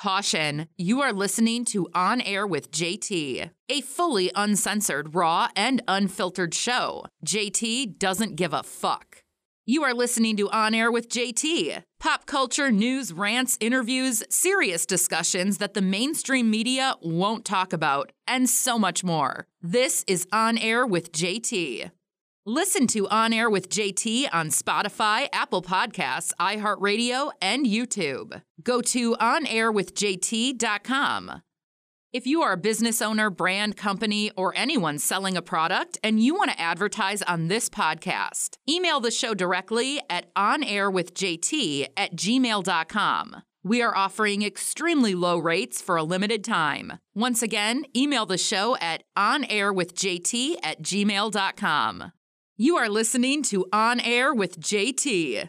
Caution, 0.00 0.66
you 0.78 1.02
are 1.02 1.12
listening 1.12 1.62
to 1.66 1.86
On 1.94 2.22
Air 2.22 2.46
with 2.46 2.70
JT, 2.70 3.50
a 3.68 3.80
fully 3.82 4.30
uncensored, 4.34 5.14
raw, 5.14 5.48
and 5.54 5.82
unfiltered 5.86 6.54
show. 6.54 7.04
JT 7.26 7.98
doesn't 7.98 8.36
give 8.36 8.54
a 8.54 8.62
fuck. 8.62 9.22
You 9.66 9.82
are 9.82 9.92
listening 9.92 10.38
to 10.38 10.48
On 10.48 10.74
Air 10.74 10.90
with 10.90 11.10
JT. 11.10 11.82
Pop 11.98 12.24
culture, 12.24 12.70
news, 12.70 13.12
rants, 13.12 13.58
interviews, 13.60 14.22
serious 14.30 14.86
discussions 14.86 15.58
that 15.58 15.74
the 15.74 15.82
mainstream 15.82 16.50
media 16.50 16.94
won't 17.02 17.44
talk 17.44 17.74
about, 17.74 18.10
and 18.26 18.48
so 18.48 18.78
much 18.78 19.04
more. 19.04 19.48
This 19.60 20.02
is 20.06 20.26
On 20.32 20.56
Air 20.56 20.86
with 20.86 21.12
JT. 21.12 21.90
Listen 22.52 22.88
to 22.88 23.06
On 23.10 23.32
Air 23.32 23.48
with 23.48 23.68
JT 23.68 24.26
on 24.32 24.48
Spotify, 24.48 25.28
Apple 25.32 25.62
Podcasts, 25.62 26.32
iHeartRadio, 26.40 27.30
and 27.40 27.64
YouTube. 27.64 28.42
Go 28.60 28.80
to 28.80 29.14
onairwithjt.com. 29.14 31.42
If 32.12 32.26
you 32.26 32.42
are 32.42 32.50
a 32.50 32.56
business 32.56 33.00
owner, 33.00 33.30
brand, 33.30 33.76
company, 33.76 34.32
or 34.36 34.52
anyone 34.56 34.98
selling 34.98 35.36
a 35.36 35.42
product 35.42 35.96
and 36.02 36.18
you 36.18 36.34
want 36.34 36.50
to 36.50 36.60
advertise 36.60 37.22
on 37.22 37.46
this 37.46 37.68
podcast, 37.68 38.56
email 38.68 38.98
the 38.98 39.12
show 39.12 39.32
directly 39.32 40.00
at 40.10 40.34
onairwithjt 40.34 41.86
at 41.96 42.16
gmail.com. 42.16 43.42
We 43.62 43.80
are 43.80 43.96
offering 43.96 44.42
extremely 44.42 45.14
low 45.14 45.38
rates 45.38 45.80
for 45.80 45.94
a 45.94 46.02
limited 46.02 46.42
time. 46.42 46.94
Once 47.14 47.44
again, 47.44 47.84
email 47.94 48.26
the 48.26 48.38
show 48.38 48.76
at 48.78 49.04
onairwithjt 49.16 50.56
at 50.64 50.82
gmail.com. 50.82 52.10
You 52.62 52.76
are 52.76 52.90
listening 52.90 53.42
to 53.44 53.64
On 53.72 54.00
Air 54.00 54.34
with 54.34 54.60
JT. 54.60 55.48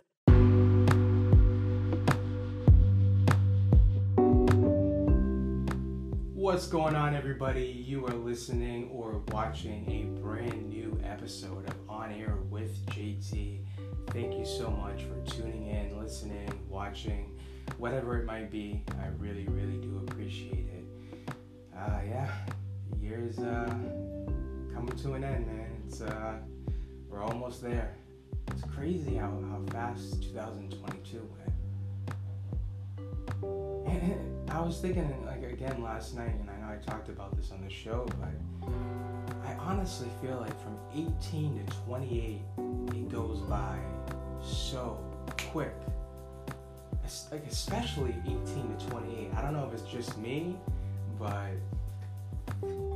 What's 6.34 6.68
going 6.68 6.96
on, 6.96 7.14
everybody? 7.14 7.66
You 7.66 8.06
are 8.06 8.14
listening 8.14 8.88
or 8.94 9.22
watching 9.28 9.92
a 9.92 10.22
brand 10.22 10.70
new 10.70 10.98
episode 11.04 11.68
of 11.68 11.76
On 11.90 12.14
Air 12.14 12.38
with 12.50 12.86
JT. 12.86 13.60
Thank 14.12 14.40
you 14.40 14.46
so 14.46 14.72
much 14.72 15.04
for 15.04 15.36
tuning 15.36 15.68
in, 15.68 16.02
listening, 16.02 16.66
watching, 16.70 17.38
whatever 17.78 18.22
it 18.22 18.26
might 18.26 18.50
be. 18.50 18.86
I 19.02 19.08
really, 19.18 19.46
really 19.50 19.80
do 19.80 20.02
appreciate 20.08 20.70
it. 20.70 21.34
Uh, 21.78 22.00
yeah, 22.08 22.32
year's 23.02 23.38
uh, 23.40 23.66
coming 24.74 24.96
to 24.96 25.16
an 25.16 25.26
end, 25.26 25.46
man. 25.48 25.84
It's 25.86 26.00
uh, 26.00 26.38
we're 27.12 27.22
almost 27.22 27.62
there. 27.62 27.94
It's 28.52 28.64
crazy 28.74 29.16
how, 29.16 29.28
how 29.50 29.62
fast 29.72 30.24
2022 30.24 31.18
went. 31.18 31.52
And 33.88 34.50
I 34.50 34.62
was 34.62 34.80
thinking, 34.80 35.26
like, 35.26 35.44
again 35.44 35.84
last 35.84 36.16
night, 36.16 36.34
and 36.40 36.50
I 36.50 36.58
know 36.62 36.74
I 36.74 36.78
talked 36.78 37.10
about 37.10 37.36
this 37.36 37.52
on 37.52 37.62
the 37.62 37.70
show, 37.70 38.08
but 38.20 38.70
I 39.46 39.54
honestly 39.56 40.08
feel 40.22 40.38
like 40.38 40.58
from 40.62 40.78
18 40.94 41.66
to 41.66 41.78
28, 41.86 42.42
it 42.96 43.10
goes 43.10 43.42
by 43.42 43.78
so 44.42 45.04
quick. 45.52 45.76
Like, 47.30 47.46
especially 47.46 48.16
18 48.26 48.78
to 48.78 48.88
28. 48.88 49.34
I 49.36 49.42
don't 49.42 49.54
know 49.54 49.68
if 49.68 49.74
it's 49.74 49.92
just 49.92 50.18
me, 50.18 50.56
but 51.20 51.52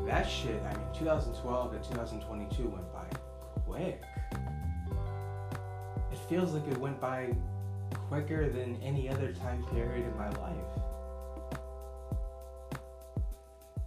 that 0.06 0.24
shit, 0.30 0.62
I 0.64 0.74
mean, 0.78 0.88
2012 0.98 1.72
to 1.72 1.78
2022 1.90 2.68
went 2.70 2.94
quick. 3.76 4.02
It 6.12 6.18
feels 6.30 6.54
like 6.54 6.66
it 6.72 6.78
went 6.78 7.02
by 7.02 7.34
quicker 8.08 8.50
than 8.50 8.82
any 8.82 9.10
other 9.10 9.34
time 9.34 9.66
period 9.66 10.06
in 10.06 10.18
my 10.18 10.30
life. 10.30 10.56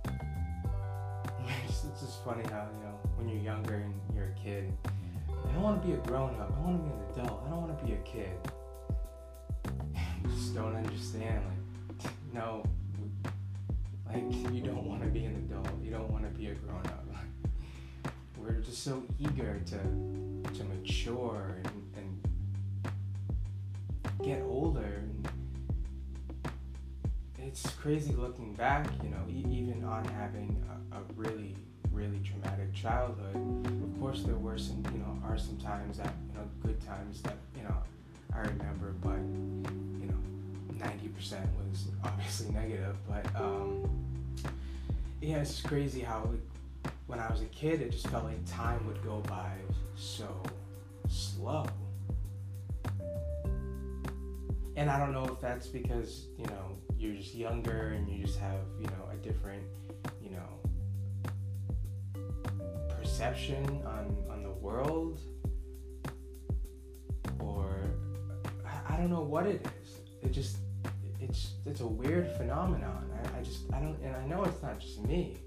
It's 1.68 1.84
it's 1.84 2.00
just 2.00 2.24
funny 2.24 2.42
how, 2.50 2.66
you 2.76 2.84
know, 2.84 2.98
when 3.16 3.28
you're 3.28 3.42
younger 3.42 3.76
and 3.76 3.94
you're 4.14 4.26
a 4.26 4.34
kid, 4.44 4.72
I 5.28 5.52
don't 5.52 5.62
want 5.62 5.80
to 5.80 5.88
be 5.88 5.94
a 5.94 5.96
grown 5.98 6.38
up. 6.40 6.52
I 6.56 6.60
want 6.60 6.76
to 6.76 6.82
be 6.82 6.90
an 6.90 7.24
adult. 7.24 7.44
I 7.46 7.50
don't 7.50 7.62
want 7.62 7.78
to 7.78 7.84
be 7.84 7.92
a 7.92 7.98
kid. 7.98 8.30
You 10.22 10.30
just 10.34 10.54
don't 10.54 10.74
understand. 10.76 11.44
Like, 11.88 12.12
no, 12.34 12.62
like, 14.06 14.24
you 14.52 14.60
don't 14.60 14.84
want 14.84 15.02
to 15.02 15.08
be 15.08 15.24
an 15.24 15.36
adult. 15.36 15.68
You 15.82 15.90
don't 15.90 16.10
want 16.10 16.24
to 16.24 16.30
be 16.38 16.48
a 16.48 16.54
grown 16.54 16.84
up. 16.86 16.98
We're 18.38 18.60
just 18.60 18.82
so 18.82 19.02
eager 19.18 19.60
to 19.66 19.78
to 20.54 20.64
mature 20.64 21.56
and, 21.64 21.82
and 21.96 22.92
get 24.24 24.42
older. 24.42 25.02
And 25.04 25.28
it's 27.46 27.68
crazy 27.70 28.12
looking 28.12 28.54
back, 28.54 28.86
you 29.02 29.10
know, 29.10 29.22
e- 29.28 29.44
even 29.50 29.84
on 29.84 30.04
having 30.04 30.62
a, 30.92 30.96
a 30.98 31.00
really, 31.16 31.54
really 31.92 32.20
traumatic 32.24 32.72
childhood. 32.74 33.36
Of 33.66 34.00
course, 34.00 34.22
there 34.22 34.36
were 34.36 34.58
some, 34.58 34.82
you 34.92 34.98
know, 34.98 35.18
are 35.26 35.38
some 35.38 35.56
times 35.58 35.98
that, 35.98 36.14
you 36.28 36.38
know, 36.38 36.48
good 36.62 36.80
times 36.86 37.22
that, 37.22 37.36
you 37.56 37.62
know, 37.62 37.76
I 38.34 38.40
remember, 38.40 38.92
but, 39.02 39.18
you 40.00 40.08
know, 40.08 40.84
90% 40.84 41.40
was 41.70 41.86
obviously 42.04 42.50
negative. 42.52 42.96
But, 43.08 43.26
um, 43.36 43.88
yeah, 45.20 45.38
it's 45.38 45.60
crazy 45.60 46.00
how 46.00 46.30
when 47.08 47.18
I 47.18 47.28
was 47.32 47.40
a 47.40 47.46
kid, 47.46 47.80
it 47.80 47.90
just 47.90 48.06
felt 48.08 48.24
like 48.24 48.36
time 48.46 48.86
would 48.86 49.02
go 49.02 49.20
by 49.26 49.52
so 49.96 50.28
slow. 51.08 51.66
And 54.76 54.90
I 54.90 54.98
don't 54.98 55.12
know 55.12 55.24
if 55.24 55.40
that's 55.40 55.66
because, 55.66 56.26
you 56.38 56.44
know, 56.46 56.76
you're 56.98 57.14
just 57.14 57.34
younger 57.34 57.94
and 57.96 58.08
you 58.08 58.24
just 58.24 58.38
have, 58.38 58.60
you 58.78 58.86
know, 58.88 59.08
a 59.10 59.16
different, 59.16 59.64
you 60.22 60.30
know, 60.30 60.60
perception 63.00 63.64
on, 63.86 64.14
on 64.30 64.42
the 64.42 64.50
world. 64.50 65.18
Or 67.40 67.80
I, 68.86 68.96
don't 68.98 69.10
know 69.10 69.22
what 69.22 69.46
it 69.46 69.66
is. 69.82 70.00
It 70.22 70.32
just, 70.32 70.58
it's, 71.20 71.54
it's 71.64 71.80
a 71.80 71.86
weird 71.86 72.30
phenomenon. 72.36 73.10
I, 73.14 73.38
I 73.38 73.42
just, 73.42 73.62
I 73.72 73.80
don't, 73.80 73.98
and 74.04 74.14
I 74.14 74.26
know 74.26 74.44
it's 74.44 74.62
not 74.62 74.78
just 74.78 75.02
me 75.04 75.38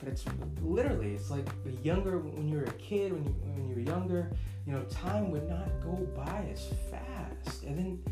but 0.00 0.08
it's 0.08 0.24
literally 0.62 1.14
it's 1.14 1.30
like 1.30 1.46
the 1.64 1.72
younger 1.82 2.18
when 2.18 2.48
you 2.48 2.56
were 2.56 2.64
a 2.64 2.72
kid 2.72 3.12
when 3.12 3.24
you 3.24 3.30
when 3.54 3.68
you 3.68 3.74
were 3.74 3.80
younger 3.80 4.30
you 4.66 4.72
know 4.72 4.82
time 4.84 5.30
would 5.30 5.48
not 5.48 5.68
go 5.82 5.94
by 6.16 6.46
as 6.52 6.68
fast. 6.90 7.64
And 7.64 7.78
then 7.78 8.02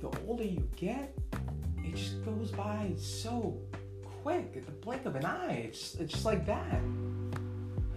the 0.00 0.10
older 0.26 0.44
you 0.44 0.68
get 0.76 1.14
it 1.78 1.94
just 1.94 2.24
goes 2.24 2.50
by 2.50 2.92
so 2.96 3.58
quick 4.22 4.54
at 4.56 4.66
the 4.66 4.72
blink 4.72 5.06
of 5.06 5.16
an 5.16 5.24
eye. 5.24 5.66
It's 5.68 5.94
it's 5.94 6.12
just 6.12 6.24
like 6.24 6.46
that. 6.46 6.80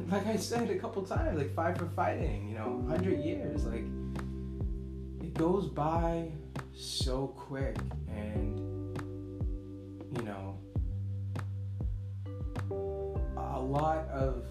Like 0.10 0.26
i 0.26 0.38
said 0.38 0.72
a 0.72 0.80
couple 0.80 1.04
times 1.04 1.38
like 1.38 1.54
five 1.54 1.78
for 1.78 1.86
fighting 1.86 2.50
you 2.50 2.58
know 2.58 2.82
100 2.88 3.24
years 3.24 3.66
like 3.66 3.86
it 5.22 5.34
goes 5.36 5.68
by 5.68 6.32
so 6.74 7.28
quick. 7.28 7.78
And 8.08 8.58
you 10.18 10.24
know 10.24 10.49
a 13.60 13.62
lot 13.62 14.08
of 14.08 14.46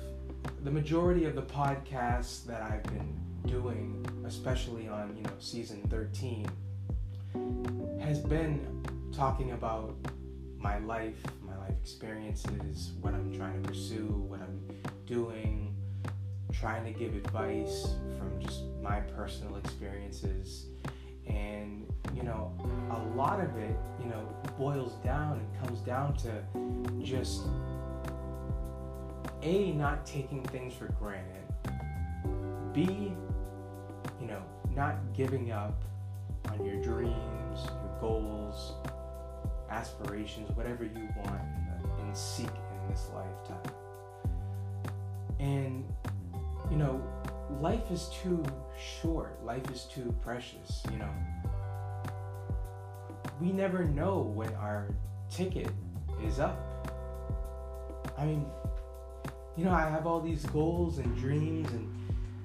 the 0.65 0.71
majority 0.71 1.25
of 1.25 1.35
the 1.35 1.43
podcasts 1.43 2.45
that 2.45 2.61
I've 2.61 2.83
been 2.83 3.19
doing, 3.47 4.05
especially 4.27 4.87
on 4.87 5.17
you 5.17 5.23
know 5.23 5.33
season 5.39 5.81
13, 5.89 6.47
has 8.01 8.19
been 8.21 8.85
talking 9.11 9.53
about 9.53 9.97
my 10.59 10.79
life, 10.81 11.17
my 11.43 11.57
life 11.57 11.75
experiences, 11.81 12.93
what 13.01 13.15
I'm 13.15 13.35
trying 13.35 13.63
to 13.63 13.69
pursue, 13.69 14.09
what 14.29 14.41
I'm 14.41 14.61
doing, 15.07 15.75
trying 16.53 16.85
to 16.85 16.99
give 16.99 17.15
advice 17.15 17.95
from 18.19 18.39
just 18.43 18.61
my 18.83 19.01
personal 19.01 19.57
experiences. 19.57 20.67
And 21.27 21.91
you 22.15 22.25
know, 22.25 22.53
a 22.91 23.17
lot 23.17 23.41
of 23.41 23.57
it, 23.57 23.75
you 24.03 24.11
know, 24.11 24.29
boils 24.59 25.03
down 25.03 25.39
and 25.39 25.67
comes 25.67 25.81
down 25.81 26.15
to 26.19 26.43
just 27.03 27.47
a 29.43 29.73
not 29.73 30.05
taking 30.05 30.43
things 30.45 30.75
for 30.75 30.87
granted. 30.99 31.45
B 32.73 33.13
you 34.21 34.27
know 34.27 34.43
not 34.75 34.97
giving 35.15 35.53
up 35.53 35.83
on 36.51 36.65
your 36.65 36.81
dreams 36.83 37.65
your 37.65 37.99
goals 38.01 38.75
aspirations 39.71 40.49
whatever 40.57 40.85
you 40.85 41.09
want 41.25 41.41
and 42.01 42.17
seek 42.17 42.47
in 42.47 42.91
this 42.91 43.09
lifetime. 43.15 43.73
And 45.39 45.85
you 46.71 46.77
know 46.77 47.03
life 47.61 47.91
is 47.91 48.09
too 48.23 48.45
short. 49.01 49.45
Life 49.45 49.71
is 49.71 49.85
too 49.85 50.15
precious 50.23 50.83
you 50.91 50.99
know. 50.99 51.11
We 53.41 53.53
never 53.53 53.85
know 53.85 54.19
when 54.35 54.53
our 54.55 54.89
ticket 55.31 55.71
is 56.25 56.41
up. 56.41 56.59
I 58.17 58.27
mean 58.27 58.47
you 59.59 59.65
know, 59.65 59.73
I 59.73 59.89
have 59.89 60.07
all 60.07 60.21
these 60.21 60.47
goals 60.47 60.99
and 60.99 61.17
dreams, 61.17 61.69
and 61.73 61.93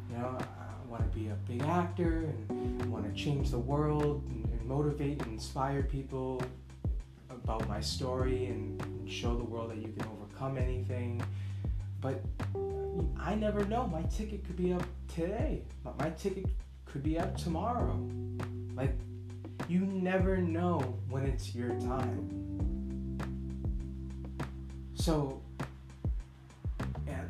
you 0.10 0.18
know, 0.18 0.36
I 0.40 0.90
want 0.90 1.10
to 1.12 1.18
be 1.18 1.28
a 1.28 1.36
big 1.48 1.62
actor 1.62 2.34
and 2.50 2.92
want 2.92 3.06
to 3.06 3.22
change 3.22 3.52
the 3.52 3.60
world 3.60 4.24
and, 4.30 4.46
and 4.46 4.66
motivate 4.66 5.22
and 5.22 5.34
inspire 5.34 5.84
people 5.84 6.42
about 7.30 7.70
my 7.70 7.80
story 7.80 8.48
and 8.48 8.82
show 9.08 9.38
the 9.38 9.44
world 9.44 9.70
that 9.70 9.78
you 9.78 9.94
can 9.96 10.08
overcome 10.08 10.58
anything. 10.58 11.22
But 12.02 12.24
I 13.20 13.36
never 13.36 13.64
know. 13.66 13.86
My 13.86 14.02
ticket 14.04 14.44
could 14.44 14.58
be 14.58 14.74
up 14.74 14.84
today. 15.14 15.62
My 16.00 16.10
ticket 16.10 16.48
could 16.86 17.04
be 17.04 17.20
up 17.20 17.38
tomorrow. 17.38 17.96
Like, 18.76 18.98
you 19.70 19.82
never 19.82 20.38
know 20.38 20.80
when 21.10 21.26
it's 21.26 21.54
your 21.54 21.80
time. 21.80 23.20
So, 24.96 25.43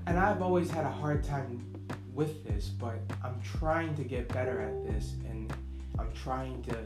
and, 0.08 0.18
I've 0.18 0.42
always 0.42 0.70
had 0.70 0.86
a 0.86 0.92
hard 0.92 1.24
time 1.24 1.74
with 2.14 2.46
this, 2.46 2.70
but 2.70 3.00
I'm 3.24 3.42
trying 3.42 3.96
to 3.96 4.04
get 4.04 4.28
better 4.30 4.62
at 4.62 4.86
this 4.86 5.14
and 5.30 5.52
I'm 5.98 6.12
trying 6.14 6.62
to 6.64 6.78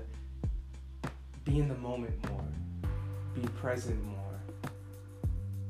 be 1.44 1.60
in 1.60 1.68
the 1.68 1.78
moment 1.78 2.14
more, 2.30 2.44
be 3.34 3.42
present 3.60 4.04
more, 4.04 4.42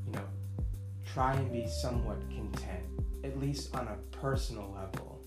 you 0.05 0.13
know, 0.13 0.25
try 1.05 1.33
and 1.33 1.51
be 1.51 1.67
somewhat 1.67 2.17
content, 2.29 2.83
at 3.23 3.39
least 3.39 3.75
on 3.75 3.87
a 3.87 3.95
personal 4.17 4.71
level. 4.75 5.19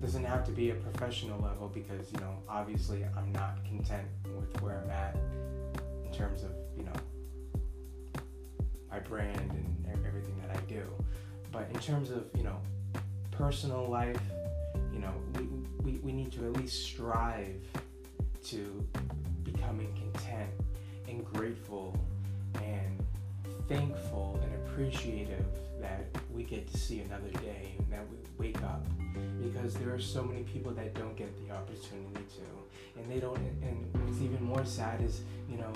Doesn't 0.00 0.24
have 0.24 0.44
to 0.44 0.52
be 0.52 0.70
a 0.70 0.74
professional 0.74 1.40
level 1.40 1.68
because, 1.68 2.12
you 2.12 2.20
know, 2.20 2.34
obviously 2.48 3.04
I'm 3.16 3.32
not 3.32 3.64
content 3.64 4.06
with 4.24 4.60
where 4.62 4.80
I'm 4.84 4.90
at 4.90 5.16
in 6.04 6.12
terms 6.12 6.44
of, 6.44 6.50
you 6.76 6.84
know, 6.84 6.92
my 8.90 9.00
brand 9.00 9.50
and 9.52 10.06
everything 10.06 10.37
that 10.48 10.56
I 10.56 10.60
do. 10.66 10.82
But 11.52 11.68
in 11.72 11.80
terms 11.80 12.10
of, 12.10 12.24
you 12.36 12.42
know, 12.42 12.60
personal 13.30 13.88
life, 13.88 14.20
you 14.92 14.98
know, 14.98 15.12
we, 15.38 15.92
we, 15.92 15.98
we 15.98 16.12
need 16.12 16.32
to 16.32 16.46
at 16.46 16.52
least 16.54 16.84
strive 16.84 17.62
to 18.46 18.86
becoming 19.44 19.92
content 19.94 20.50
and 21.08 21.24
grateful 21.24 21.98
and 22.56 23.04
thankful 23.68 24.40
and 24.42 24.54
appreciative 24.54 25.44
that 25.80 26.06
we 26.34 26.42
get 26.42 26.70
to 26.70 26.76
see 26.76 27.00
another 27.00 27.30
day 27.40 27.74
and 27.78 27.92
that 27.92 28.04
we 28.10 28.16
wake 28.38 28.60
up 28.62 28.84
because 29.42 29.74
there 29.74 29.94
are 29.94 30.00
so 30.00 30.22
many 30.22 30.42
people 30.42 30.72
that 30.72 30.94
don't 30.94 31.16
get 31.16 31.28
the 31.46 31.54
opportunity 31.54 32.24
to 32.34 33.00
and 33.00 33.10
they 33.10 33.20
don't 33.20 33.36
and 33.36 33.88
what's 34.02 34.20
even 34.20 34.42
more 34.42 34.64
sad 34.64 35.00
is 35.02 35.20
you 35.48 35.56
know 35.56 35.72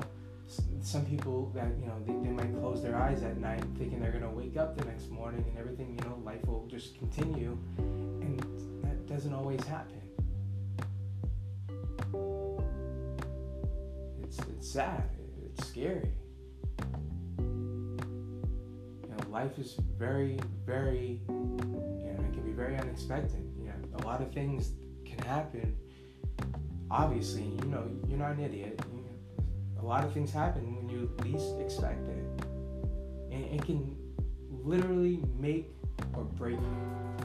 some 0.80 1.04
people 1.04 1.50
that 1.54 1.68
you 1.80 1.86
know 1.86 1.96
they, 2.06 2.12
they 2.26 2.32
might 2.32 2.52
close 2.60 2.82
their 2.82 2.96
eyes 2.96 3.22
at 3.22 3.38
night 3.38 3.62
thinking 3.78 4.00
they're 4.00 4.10
going 4.10 4.24
to 4.24 4.30
wake 4.30 4.56
up 4.56 4.76
the 4.76 4.84
next 4.84 5.10
morning 5.10 5.44
and 5.48 5.58
everything 5.58 5.98
you 5.98 6.08
know 6.08 6.18
life 6.24 6.44
will 6.46 6.66
just 6.66 6.98
continue 6.98 7.56
and 7.78 8.40
that 8.82 9.06
doesn't 9.06 9.32
always 9.32 9.62
happen. 9.64 10.00
It's 14.22 14.38
it's 14.38 14.70
sad. 14.70 15.08
It's 15.44 15.68
scary. 15.68 16.10
You 17.38 17.96
know 19.08 19.30
life 19.30 19.58
is 19.58 19.76
very 19.98 20.38
very 20.66 21.20
you 21.28 22.14
know 22.14 22.24
it 22.28 22.32
can 22.32 22.42
be 22.44 22.52
very 22.52 22.76
unexpected. 22.76 23.44
You 23.58 23.66
know 23.66 23.98
a 24.02 24.06
lot 24.06 24.20
of 24.20 24.32
things 24.32 24.72
can 25.04 25.18
happen. 25.20 25.76
Obviously 26.90 27.44
you 27.44 27.66
know 27.66 27.88
you're 28.08 28.18
not 28.18 28.32
an 28.32 28.40
idiot 28.40 28.80
a 29.82 29.84
lot 29.84 30.04
of 30.04 30.12
things 30.12 30.30
happen 30.30 30.76
when 30.76 30.88
you 30.88 31.10
least 31.24 31.58
expect 31.60 32.08
it. 32.08 32.24
And 33.32 33.44
it 33.44 33.64
can 33.64 33.96
literally 34.48 35.20
make 35.38 35.70
or 36.14 36.24
break 36.24 36.60
you, 36.60 37.16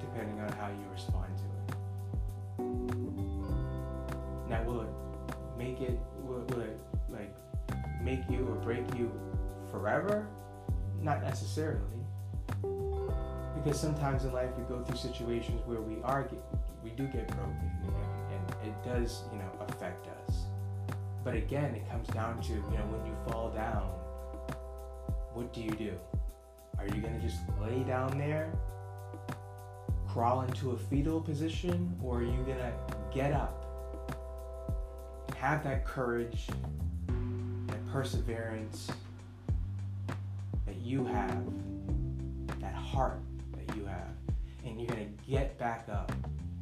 depending 0.00 0.40
on 0.40 0.50
how 0.52 0.68
you 0.68 0.86
respond 0.90 1.36
to 1.36 1.44
it. 1.44 1.50
Now, 4.48 4.62
will 4.64 4.82
it 4.82 4.88
make 5.58 5.80
it, 5.80 5.98
will, 6.22 6.44
will 6.48 6.60
it 6.62 6.78
like 7.10 7.34
make 8.02 8.20
you 8.30 8.46
or 8.48 8.54
break 8.56 8.84
you 8.96 9.12
forever? 9.70 10.26
Not 11.00 11.22
necessarily. 11.22 11.82
Because 13.54 13.78
sometimes 13.78 14.24
in 14.24 14.32
life 14.32 14.50
we 14.56 14.64
go 14.64 14.82
through 14.82 14.96
situations 14.96 15.60
where 15.66 15.80
we 15.80 16.02
are, 16.02 16.22
get, 16.22 16.42
we 16.82 16.90
do 16.90 17.06
get 17.08 17.28
broken, 17.28 17.70
and, 17.84 17.94
and 18.32 18.68
it 18.68 18.74
does, 18.84 19.22
you 19.32 19.38
know, 19.38 19.50
affect 19.60 20.06
us. 20.08 20.11
But 21.24 21.34
again, 21.34 21.74
it 21.74 21.88
comes 21.88 22.08
down 22.08 22.40
to, 22.42 22.52
you 22.52 22.58
know, 22.58 22.86
when 22.90 23.06
you 23.06 23.16
fall 23.26 23.50
down, 23.50 23.90
what 25.34 25.52
do 25.52 25.62
you 25.62 25.70
do? 25.70 25.94
Are 26.78 26.86
you 26.86 27.00
going 27.00 27.14
to 27.14 27.20
just 27.20 27.40
lay 27.60 27.84
down 27.84 28.18
there, 28.18 28.52
crawl 30.08 30.42
into 30.42 30.72
a 30.72 30.76
fetal 30.76 31.20
position, 31.20 31.96
or 32.02 32.18
are 32.18 32.22
you 32.24 32.42
going 32.44 32.58
to 32.58 32.72
get 33.14 33.32
up, 33.32 34.16
have 35.36 35.62
that 35.64 35.84
courage, 35.84 36.48
that 37.66 37.86
perseverance 37.92 38.90
that 40.66 40.76
you 40.76 41.04
have, 41.04 41.44
that 42.60 42.74
heart 42.74 43.20
that 43.56 43.76
you 43.76 43.84
have, 43.84 44.08
and 44.64 44.80
you're 44.80 44.88
going 44.88 45.16
to 45.16 45.30
get 45.30 45.56
back 45.58 45.86
up 45.90 46.12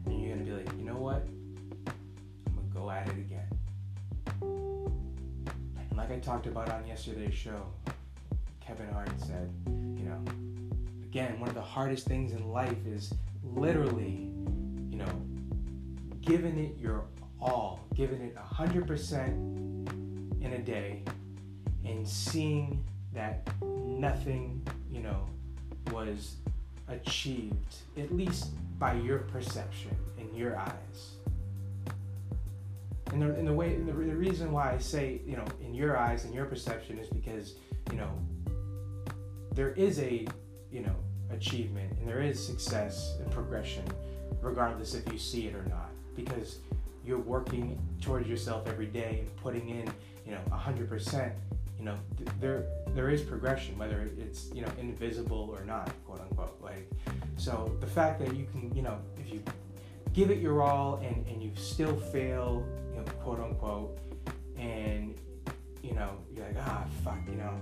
and 0.06 0.21
you're 0.21 0.35
going 0.35 0.45
to 0.47 0.51
be 0.51 0.56
like, 0.56 0.73
you 0.77 0.85
know 0.85 0.99
what? 0.99 1.27
I'm 1.87 2.55
going 2.55 2.69
to 2.69 2.75
go 2.75 2.91
at 2.91 3.09
it 3.09 3.13
again. 3.13 3.49
And 6.00 6.08
like 6.08 6.19
I 6.19 6.20
talked 6.20 6.47
about 6.47 6.70
on 6.70 6.87
yesterday's 6.87 7.35
show, 7.35 7.67
Kevin 8.61 8.88
Hart 8.91 9.11
said, 9.19 9.52
you 9.67 10.05
know, 10.05 10.19
again, 11.05 11.38
one 11.38 11.49
of 11.49 11.55
the 11.55 11.61
hardest 11.61 12.06
things 12.06 12.32
in 12.32 12.49
life 12.49 12.87
is 12.87 13.12
literally, 13.44 14.31
you 14.91 14.97
know, 14.97 15.23
giving 16.23 16.58
it 16.58 16.79
your 16.79 17.05
all, 17.41 17.81
giving 17.94 18.23
it 18.23 18.35
100% 18.35 19.29
in 20.43 20.52
a 20.52 20.58
day, 20.58 21.02
and 21.85 22.06
seeing 22.08 22.82
that 23.12 23.49
nothing, 23.62 24.67
you 24.91 25.00
know, 25.00 25.26
was 25.93 26.37
achieved, 26.88 27.76
at 27.99 28.14
least 28.14 28.53
by 28.79 28.94
your 28.94 29.19
perception 29.19 29.94
in 30.19 30.35
your 30.35 30.56
eyes. 30.56 31.19
And 33.12 33.23
the, 33.23 33.35
and 33.35 33.47
the 33.47 33.53
way, 33.53 33.75
and 33.75 33.89
the, 33.89 33.93
the 33.93 34.17
reason 34.17 34.53
why 34.53 34.73
I 34.73 34.79
say, 34.79 35.21
you 35.27 35.37
know, 35.37 35.45
in 35.61 35.75
your 35.75 35.97
eyes 35.97 36.25
and 36.25 36.35
your 36.35 36.45
perception 36.45 36.99
is 36.99 37.09
because, 37.09 37.55
you 37.91 37.97
know, 37.97 38.11
there 39.55 39.71
is 39.71 39.99
a, 39.99 40.27
you 40.71 40.81
know, 40.81 40.95
achievement 41.33 41.93
and 41.99 42.09
there 42.09 42.21
is 42.21 42.45
success 42.45 43.17
and 43.21 43.31
progression, 43.31 43.85
regardless 44.41 44.95
if 44.95 45.11
you 45.12 45.19
see 45.19 45.47
it 45.47 45.55
or 45.55 45.65
not, 45.65 45.91
because 46.15 46.59
you're 47.05 47.19
working 47.19 47.79
towards 48.01 48.29
yourself 48.29 48.67
every 48.69 48.87
day 48.87 49.21
and 49.21 49.37
putting 49.37 49.69
in, 49.71 49.91
you 50.27 50.33
know, 50.33 50.41
100%. 50.51 51.33
You 51.79 51.87
know, 51.87 51.97
th- 52.19 52.29
there 52.41 52.65
there 52.89 53.08
is 53.08 53.23
progression, 53.23 53.79
whether 53.79 54.11
it's 54.19 54.51
you 54.53 54.61
know 54.61 54.69
invisible 54.79 55.49
or 55.58 55.65
not, 55.65 55.91
quote 56.05 56.20
unquote. 56.20 56.61
Like, 56.61 56.87
so 57.39 57.75
the 57.81 57.87
fact 57.87 58.20
that 58.20 58.37
you 58.37 58.46
can, 58.53 58.70
you 58.75 58.82
know, 58.82 58.99
if 59.19 59.32
you 59.32 59.43
give 60.13 60.31
it 60.31 60.41
your 60.41 60.61
all 60.61 60.96
and 60.96 61.27
and 61.27 61.43
you 61.43 61.51
still 61.55 61.96
fail 61.96 62.67
quote 63.23 63.41
unquote, 63.41 63.99
and 64.57 65.15
you 65.83 65.95
know, 65.95 66.19
you're 66.35 66.47
like, 66.47 66.57
ah, 66.61 66.85
fuck, 67.05 67.21
you 67.27 67.37
know. 67.37 67.55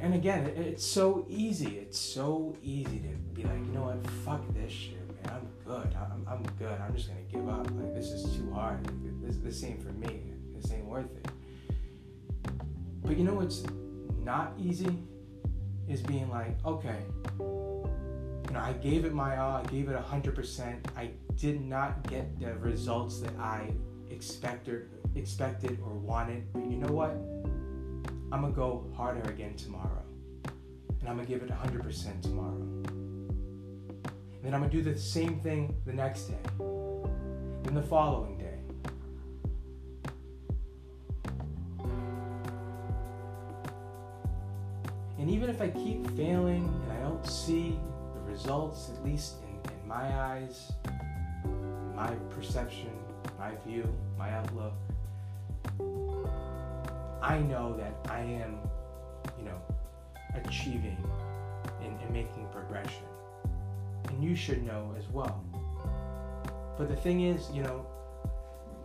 And 0.00 0.14
again, 0.14 0.46
it's 0.54 0.84
so 0.84 1.24
easy. 1.28 1.78
It's 1.78 1.98
so 1.98 2.54
easy 2.62 2.98
to 2.98 3.08
be 3.32 3.42
like, 3.44 3.58
you 3.58 3.72
know 3.72 3.84
what, 3.84 4.06
fuck 4.24 4.42
this 4.52 4.70
shit, 4.70 5.00
man. 5.24 5.34
I'm 5.34 5.48
good. 5.64 5.94
I'm, 5.94 6.26
I'm 6.28 6.42
good. 6.58 6.78
I'm 6.80 6.94
just 6.94 7.08
gonna 7.08 7.20
give 7.32 7.48
up. 7.48 7.70
Like 7.70 7.94
this 7.94 8.06
is 8.06 8.36
too 8.36 8.52
hard. 8.52 8.86
This 9.22 9.36
this 9.38 9.64
ain't 9.64 9.82
for 9.82 9.92
me. 9.92 10.22
This 10.54 10.70
ain't 10.72 10.84
worth 10.84 11.16
it. 11.16 11.28
But 13.02 13.16
you 13.16 13.24
know 13.24 13.34
what's 13.34 13.62
not 14.22 14.52
easy 14.58 14.98
is 15.88 16.02
being 16.02 16.28
like, 16.28 16.54
okay, 16.66 16.98
you 17.38 18.52
know, 18.52 18.60
I 18.60 18.74
gave 18.74 19.06
it 19.06 19.14
my 19.14 19.38
all. 19.38 19.56
I 19.56 19.64
gave 19.64 19.88
it 19.88 19.96
hundred 19.96 20.34
percent. 20.34 20.86
I 20.96 21.12
did 21.36 21.62
not 21.62 22.06
get 22.08 22.38
the 22.38 22.54
results 22.56 23.20
that 23.20 23.34
I 23.38 23.72
expected 24.10 24.88
expected 25.14 25.78
or 25.84 25.94
wanted. 25.94 26.52
But 26.52 26.70
you 26.70 26.76
know 26.76 26.92
what? 26.92 27.10
I'm 28.30 28.42
gonna 28.42 28.52
go 28.52 28.86
harder 28.96 29.28
again 29.30 29.54
tomorrow. 29.54 30.04
And 31.00 31.08
I'm 31.08 31.16
gonna 31.16 31.26
give 31.26 31.42
it 31.42 31.50
100% 31.50 32.22
tomorrow. 32.22 32.60
And 34.38 34.42
then 34.42 34.54
I'm 34.54 34.60
gonna 34.60 34.72
do 34.72 34.82
the 34.82 34.98
same 34.98 35.40
thing 35.40 35.74
the 35.86 35.92
next 35.92 36.24
day. 36.24 36.38
Then 36.58 37.74
the 37.74 37.82
following 37.82 38.38
day. 38.38 38.44
And 45.18 45.30
even 45.30 45.50
if 45.50 45.60
I 45.60 45.68
keep 45.68 46.06
failing 46.16 46.72
and 46.84 46.92
I 46.92 47.00
don't 47.02 47.26
see 47.26 47.78
the 48.14 48.20
results, 48.30 48.90
at 48.94 49.04
least 49.04 49.34
in, 49.42 49.72
in 49.72 49.88
my 49.88 50.20
eyes, 50.20 50.72
my 51.94 52.10
perception, 52.30 52.97
my 53.38 53.52
view, 53.66 53.92
my 54.16 54.30
outlook, 54.30 54.74
I 57.22 57.38
know 57.38 57.76
that 57.76 57.94
I 58.10 58.20
am, 58.20 58.58
you 59.38 59.44
know, 59.44 59.60
achieving 60.34 60.96
and, 61.82 61.98
and 62.00 62.10
making 62.12 62.46
progression. 62.52 63.04
And 64.08 64.22
you 64.22 64.36
should 64.36 64.64
know 64.64 64.94
as 64.96 65.08
well. 65.08 65.44
But 66.76 66.88
the 66.88 66.96
thing 66.96 67.22
is, 67.22 67.50
you 67.52 67.62
know, 67.62 67.84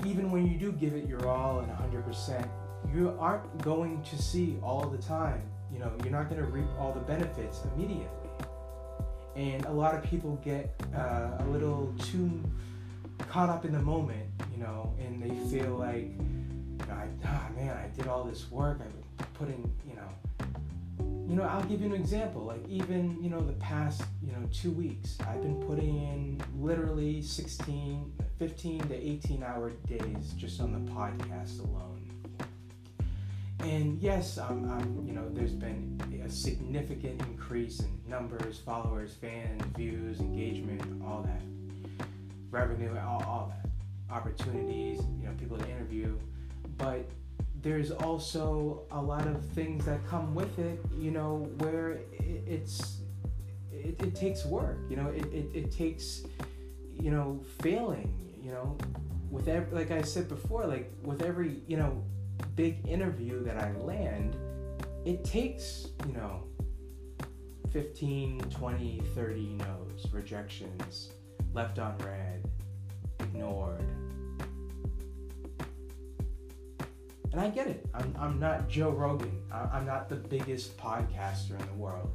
even 0.05 0.31
when 0.31 0.47
you 0.47 0.57
do 0.57 0.71
give 0.71 0.93
it 0.93 1.07
your 1.07 1.27
all 1.27 1.59
and 1.59 1.71
100%, 1.71 2.49
you 2.93 3.15
aren't 3.19 3.61
going 3.63 4.01
to 4.03 4.21
see 4.21 4.57
all 4.63 4.87
the 4.87 4.97
time. 4.97 5.41
You 5.71 5.79
know, 5.79 5.91
you're 6.03 6.11
not 6.11 6.29
going 6.29 6.41
to 6.41 6.47
reap 6.47 6.67
all 6.79 6.91
the 6.91 6.99
benefits 6.99 7.61
immediately. 7.75 8.07
And 9.35 9.65
a 9.65 9.71
lot 9.71 9.95
of 9.95 10.03
people 10.03 10.39
get 10.43 10.71
uh, 10.95 11.37
a 11.39 11.45
little 11.47 11.93
too 11.99 12.43
caught 13.29 13.49
up 13.49 13.65
in 13.65 13.71
the 13.71 13.81
moment, 13.81 14.29
you 14.51 14.61
know, 14.61 14.93
and 14.99 15.21
they 15.21 15.35
feel 15.49 15.75
like, 15.75 16.11
you 16.17 16.85
know, 16.87 16.93
I, 16.93 17.07
ah, 17.25 17.47
man, 17.55 17.75
I 17.75 17.87
did 17.95 18.07
all 18.07 18.23
this 18.23 18.49
work. 18.51 18.79
I've 18.81 19.17
been 19.17 19.27
putting, 19.33 19.71
you 19.87 19.95
know, 19.95 20.07
you 21.27 21.35
know, 21.35 21.43
I'll 21.43 21.63
give 21.63 21.81
you 21.81 21.87
an 21.87 21.93
example. 21.93 22.43
Like 22.43 22.67
even, 22.67 23.17
you 23.23 23.29
know, 23.29 23.41
the 23.41 23.53
past, 23.53 24.03
you 24.21 24.31
know, 24.31 24.47
two 24.51 24.71
weeks, 24.71 25.17
I've 25.27 25.41
been 25.41 25.61
putting 25.65 25.97
in 25.97 26.41
literally 26.59 27.21
16, 27.21 28.13
15 28.37 28.87
to 28.87 28.95
18 28.95 29.43
hour 29.43 29.71
days 29.87 30.33
just 30.37 30.59
on 30.61 30.73
the 30.73 30.91
podcast 30.91 31.59
alone. 31.59 32.09
And 33.59 34.01
yes, 34.01 34.37
um, 34.37 34.69
um, 34.69 35.03
you 35.07 35.13
know, 35.13 35.29
there's 35.29 35.53
been 35.53 35.99
a 36.25 36.29
significant 36.29 37.21
increase 37.21 37.79
in 37.79 37.97
numbers, 38.09 38.59
followers, 38.59 39.13
fans, 39.13 39.63
views, 39.77 40.19
engagement, 40.19 41.01
all 41.05 41.21
that, 41.23 41.41
revenue, 42.53 42.95
all, 42.97 43.23
all 43.25 43.53
opportunities, 44.09 44.99
you 45.19 45.25
know, 45.25 45.33
people 45.37 45.57
to 45.57 45.67
interview. 45.67 46.17
But 46.77 47.09
there's 47.61 47.91
also 47.91 48.83
a 48.91 49.01
lot 49.01 49.27
of 49.27 49.43
things 49.49 49.85
that 49.85 50.05
come 50.07 50.35
with 50.35 50.59
it, 50.59 50.79
you 50.97 51.11
know, 51.11 51.49
where 51.57 51.91
it, 51.91 52.07
it's 52.47 52.99
it, 53.71 54.01
it, 54.01 54.15
takes 54.15 54.45
work, 54.45 54.77
you 54.89 54.95
know, 54.95 55.07
it, 55.09 55.25
it, 55.33 55.49
it 55.53 55.71
takes, 55.71 56.23
you 57.01 57.09
know, 57.11 57.41
failing, 57.61 58.13
you 58.41 58.51
know, 58.51 58.77
with 59.31 59.47
every, 59.47 59.75
like 59.75 59.91
I 59.91 60.03
said 60.03 60.29
before, 60.29 60.65
like 60.65 60.93
with 61.01 61.23
every, 61.23 61.61
you 61.67 61.77
know, 61.77 62.03
big 62.55 62.87
interview 62.87 63.43
that 63.43 63.57
I 63.57 63.71
land, 63.77 64.37
it 65.05 65.25
takes, 65.25 65.87
you 66.07 66.13
know, 66.13 66.43
15, 67.71 68.41
20, 68.41 69.01
30 69.15 69.41
no's, 69.57 70.13
rejections, 70.13 71.09
left 71.53 71.79
on 71.79 71.97
red, 71.99 72.43
ignored. 73.19 73.85
And 77.31 77.41
I 77.41 77.49
get 77.49 77.67
it. 77.67 77.85
I'm, 77.93 78.15
I'm 78.19 78.39
not 78.39 78.69
Joe 78.69 78.91
Rogan. 78.91 79.41
I'm 79.51 79.85
not 79.85 80.07
the 80.07 80.15
biggest 80.15 80.77
podcaster 80.77 81.59
in 81.59 81.65
the 81.65 81.73
world. 81.73 82.11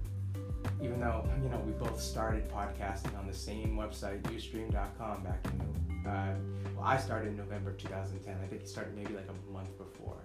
Even 0.80 1.00
though, 1.00 1.28
you 1.42 1.48
know, 1.48 1.60
we 1.66 1.72
both 1.72 2.00
started 2.00 2.48
podcasting 2.48 3.18
on 3.18 3.26
the 3.26 3.34
same 3.34 3.76
website, 3.76 4.22
ustream.com, 4.22 5.24
back 5.24 5.44
in, 5.46 6.06
uh, 6.08 6.34
well, 6.76 6.86
I 6.86 6.96
started 6.98 7.30
in 7.30 7.36
November 7.36 7.72
2010. 7.72 8.32
I 8.32 8.46
think 8.46 8.62
he 8.62 8.68
started 8.68 8.94
maybe 8.96 9.14
like 9.14 9.28
a 9.28 9.52
month 9.52 9.76
before. 9.76 10.18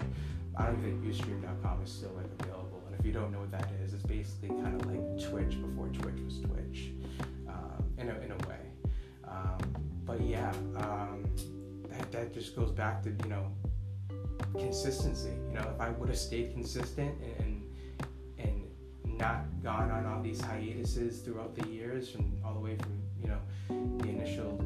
I 0.55 0.67
don't 0.67 0.81
think 0.83 1.03
ustream.com 1.03 1.81
is 1.83 1.89
still 1.89 2.11
like 2.15 2.27
available. 2.39 2.83
And 2.87 2.99
if 2.99 3.03
you 3.03 3.11
don't 3.11 3.31
know 3.31 3.39
what 3.39 3.51
that 3.51 3.71
is, 3.83 3.95
it's 3.95 4.03
basically 4.03 4.49
kind 4.49 4.79
of 4.79 4.85
like 4.85 5.01
Twitch 5.27 5.59
before 5.59 5.87
Twitch 5.87 6.21
was 6.23 6.37
Twitch, 6.39 6.91
um, 7.47 7.83
in, 7.97 8.09
a, 8.09 8.13
in 8.19 8.31
a 8.31 8.47
way. 8.47 8.72
Um, 9.33 9.75
but 10.05 10.21
yeah, 10.21 10.51
um, 10.75 11.23
that, 11.89 12.11
that 12.11 12.33
just 12.33 12.55
goes 12.55 12.71
back 12.71 13.01
to, 13.03 13.09
you 13.09 13.29
know, 13.29 13.51
consistency. 14.53 15.31
You 15.49 15.55
know, 15.55 15.71
if 15.73 15.81
I 15.81 15.89
would 15.89 16.09
have 16.09 16.17
stayed 16.17 16.53
consistent 16.53 17.15
and, 17.39 17.63
and 18.37 18.63
not 19.05 19.45
gone 19.63 19.91
on 19.91 20.05
all 20.05 20.21
these 20.21 20.41
hiatuses 20.41 21.21
throughout 21.21 21.55
the 21.55 21.67
years, 21.67 22.09
from 22.09 22.31
all 22.45 22.53
the 22.53 22.59
way 22.59 22.75
from, 22.75 23.01
you 23.21 23.27
know, 23.29 23.39
the 23.99 24.09
initial, 24.09 24.63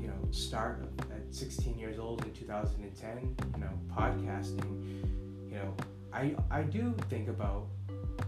you 0.00 0.08
know, 0.08 0.14
start 0.30 0.82
at 1.10 1.34
16 1.34 1.78
years 1.78 1.98
old 1.98 2.24
in 2.24 2.32
2010, 2.32 3.36
you 3.54 3.60
know, 3.60 3.70
podcasting, 3.94 5.50
you 5.50 5.56
know, 5.56 5.74
I 6.12 6.34
I 6.50 6.62
do 6.62 6.94
think 7.08 7.28
about 7.28 7.66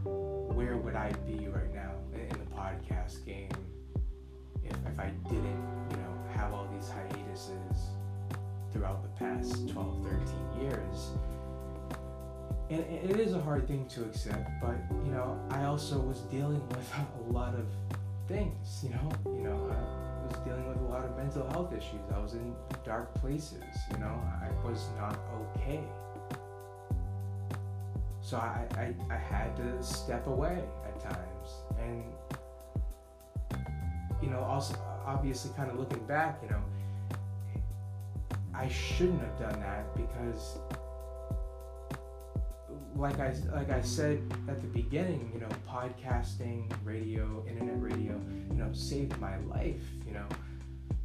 where 0.04 0.76
would 0.76 0.94
I 0.94 1.12
be 1.26 1.48
right 1.48 1.74
now 1.74 1.92
in 2.14 2.28
the 2.28 2.46
podcast 2.56 3.24
game 3.24 3.50
if, 4.64 4.72
if 4.72 4.98
I 4.98 5.10
didn't, 5.28 5.88
you 5.90 5.96
know, 5.96 6.14
have 6.34 6.52
all 6.52 6.68
these 6.72 6.88
hiatuses 6.88 7.90
throughout 8.72 9.02
the 9.02 9.24
past 9.24 9.68
12, 9.68 10.04
13 10.04 10.62
years. 10.62 11.10
And 12.70 12.80
it 12.80 13.20
is 13.20 13.34
a 13.34 13.40
hard 13.40 13.68
thing 13.68 13.86
to 13.88 14.02
accept, 14.04 14.50
but 14.60 14.76
you 15.04 15.12
know, 15.12 15.38
I 15.50 15.64
also 15.64 16.00
was 16.00 16.20
dealing 16.22 16.66
with 16.68 16.92
a 17.28 17.32
lot 17.32 17.54
of 17.54 17.66
things, 18.26 18.80
you 18.82 18.90
know, 18.90 19.10
you 19.26 19.42
know, 19.42 19.70
I 19.70 20.26
was 20.26 20.44
dealing 20.44 20.66
with 20.66 20.78
a 20.78 20.84
lot 20.84 21.04
of 21.04 21.16
mental 21.16 21.46
health 21.50 21.72
issues. 21.72 22.00
I 22.14 22.18
was 22.18 22.32
in 22.32 22.54
dark 22.84 23.14
places, 23.14 23.62
you 23.92 23.98
know, 23.98 24.20
I 24.42 24.66
was 24.66 24.88
not 24.98 25.18
okay. 25.56 25.80
So 28.22 28.38
I, 28.38 28.66
I, 28.76 28.94
I 29.10 29.16
had 29.16 29.54
to 29.56 29.82
step 29.82 30.26
away 30.26 30.64
at 30.86 30.98
times. 30.98 31.50
And, 31.78 32.04
you 34.24 34.30
know, 34.30 34.40
also 34.40 34.74
obviously 35.06 35.50
kind 35.56 35.70
of 35.70 35.78
looking 35.78 36.04
back, 36.06 36.40
you 36.42 36.50
know, 36.50 36.62
I 38.54 38.68
shouldn't 38.68 39.20
have 39.20 39.38
done 39.38 39.60
that 39.60 39.94
because 39.94 40.58
like 42.96 43.18
I 43.18 43.34
like 43.52 43.70
I 43.70 43.80
said 43.80 44.22
at 44.48 44.60
the 44.60 44.68
beginning, 44.68 45.30
you 45.34 45.40
know, 45.40 45.48
podcasting, 45.68 46.72
radio, 46.84 47.44
internet 47.48 47.80
radio, 47.80 48.20
you 48.50 48.56
know, 48.56 48.72
saved 48.72 49.18
my 49.20 49.38
life, 49.40 49.82
you 50.06 50.14
know. 50.14 50.26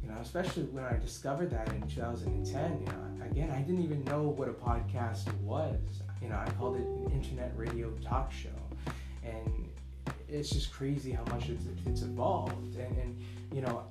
You 0.02 0.08
know, 0.08 0.20
especially 0.20 0.64
when 0.64 0.84
I 0.84 0.96
discovered 0.98 1.50
that 1.50 1.68
in 1.68 1.82
2010, 1.82 2.80
you 2.80 2.86
know, 2.86 3.26
again, 3.30 3.50
I 3.50 3.60
didn't 3.60 3.84
even 3.84 4.02
know 4.04 4.22
what 4.22 4.48
a 4.48 4.52
podcast 4.52 5.32
was 5.40 6.02
you 6.22 6.28
know, 6.28 6.36
I 6.36 6.50
called 6.50 6.76
it 6.76 6.82
an 6.82 7.10
internet 7.12 7.52
radio 7.56 7.90
talk 8.02 8.30
show, 8.32 8.48
it's 10.30 10.50
just 10.50 10.72
crazy 10.72 11.12
how 11.12 11.24
much 11.24 11.48
it's, 11.48 11.64
it's 11.86 12.02
evolved. 12.02 12.76
And, 12.76 12.96
and 12.98 13.20
you 13.52 13.60
know, 13.60 13.84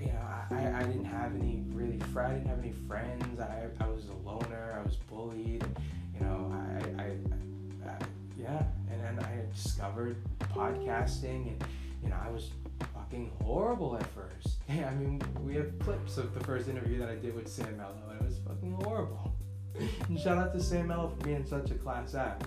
you 0.00 0.06
know, 0.08 0.20
I, 0.50 0.80
I 0.80 0.82
didn't 0.82 1.04
have 1.04 1.34
any 1.34 1.62
really, 1.68 2.00
I 2.16 2.32
didn't 2.32 2.46
have 2.46 2.58
any 2.58 2.72
friends. 2.86 3.40
I, 3.40 3.66
I 3.80 3.86
was 3.88 4.08
a 4.08 4.28
loner. 4.28 4.78
I 4.78 4.86
was 4.86 4.96
bullied. 4.96 5.64
You 6.14 6.26
know, 6.26 6.52
I, 6.52 7.02
I, 7.02 7.06
I 7.90 7.96
yeah, 8.38 8.62
and 8.90 9.02
then 9.02 9.24
I 9.24 9.52
discovered 9.52 10.16
podcasting, 10.40 11.48
and 11.48 11.64
you 12.02 12.10
know, 12.10 12.16
I 12.22 12.30
was 12.30 12.50
fucking 12.94 13.32
horrible 13.42 13.96
at 13.96 14.06
first. 14.08 14.56
Yeah, 14.68 14.88
I 14.90 14.94
mean, 14.94 15.22
we 15.42 15.54
have 15.54 15.78
clips 15.78 16.18
of 16.18 16.34
the 16.34 16.40
first 16.40 16.68
interview 16.68 16.98
that 16.98 17.08
I 17.08 17.16
did 17.16 17.34
with 17.34 17.48
Sam 17.48 17.76
Mello, 17.76 17.94
and 18.10 18.20
it 18.20 18.24
was 18.24 18.38
fucking 18.46 18.72
horrible 18.82 19.34
and 20.08 20.18
shout 20.18 20.38
out 20.38 20.52
to 20.52 20.62
Sam 20.62 20.88
Mello 20.88 21.08
for 21.08 21.24
being 21.24 21.44
such 21.44 21.70
a 21.70 21.74
class 21.74 22.14
act. 22.14 22.46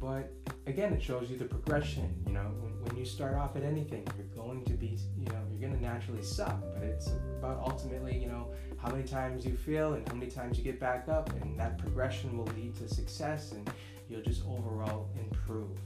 But 0.00 0.32
again, 0.70 0.92
it 0.92 1.02
shows 1.02 1.28
you 1.30 1.36
the 1.36 1.44
progression. 1.44 2.14
You 2.26 2.32
know, 2.32 2.46
when, 2.60 2.72
when 2.84 2.96
you 2.96 3.04
start 3.04 3.34
off 3.34 3.56
at 3.56 3.62
anything, 3.62 4.06
you're 4.16 4.44
going 4.44 4.64
to 4.64 4.72
be, 4.72 4.96
you 5.18 5.26
know, 5.26 5.42
you're 5.50 5.60
going 5.60 5.78
to 5.78 5.82
naturally 5.82 6.22
suck. 6.22 6.60
But 6.72 6.84
it's 6.84 7.08
about 7.38 7.58
ultimately, 7.60 8.16
you 8.16 8.28
know, 8.28 8.48
how 8.78 8.90
many 8.90 9.04
times 9.04 9.44
you 9.44 9.56
fail 9.56 9.94
and 9.94 10.08
how 10.08 10.14
many 10.14 10.30
times 10.30 10.56
you 10.56 10.64
get 10.64 10.80
back 10.80 11.08
up, 11.08 11.30
and 11.42 11.58
that 11.58 11.76
progression 11.76 12.38
will 12.38 12.48
lead 12.56 12.74
to 12.76 12.88
success, 12.88 13.52
and 13.52 13.68
you'll 14.08 14.22
just 14.22 14.42
overall 14.46 15.10
improve. 15.18 15.76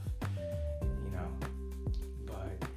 You 0.81 1.11
know, 1.11 1.27
but 2.25 2.69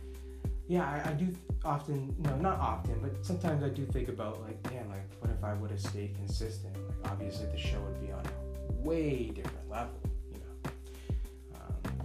yeah, 0.66 0.84
I, 0.84 1.10
I 1.10 1.12
do 1.12 1.34
often, 1.64 2.14
no, 2.18 2.36
not 2.36 2.58
often, 2.58 3.00
but 3.00 3.24
sometimes 3.24 3.62
I 3.62 3.68
do 3.68 3.84
think 3.86 4.08
about 4.08 4.40
like, 4.42 4.62
damn, 4.64 4.88
like, 4.88 5.08
what 5.20 5.30
if 5.30 5.44
I 5.44 5.54
would 5.54 5.70
have 5.70 5.80
stayed 5.80 6.14
consistent? 6.16 6.74
Like, 6.74 7.12
obviously 7.12 7.46
the 7.46 7.58
show 7.58 7.80
would 7.80 8.00
be 8.00 8.12
on 8.12 8.24
a 8.24 8.72
way 8.88 9.30
different 9.34 9.68
level, 9.68 10.00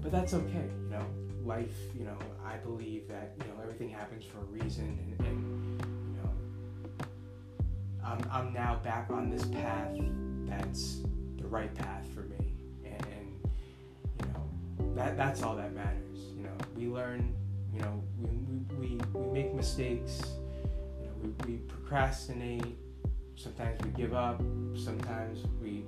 but 0.04 0.12
that's 0.12 0.34
okay, 0.34 0.70
you 0.84 0.90
know. 0.90 1.06
Life, 1.44 1.76
you 1.98 2.06
know, 2.06 2.18
I 2.46 2.56
believe 2.58 3.08
that 3.10 3.34
you 3.38 3.48
know 3.48 3.62
everything 3.62 3.90
happens 3.90 4.24
for 4.24 4.38
a 4.38 4.64
reason, 4.64 4.98
and, 5.20 5.28
and 5.28 5.82
you 5.82 6.22
know, 6.22 7.06
I'm 8.06 8.24
I'm 8.32 8.54
now 8.54 8.80
back 8.84 9.10
on 9.10 9.30
this 9.30 9.46
path 9.46 9.92
that's 10.46 11.00
the 11.38 11.48
right 11.48 11.74
path 11.76 12.06
for 12.14 12.22
me, 12.22 12.54
and, 12.86 13.06
and 13.08 13.52
you 14.20 14.26
know 14.28 14.96
that 14.96 15.18
that's 15.18 15.44
all 15.44 15.56
that 15.58 15.74
matters. 15.74 16.20
You 16.38 16.44
know, 16.44 16.58
we 16.78 16.88
learn, 16.88 17.36
you 17.74 17.82
know, 17.82 18.02
we 18.22 18.30
we, 18.78 19.02
we, 19.14 19.32
make 19.34 19.54
mistakes, 19.54 20.22
you 21.02 21.08
know, 21.08 21.34
we, 21.46 21.54
we 21.54 21.58
procrastinate 21.58 22.78
Sometimes 23.36 23.82
we 23.84 23.90
give 23.92 24.14
up. 24.14 24.42
Sometimes 24.76 25.40
we 25.62 25.84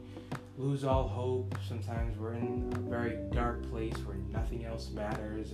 lose 0.58 0.84
all 0.84 1.08
hope. 1.08 1.58
Sometimes 1.68 2.18
we're 2.18 2.34
in 2.34 2.74
a 2.76 2.90
very 2.90 3.18
dark 3.32 3.70
place 3.70 3.94
where 4.06 4.18
nothing 4.32 4.66
else 4.66 4.90
matters. 4.92 5.54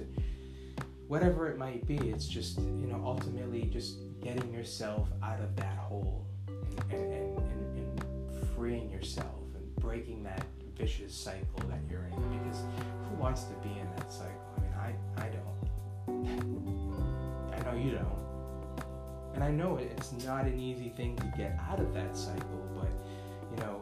Whatever 1.08 1.50
it 1.50 1.58
might 1.58 1.86
be, 1.88 1.98
it's 1.98 2.28
just, 2.28 2.60
you 2.60 2.88
know, 2.88 3.02
ultimately 3.04 3.64
just 3.64 3.98
getting 4.22 4.54
yourself 4.54 5.10
out 5.24 5.42
of 5.42 5.56
that 5.56 5.78
hole 5.78 6.26
and, 6.48 6.92
and, 6.92 7.38
and, 7.38 7.78
and, 7.78 8.06
freeing 8.56 8.92
yourself 8.92 9.42
and 9.56 9.76
breaking 9.78 10.24
that 10.24 10.46
vicious 10.78 11.14
cycle 11.14 11.60
that 11.68 11.80
you're 11.90 12.04
in. 12.04 12.40
Because 12.40 12.62
who 13.10 13.16
wants 13.16 13.44
to 13.44 13.54
be 13.68 13.70
in 13.70 13.88
that 13.98 14.12
cycle? 14.12 14.32
I 14.56 14.62
mean, 14.62 14.74
I, 14.78 15.22
I 15.24 15.30
don't. 15.30 15.62
I 17.54 17.72
know 17.72 17.78
you 17.78 17.92
don't. 17.92 18.22
And 19.34 19.44
I 19.44 19.50
know 19.50 19.78
it's 19.78 20.12
not 20.26 20.46
an 20.46 20.60
easy 20.60 20.90
thing 20.90 21.16
to 21.18 21.34
get 21.36 21.58
out 21.70 21.80
of 21.80 21.94
that 21.94 22.16
cycle, 22.16 22.70
but 22.76 22.92
you 23.52 23.58
know, 23.64 23.81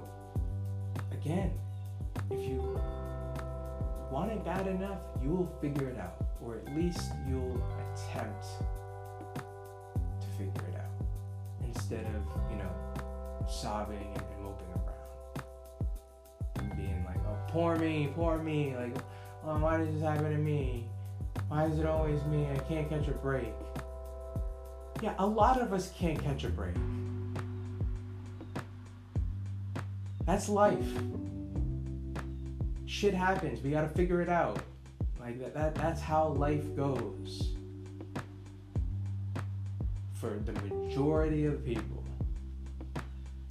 again, 1.22 1.52
if 2.32 2.40
you 2.50 2.80
want 4.12 4.32
it 4.32 4.44
bad 4.46 4.68
enough, 4.68 5.00
you 5.22 5.30
will 5.30 5.52
figure 5.62 5.90
it 5.90 5.98
out, 6.00 6.16
or 6.42 6.56
at 6.56 6.76
least 6.76 7.12
you'll 7.28 7.62
attempt 7.94 8.46
to 9.36 10.28
figure 10.38 10.68
it 10.70 10.76
out 10.80 11.06
instead 11.68 12.06
of, 12.06 12.52
you 12.52 12.58
know, 12.58 13.46
sobbing 13.48 13.98
and, 13.98 14.24
and 14.34 14.44
moping 14.44 14.68
around 14.76 15.44
and 16.60 16.78
being 16.78 17.04
like, 17.06 17.18
oh, 17.28 17.38
poor 17.50 17.78
me, 17.78 18.12
poor 18.16 18.38
me, 18.38 18.76
like, 18.76 18.96
oh, 19.46 19.58
why 19.60 19.78
does 19.78 19.94
this 19.94 20.02
happen 20.02 20.32
to 20.32 20.38
me? 20.38 20.86
Why 21.50 21.66
is 21.66 21.80
it 21.80 21.86
always 21.86 22.24
me? 22.26 22.48
I 22.54 22.60
can't 22.60 22.88
catch 22.90 23.08
a 23.08 23.12
break. 23.12 23.54
Yeah, 25.02 25.16
a 25.18 25.26
lot 25.26 25.62
of 25.62 25.74
us 25.74 25.92
can't 25.98 26.22
catch 26.22 26.44
a 26.44 26.50
break. 26.50 26.76
That's 30.30 30.48
life. 30.48 30.86
Shit 32.86 33.16
happens. 33.16 33.64
We 33.64 33.72
gotta 33.72 33.90
figure 33.90 34.22
it 34.22 34.30
out. 34.30 34.60
Like 35.20 35.40
that, 35.40 35.56
that 35.56 35.74
that's 35.74 36.00
how 36.00 36.28
life 36.28 36.76
goes. 36.76 37.56
For 40.14 40.40
the 40.46 40.52
majority 40.52 41.48
of 41.48 41.66
people. 41.66 42.04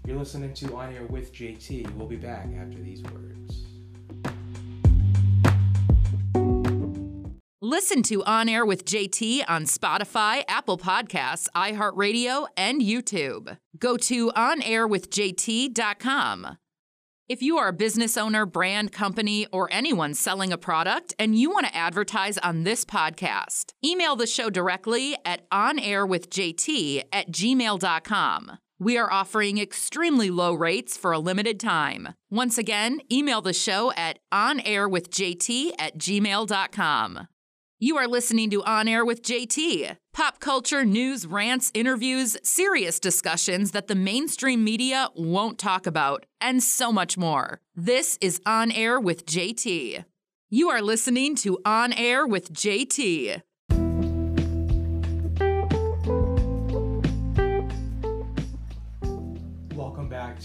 You're 0.06 0.18
listening 0.18 0.54
to 0.54 0.76
On 0.76 0.94
Air 0.94 1.06
with 1.06 1.34
JT. 1.34 1.92
We'll 1.96 2.06
be 2.06 2.14
back 2.14 2.46
after 2.56 2.78
these 2.78 3.02
words. 3.02 3.64
Listen 7.60 8.04
to 8.04 8.22
On 8.22 8.48
Air 8.48 8.64
with 8.64 8.84
JT 8.84 9.42
on 9.48 9.64
Spotify, 9.64 10.44
Apple 10.46 10.78
Podcasts, 10.78 11.48
iHeartRadio, 11.56 12.46
and 12.56 12.80
YouTube. 12.80 13.58
Go 13.80 13.96
to 13.96 14.30
onairwithjt.com. 14.30 16.58
If 17.28 17.42
you 17.42 17.58
are 17.58 17.68
a 17.68 17.74
business 17.74 18.16
owner, 18.16 18.46
brand, 18.46 18.90
company, 18.90 19.46
or 19.52 19.68
anyone 19.70 20.14
selling 20.14 20.50
a 20.50 20.56
product 20.56 21.14
and 21.18 21.38
you 21.38 21.50
want 21.50 21.66
to 21.66 21.76
advertise 21.76 22.38
on 22.38 22.64
this 22.64 22.86
podcast, 22.86 23.74
email 23.84 24.16
the 24.16 24.26
show 24.26 24.48
directly 24.48 25.14
at 25.26 25.48
onairwithjt 25.50 27.02
at 27.12 27.30
gmail.com. 27.30 28.52
We 28.78 28.96
are 28.96 29.12
offering 29.12 29.58
extremely 29.58 30.30
low 30.30 30.54
rates 30.54 30.96
for 30.96 31.12
a 31.12 31.18
limited 31.18 31.60
time. 31.60 32.14
Once 32.30 32.56
again, 32.56 33.02
email 33.12 33.42
the 33.42 33.52
show 33.52 33.92
at 33.92 34.20
onairwithjt 34.32 35.72
at 35.78 35.98
gmail.com. 35.98 37.28
You 37.80 37.96
are 37.96 38.08
listening 38.08 38.50
to 38.50 38.64
On 38.64 38.88
Air 38.88 39.04
with 39.04 39.22
JT. 39.22 39.96
Pop 40.12 40.40
culture, 40.40 40.84
news, 40.84 41.28
rants, 41.28 41.70
interviews, 41.74 42.36
serious 42.42 42.98
discussions 42.98 43.70
that 43.70 43.86
the 43.86 43.94
mainstream 43.94 44.64
media 44.64 45.10
won't 45.14 45.60
talk 45.60 45.86
about, 45.86 46.26
and 46.40 46.60
so 46.60 46.90
much 46.90 47.16
more. 47.16 47.60
This 47.76 48.18
is 48.20 48.40
On 48.44 48.72
Air 48.72 48.98
with 48.98 49.26
JT. 49.26 50.04
You 50.50 50.70
are 50.70 50.82
listening 50.82 51.36
to 51.36 51.60
On 51.64 51.92
Air 51.92 52.26
with 52.26 52.52
JT. 52.52 53.42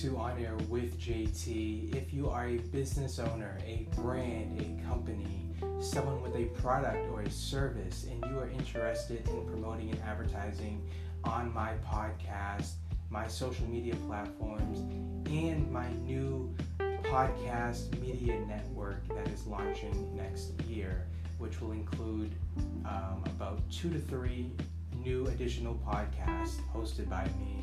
To 0.03 0.17
On 0.17 0.37
Air 0.37 0.57
with 0.67 0.99
JT. 0.99 1.95
If 1.95 2.13
you 2.13 2.29
are 2.29 2.47
a 2.47 2.57
business 2.57 3.19
owner, 3.19 3.57
a 3.65 3.87
brand, 3.95 4.59
a 4.59 4.85
company, 4.85 5.47
someone 5.79 6.21
with 6.21 6.35
a 6.35 6.43
product 6.59 7.09
or 7.09 7.21
a 7.21 7.31
service, 7.31 8.05
and 8.11 8.21
you 8.29 8.37
are 8.37 8.49
interested 8.49 9.25
in 9.29 9.45
promoting 9.45 9.91
and 9.91 10.01
advertising 10.01 10.85
on 11.23 11.53
my 11.53 11.75
podcast, 11.87 12.71
my 13.09 13.29
social 13.29 13.65
media 13.67 13.95
platforms, 14.05 14.79
and 15.31 15.71
my 15.71 15.89
new 16.05 16.53
podcast 17.03 17.97
media 18.01 18.41
network 18.45 19.07
that 19.07 19.29
is 19.29 19.47
launching 19.47 20.13
next 20.17 20.51
year, 20.63 21.07
which 21.37 21.61
will 21.61 21.71
include 21.71 22.29
um, 22.83 23.23
about 23.25 23.61
two 23.71 23.89
to 23.89 23.99
three 23.99 24.51
new 25.01 25.27
additional 25.27 25.79
podcasts 25.87 26.57
hosted 26.75 27.09
by 27.09 27.23
me 27.39 27.62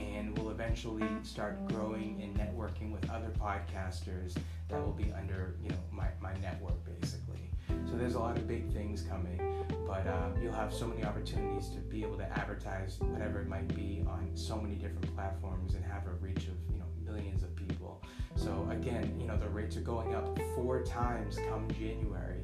and 0.00 0.36
we'll 0.36 0.50
eventually 0.50 1.08
start 1.22 1.66
growing 1.68 2.20
and 2.22 2.36
networking 2.36 2.92
with 2.92 3.08
other 3.10 3.32
podcasters 3.40 4.36
that 4.68 4.80
will 4.80 4.92
be 4.92 5.12
under 5.12 5.56
you 5.62 5.70
know 5.70 5.78
my, 5.92 6.08
my 6.20 6.34
network 6.38 6.76
basically. 7.00 7.50
So 7.88 7.96
there's 7.96 8.14
a 8.14 8.18
lot 8.18 8.36
of 8.36 8.48
big 8.48 8.72
things 8.72 9.02
coming 9.02 9.38
but 9.86 10.06
um, 10.06 10.34
you'll 10.40 10.52
have 10.52 10.72
so 10.72 10.86
many 10.86 11.04
opportunities 11.04 11.68
to 11.70 11.78
be 11.78 12.02
able 12.02 12.16
to 12.16 12.38
advertise 12.38 12.98
whatever 13.00 13.40
it 13.40 13.48
might 13.48 13.68
be 13.74 14.04
on 14.06 14.30
so 14.34 14.56
many 14.56 14.74
different 14.74 15.14
platforms 15.14 15.74
and 15.74 15.84
have 15.84 16.06
a 16.06 16.12
reach 16.20 16.46
of 16.48 16.54
you 16.72 16.78
know 16.78 16.86
millions 17.04 17.42
of 17.42 17.54
people. 17.56 18.02
So 18.36 18.68
again 18.70 19.16
you 19.20 19.26
know 19.26 19.36
the 19.36 19.48
rates 19.48 19.76
are 19.76 19.82
going 19.82 20.14
up 20.14 20.38
four 20.54 20.82
times 20.82 21.38
come 21.48 21.68
january. 21.78 22.42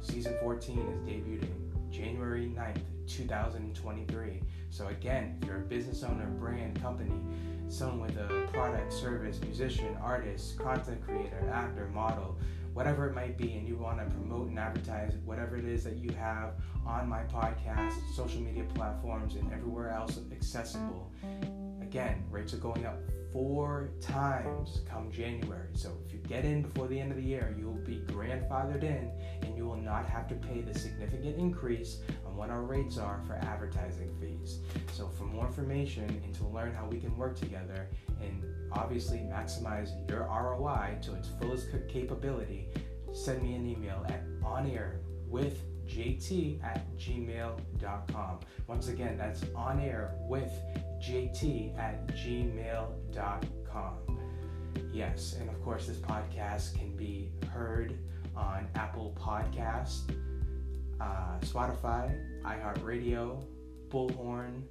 Season 0.00 0.34
14 0.40 0.78
is 0.78 0.98
debuting 1.00 1.65
january 1.96 2.52
9th 2.56 2.82
2023 3.06 4.42
so 4.76 4.88
again, 4.88 5.38
if 5.40 5.48
you're 5.48 5.56
a 5.56 5.60
business 5.60 6.02
owner, 6.02 6.26
brand, 6.26 6.80
company, 6.82 7.12
someone 7.68 8.00
with 8.00 8.18
a 8.18 8.46
product, 8.52 8.92
service, 8.92 9.40
musician, 9.40 9.96
artist, 10.02 10.58
content 10.58 11.02
creator, 11.02 11.48
actor, 11.50 11.88
model, 11.94 12.36
whatever 12.74 13.06
it 13.08 13.14
might 13.14 13.38
be, 13.38 13.54
and 13.54 13.66
you 13.66 13.76
want 13.76 13.98
to 13.98 14.04
promote 14.14 14.48
and 14.48 14.58
advertise 14.58 15.14
whatever 15.24 15.56
it 15.56 15.64
is 15.64 15.82
that 15.84 15.96
you 15.96 16.10
have 16.10 16.54
on 16.86 17.08
my 17.08 17.22
podcast, 17.22 17.94
social 18.14 18.40
media 18.40 18.64
platforms, 18.74 19.36
and 19.36 19.50
everywhere 19.50 19.90
else 19.90 20.18
accessible, 20.30 21.10
again, 21.80 22.22
rates 22.30 22.52
are 22.52 22.58
going 22.58 22.84
up 22.84 23.00
four 23.32 23.90
times 24.00 24.80
come 24.88 25.10
January. 25.10 25.68
So 25.74 25.92
if 26.06 26.12
you 26.12 26.18
get 26.20 26.44
in 26.44 26.62
before 26.62 26.88
the 26.88 26.98
end 26.98 27.10
of 27.10 27.16
the 27.16 27.22
year, 27.22 27.54
you 27.58 27.66
will 27.66 27.74
be 27.74 28.02
grandfathered 28.06 28.82
in 28.82 29.10
and 29.42 29.56
you 29.56 29.66
will 29.66 29.76
not 29.76 30.06
have 30.08 30.26
to 30.28 30.34
pay 30.34 30.60
the 30.60 30.78
significant 30.78 31.36
increase 31.38 32.00
on 32.26 32.36
what 32.36 32.50
our 32.50 32.62
rates 32.62 32.98
are 32.98 33.20
for 33.26 33.34
advertising 33.34 34.14
fees. 34.20 34.60
So 34.92 35.08
for 35.08 35.24
more 35.24 35.46
information 35.46 36.04
and 36.24 36.34
to 36.36 36.46
learn 36.46 36.74
how 36.74 36.86
we 36.86 36.98
can 36.98 37.16
work 37.16 37.38
together 37.38 37.88
and 38.20 38.42
obviously 38.72 39.18
maximize 39.18 39.90
your 40.08 40.20
ROI 40.24 40.98
to 41.02 41.14
its 41.14 41.28
fullest 41.40 41.68
capability, 41.88 42.68
send 43.12 43.42
me 43.42 43.54
an 43.54 43.66
email 43.66 44.04
at 44.08 44.26
onair 44.42 44.98
with 45.28 45.62
jt 45.86 46.62
at 46.62 46.86
gmail.com. 46.96 48.40
Once 48.66 48.88
again, 48.88 49.16
that's 49.16 49.44
on 49.54 49.80
air 49.80 50.14
with 50.28 50.52
jt 51.00 51.76
at 51.78 52.06
gmail.com. 52.08 53.94
Yes, 54.92 55.36
and 55.38 55.48
of 55.48 55.62
course, 55.62 55.86
this 55.86 55.98
podcast 55.98 56.74
can 56.78 56.96
be 56.96 57.30
heard 57.52 57.98
on 58.34 58.68
Apple 58.74 59.16
Podcast, 59.18 60.10
uh, 61.00 61.38
Spotify, 61.40 62.14
iHeartRadio, 62.42 63.44
Bullhorn, 63.88 64.62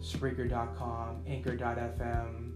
Spreaker.com, 0.00 1.22
Anchor.fm, 1.26 2.52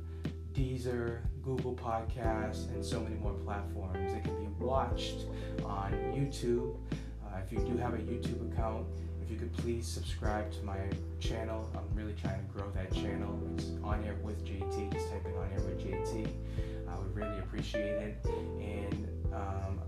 Deezer, 0.53 1.21
Google 1.43 1.75
Podcasts, 1.75 2.69
and 2.73 2.85
so 2.85 3.01
many 3.01 3.17
more 3.17 3.33
platforms. 3.33 4.13
It 4.13 4.25
can 4.25 4.37
be 4.45 4.65
watched 4.65 5.27
on 5.65 5.93
YouTube. 6.15 6.77
Uh, 7.33 7.39
if 7.45 7.53
you 7.53 7.59
do 7.59 7.77
have 7.79 7.95
a 7.95 7.99
YouTube 7.99 8.53
account, 8.53 8.87
if 9.23 9.31
you 9.31 9.37
could 9.37 9.53
please 9.59 9.87
subscribe 9.87 10.53
to 10.53 10.63
my 10.65 10.79
channel. 11.21 11.71
I'm 11.75 11.97
really 11.97 12.15
trying 12.21 12.45
to 12.45 12.53
grow 12.53 12.71
that 12.73 12.93
channel. 12.93 13.39
It's 13.55 13.71
on 13.83 14.05
air 14.05 14.17
with 14.23 14.45
JT. 14.45 14.93
Just 14.93 15.11
type 15.11 15.25
in 15.25 15.35
on 15.35 15.49
air 15.53 15.61
with 15.61 15.81
JT. 15.81 16.29
I 16.89 16.99
would 16.99 17.15
really 17.15 17.39
appreciate 17.39 18.03
it. 18.03 18.27
And 18.27 19.09
um, 19.33 19.81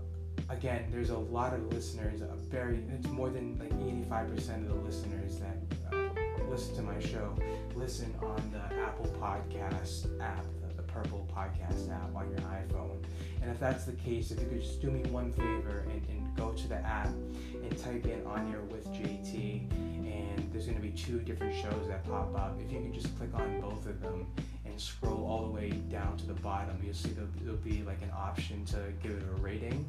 again, 0.49 0.87
there's 0.91 1.11
a 1.11 1.17
lot 1.17 1.53
of 1.53 1.71
listeners. 1.73 2.21
A 2.21 2.35
very, 2.49 2.83
it's 2.97 3.07
more 3.09 3.29
than 3.29 3.59
like 3.59 3.73
85% 4.09 4.63
of 4.63 4.67
the 4.69 4.73
listeners 4.75 5.39
that 5.39 5.57
uh, 5.93 6.49
listen 6.49 6.75
to 6.75 6.81
my 6.81 6.99
show 6.99 7.35
listen 7.75 8.15
on 8.23 8.41
the 8.51 8.75
Apple 8.81 9.05
Podcast 9.21 10.19
app, 10.21 10.45
Purple 10.95 11.27
Podcast 11.35 11.91
app 11.91 12.15
on 12.15 12.29
your 12.29 12.39
iPhone. 12.39 13.03
And 13.41 13.51
if 13.51 13.59
that's 13.59 13.83
the 13.83 13.91
case, 13.91 14.31
if 14.31 14.39
you 14.39 14.47
could 14.47 14.61
just 14.61 14.81
do 14.81 14.89
me 14.89 15.01
one 15.11 15.33
favor 15.33 15.85
and, 15.91 16.01
and 16.09 16.35
go 16.37 16.51
to 16.51 16.67
the 16.67 16.77
app 16.77 17.09
and 17.53 17.77
type 17.77 18.05
in 18.05 18.25
on 18.25 18.49
air 18.51 18.61
with 18.71 18.87
JT, 18.93 19.69
and 20.05 20.49
there's 20.53 20.65
going 20.65 20.77
to 20.77 20.81
be 20.81 20.91
two 20.91 21.19
different 21.19 21.53
shows 21.53 21.87
that 21.89 22.05
pop 22.05 22.33
up. 22.35 22.57
If 22.65 22.71
you 22.71 22.79
could 22.79 22.93
just 22.93 23.15
click 23.17 23.29
on 23.35 23.59
both 23.59 23.85
of 23.85 23.99
them 23.99 24.25
and 24.65 24.79
scroll 24.79 25.25
all 25.27 25.45
the 25.45 25.51
way 25.51 25.69
down 25.69 26.15
to 26.17 26.25
the 26.25 26.33
bottom, 26.33 26.79
you'll 26.81 26.93
see 26.93 27.09
there'll 27.09 27.57
be 27.57 27.83
like 27.83 28.01
an 28.01 28.11
option 28.15 28.63
to 28.65 28.77
give 29.03 29.11
it 29.11 29.23
a 29.37 29.41
rating 29.41 29.85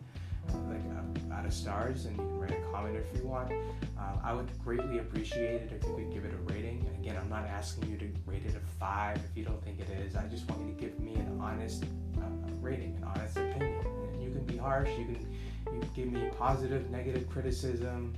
like 0.55 0.83
uh, 0.97 1.35
out 1.35 1.45
of 1.45 1.53
stars 1.53 2.07
and 2.07 2.17
you 2.17 2.23
can 2.23 2.39
write 2.39 2.53
a 2.53 2.73
comment 2.73 2.97
if 2.97 3.19
you 3.19 3.27
want. 3.27 3.53
Um, 3.99 4.21
I 4.23 4.33
would 4.33 4.49
greatly 4.63 4.99
appreciate 4.99 5.63
it 5.63 5.73
if 5.73 5.89
you 5.89 5.95
could 5.95 6.13
give 6.13 6.25
it 6.25 6.35
a 6.35 6.53
rating. 6.53 6.85
And 6.87 7.05
again, 7.05 7.17
I'm 7.21 7.29
not 7.29 7.47
asking 7.47 7.91
you 7.91 7.97
to 7.99 8.09
rate 8.27 8.45
it 8.45 8.55
a 8.55 8.79
five 8.79 9.19
if 9.19 9.37
you 9.37 9.45
don't 9.45 9.63
think 9.65 9.81
it 9.81 9.91
is. 9.91 10.17
I 10.17 10.27
just 10.27 10.49
want 10.51 10.63
you 10.67 10.75
to 10.75 10.81
give 10.81 10.99
me 11.01 11.15
an 11.15 11.39
honest 11.41 11.85
uh, 12.19 12.53
rating, 12.61 12.97
an 12.97 13.05
honest 13.05 13.37
opinion. 13.37 13.85
And 14.13 14.23
you 14.23 14.31
can 14.31 14.45
be 14.45 14.57
harsh. 14.57 14.91
You 14.99 15.05
can 15.05 15.37
you 15.73 15.81
can 15.81 15.91
give 15.95 16.13
me 16.13 16.31
positive, 16.39 16.91
negative 16.91 17.29
criticism, 17.29 18.15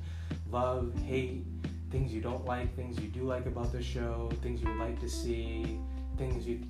love, 0.50 0.92
hate, 1.06 1.44
things 1.90 2.12
you 2.12 2.20
don't 2.20 2.44
like, 2.44 2.74
things 2.76 3.00
you 3.00 3.08
do 3.08 3.22
like 3.22 3.46
about 3.46 3.72
the 3.72 3.82
show, 3.82 4.30
things 4.42 4.60
you 4.60 4.68
would 4.68 4.78
like 4.78 5.00
to 5.00 5.08
see, 5.08 5.78
things 6.16 6.46
you 6.46 6.60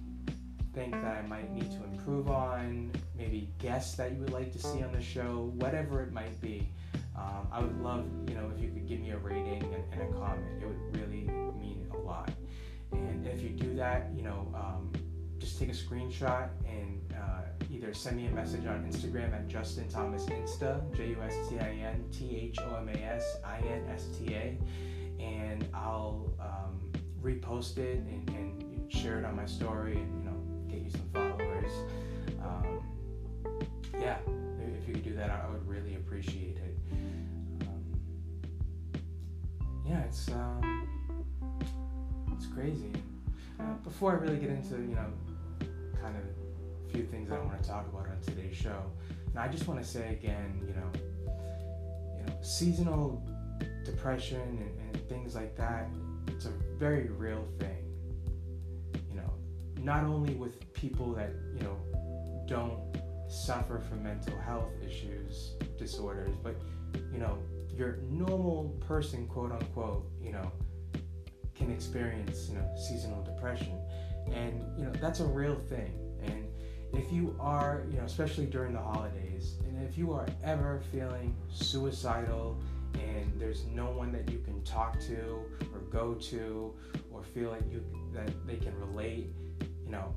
think 0.79 0.93
that 0.93 1.17
I 1.17 1.23
might 1.27 1.53
need 1.53 1.73
to 1.73 1.83
improve 1.83 2.31
on, 2.31 2.93
maybe 3.17 3.51
guests 3.59 3.97
that 3.97 4.13
you 4.13 4.19
would 4.21 4.33
like 4.33 4.53
to 4.53 4.61
see 4.61 4.81
on 4.85 4.93
the 4.93 5.03
show, 5.03 5.51
whatever 5.57 6.03
it 6.05 6.13
might 6.13 6.41
be. 6.41 6.69
Um, 7.17 7.49
I 7.51 7.61
would 7.61 7.81
love, 7.81 8.07
you 8.29 8.37
know, 8.37 8.49
if 8.55 8.63
you 8.63 8.71
could 8.71 8.87
give 8.87 9.01
me 9.01 9.11
a 9.11 9.19
rating 9.19 9.75
and, 9.75 9.83
and 9.93 10.03
a 10.03 10.19
comment. 10.19 10.63
It 10.63 10.69
would 10.69 10.97
really 10.97 11.25
mean 11.59 11.85
a 11.93 11.97
lot. 11.97 12.31
And 12.93 13.27
if 13.27 13.43
you 13.43 13.49
do 13.49 13.75
that, 13.75 14.13
you 14.15 14.23
know, 14.23 14.47
um, 14.55 14.93
just 15.39 15.59
take 15.59 15.69
a 15.69 15.73
screenshot 15.73 16.49
and 16.65 17.13
uh, 17.13 17.43
either 17.73 17.93
send 17.93 18.17
me 18.17 18.27
a 18.27 18.31
message 18.31 18.67
on 18.67 18.89
Instagram 18.89 19.35
at 19.35 19.49
Justin 19.49 19.89
Thomas 19.89 20.27
Insta, 20.27 20.81
J 20.97 21.09
U 21.09 21.17
S 21.27 21.35
T 21.49 21.59
I 21.59 21.71
N 21.71 22.05
T 22.13 22.51
H 22.53 22.59
O 22.61 22.77
M 22.77 22.89
A 22.89 22.99
S 22.99 23.39
I 23.45 23.59
N 23.67 23.83
S 23.93 24.07
T 24.17 24.33
A, 24.33 24.57
and 25.21 25.67
I'll 25.75 26.33
um, 26.41 26.93
repost 27.21 27.79
it 27.79 27.99
and, 27.99 28.31
and, 28.31 28.65
share 28.91 29.19
it 29.19 29.25
on 29.25 29.37
my 29.37 29.45
story 29.45 29.93
and, 29.93 30.25
you 30.25 30.31
know, 30.31 30.38
you 30.89 30.99
some 30.99 31.09
followers. 31.13 31.73
Um, 32.43 32.81
yeah, 34.01 34.19
if 34.81 34.89
you 34.89 34.95
could 34.95 35.05
do 35.05 35.15
that, 35.15 35.31
I 35.31 35.51
would 35.51 35.67
really 35.67 35.95
appreciate 35.97 36.57
it. 36.57 36.77
Um, 37.63 37.85
yeah, 39.87 40.01
it's 40.01 40.29
um, 40.31 40.89
it's 42.33 42.47
crazy. 42.47 42.93
Uh, 43.59 43.75
before 43.85 44.13
I 44.13 44.15
really 44.15 44.39
get 44.39 44.51
into 44.51 44.77
you 44.77 44.95
know 44.95 45.13
kind 46.01 46.17
of 46.17 46.23
a 46.23 46.93
few 46.93 47.05
things 47.05 47.31
I 47.31 47.39
want 47.39 47.63
to 47.63 47.69
talk 47.69 47.87
about 47.89 48.07
on 48.07 48.19
today's 48.23 48.57
show, 48.57 48.83
and 49.27 49.39
I 49.39 49.49
just 49.49 49.67
want 49.67 49.83
to 49.83 49.87
say 49.87 50.13
again, 50.13 50.61
you 50.67 50.75
know, 50.75 50.91
you 52.19 52.27
know, 52.27 52.43
seasonal 52.43 53.23
depression 53.85 54.41
and, 54.41 54.95
and 54.95 55.09
things 55.09 55.35
like 55.35 55.57
that. 55.57 55.89
It's 56.29 56.47
a 56.47 56.53
very 56.79 57.09
real 57.09 57.47
thing. 57.59 57.78
Not 59.89 60.05
only 60.05 60.35
with 60.35 60.71
people 60.75 61.15
that 61.15 61.31
you 61.57 61.63
know 61.63 61.79
don't 62.47 62.79
suffer 63.27 63.79
from 63.79 64.03
mental 64.03 64.37
health 64.37 64.69
issues, 64.87 65.55
disorders, 65.79 66.37
but 66.43 66.57
you 67.11 67.19
know, 67.19 67.39
your 67.75 67.97
normal 68.11 68.77
person, 68.87 69.27
quote 69.27 69.51
unquote, 69.51 70.05
you 70.23 70.33
know, 70.33 70.53
can 71.55 71.71
experience, 71.71 72.51
you 72.51 72.57
know, 72.57 72.69
seasonal 72.77 73.23
depression. 73.23 73.81
And, 74.31 74.63
you 74.79 74.85
know, 74.85 74.93
that's 75.01 75.21
a 75.21 75.25
real 75.25 75.55
thing. 75.55 75.95
And 76.23 76.45
if 76.93 77.11
you 77.11 77.35
are, 77.41 77.87
you 77.91 77.97
know, 77.97 78.05
especially 78.05 78.45
during 78.45 78.75
the 78.75 78.83
holidays, 78.83 79.55
and 79.67 79.83
if 79.89 79.97
you 79.97 80.13
are 80.13 80.27
ever 80.45 80.83
feeling 80.93 81.35
suicidal 81.51 82.61
and 82.93 83.33
there's 83.41 83.65
no 83.67 83.87
one 83.87 84.13
that 84.13 84.31
you 84.31 84.39
can 84.41 84.63
talk 84.65 85.01
to 85.01 85.41
or 85.73 85.81
go 85.91 86.13
to 86.13 86.75
or 87.11 87.23
feel 87.23 87.49
like 87.49 87.63
you 87.73 87.83
that 88.13 88.31
they 88.47 88.57
can 88.57 88.79
relate, 88.79 89.29
you 89.89 89.93
know, 89.93 90.15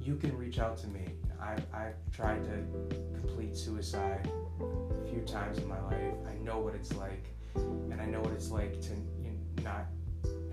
you 0.00 0.14
can 0.14 0.36
reach 0.36 0.60
out 0.60 0.78
to 0.78 0.86
me. 0.86 1.04
I've, 1.42 1.64
I've 1.74 1.94
tried 2.12 2.44
to 2.44 3.20
complete 3.20 3.56
suicide 3.56 4.30
a 4.60 5.08
few 5.08 5.22
times 5.22 5.58
in 5.58 5.68
my 5.68 5.80
life. 5.82 6.14
I 6.26 6.34
know 6.44 6.58
what 6.58 6.74
it's 6.74 6.94
like, 6.94 7.24
and 7.56 8.00
I 8.00 8.06
know 8.06 8.20
what 8.20 8.32
it's 8.32 8.50
like 8.50 8.80
to 8.82 8.90
you 9.20 9.32
know, 9.56 9.62
not 9.64 9.86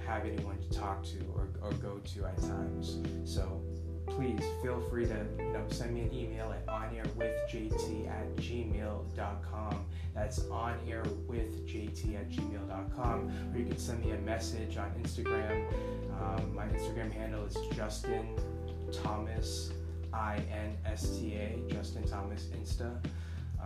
have 0.05 0.25
anyone 0.25 0.57
to 0.59 0.69
talk 0.77 1.03
to 1.03 1.17
or, 1.35 1.47
or 1.61 1.73
go 1.73 1.99
to 2.13 2.25
at 2.25 2.41
times. 2.41 2.97
So 3.23 3.61
please 4.07 4.43
feel 4.61 4.81
free 4.89 5.05
to 5.05 5.25
you 5.39 5.53
know 5.53 5.63
send 5.69 5.93
me 5.93 6.01
an 6.01 6.13
email 6.13 6.51
at 6.51 6.65
onairwithjt 6.65 8.09
at 8.09 8.35
gmail.com. 8.35 9.85
That's 10.13 10.39
onairwithjt 10.39 12.15
at 12.15 12.29
gmail.com. 12.29 13.31
Or 13.53 13.57
you 13.57 13.65
can 13.65 13.77
send 13.77 14.03
me 14.03 14.11
a 14.11 14.17
message 14.17 14.77
on 14.77 14.91
Instagram. 15.01 15.67
Um, 16.21 16.55
my 16.55 16.65
Instagram 16.65 17.11
handle 17.11 17.45
is 17.45 17.57
Justin 17.75 18.27
Thomas 18.91 19.71
I 20.13 20.37
N 20.51 20.77
S 20.85 21.17
T 21.17 21.35
A, 21.35 21.61
Justin 21.67 22.03
Thomas 22.07 22.45
Insta. 22.57 22.97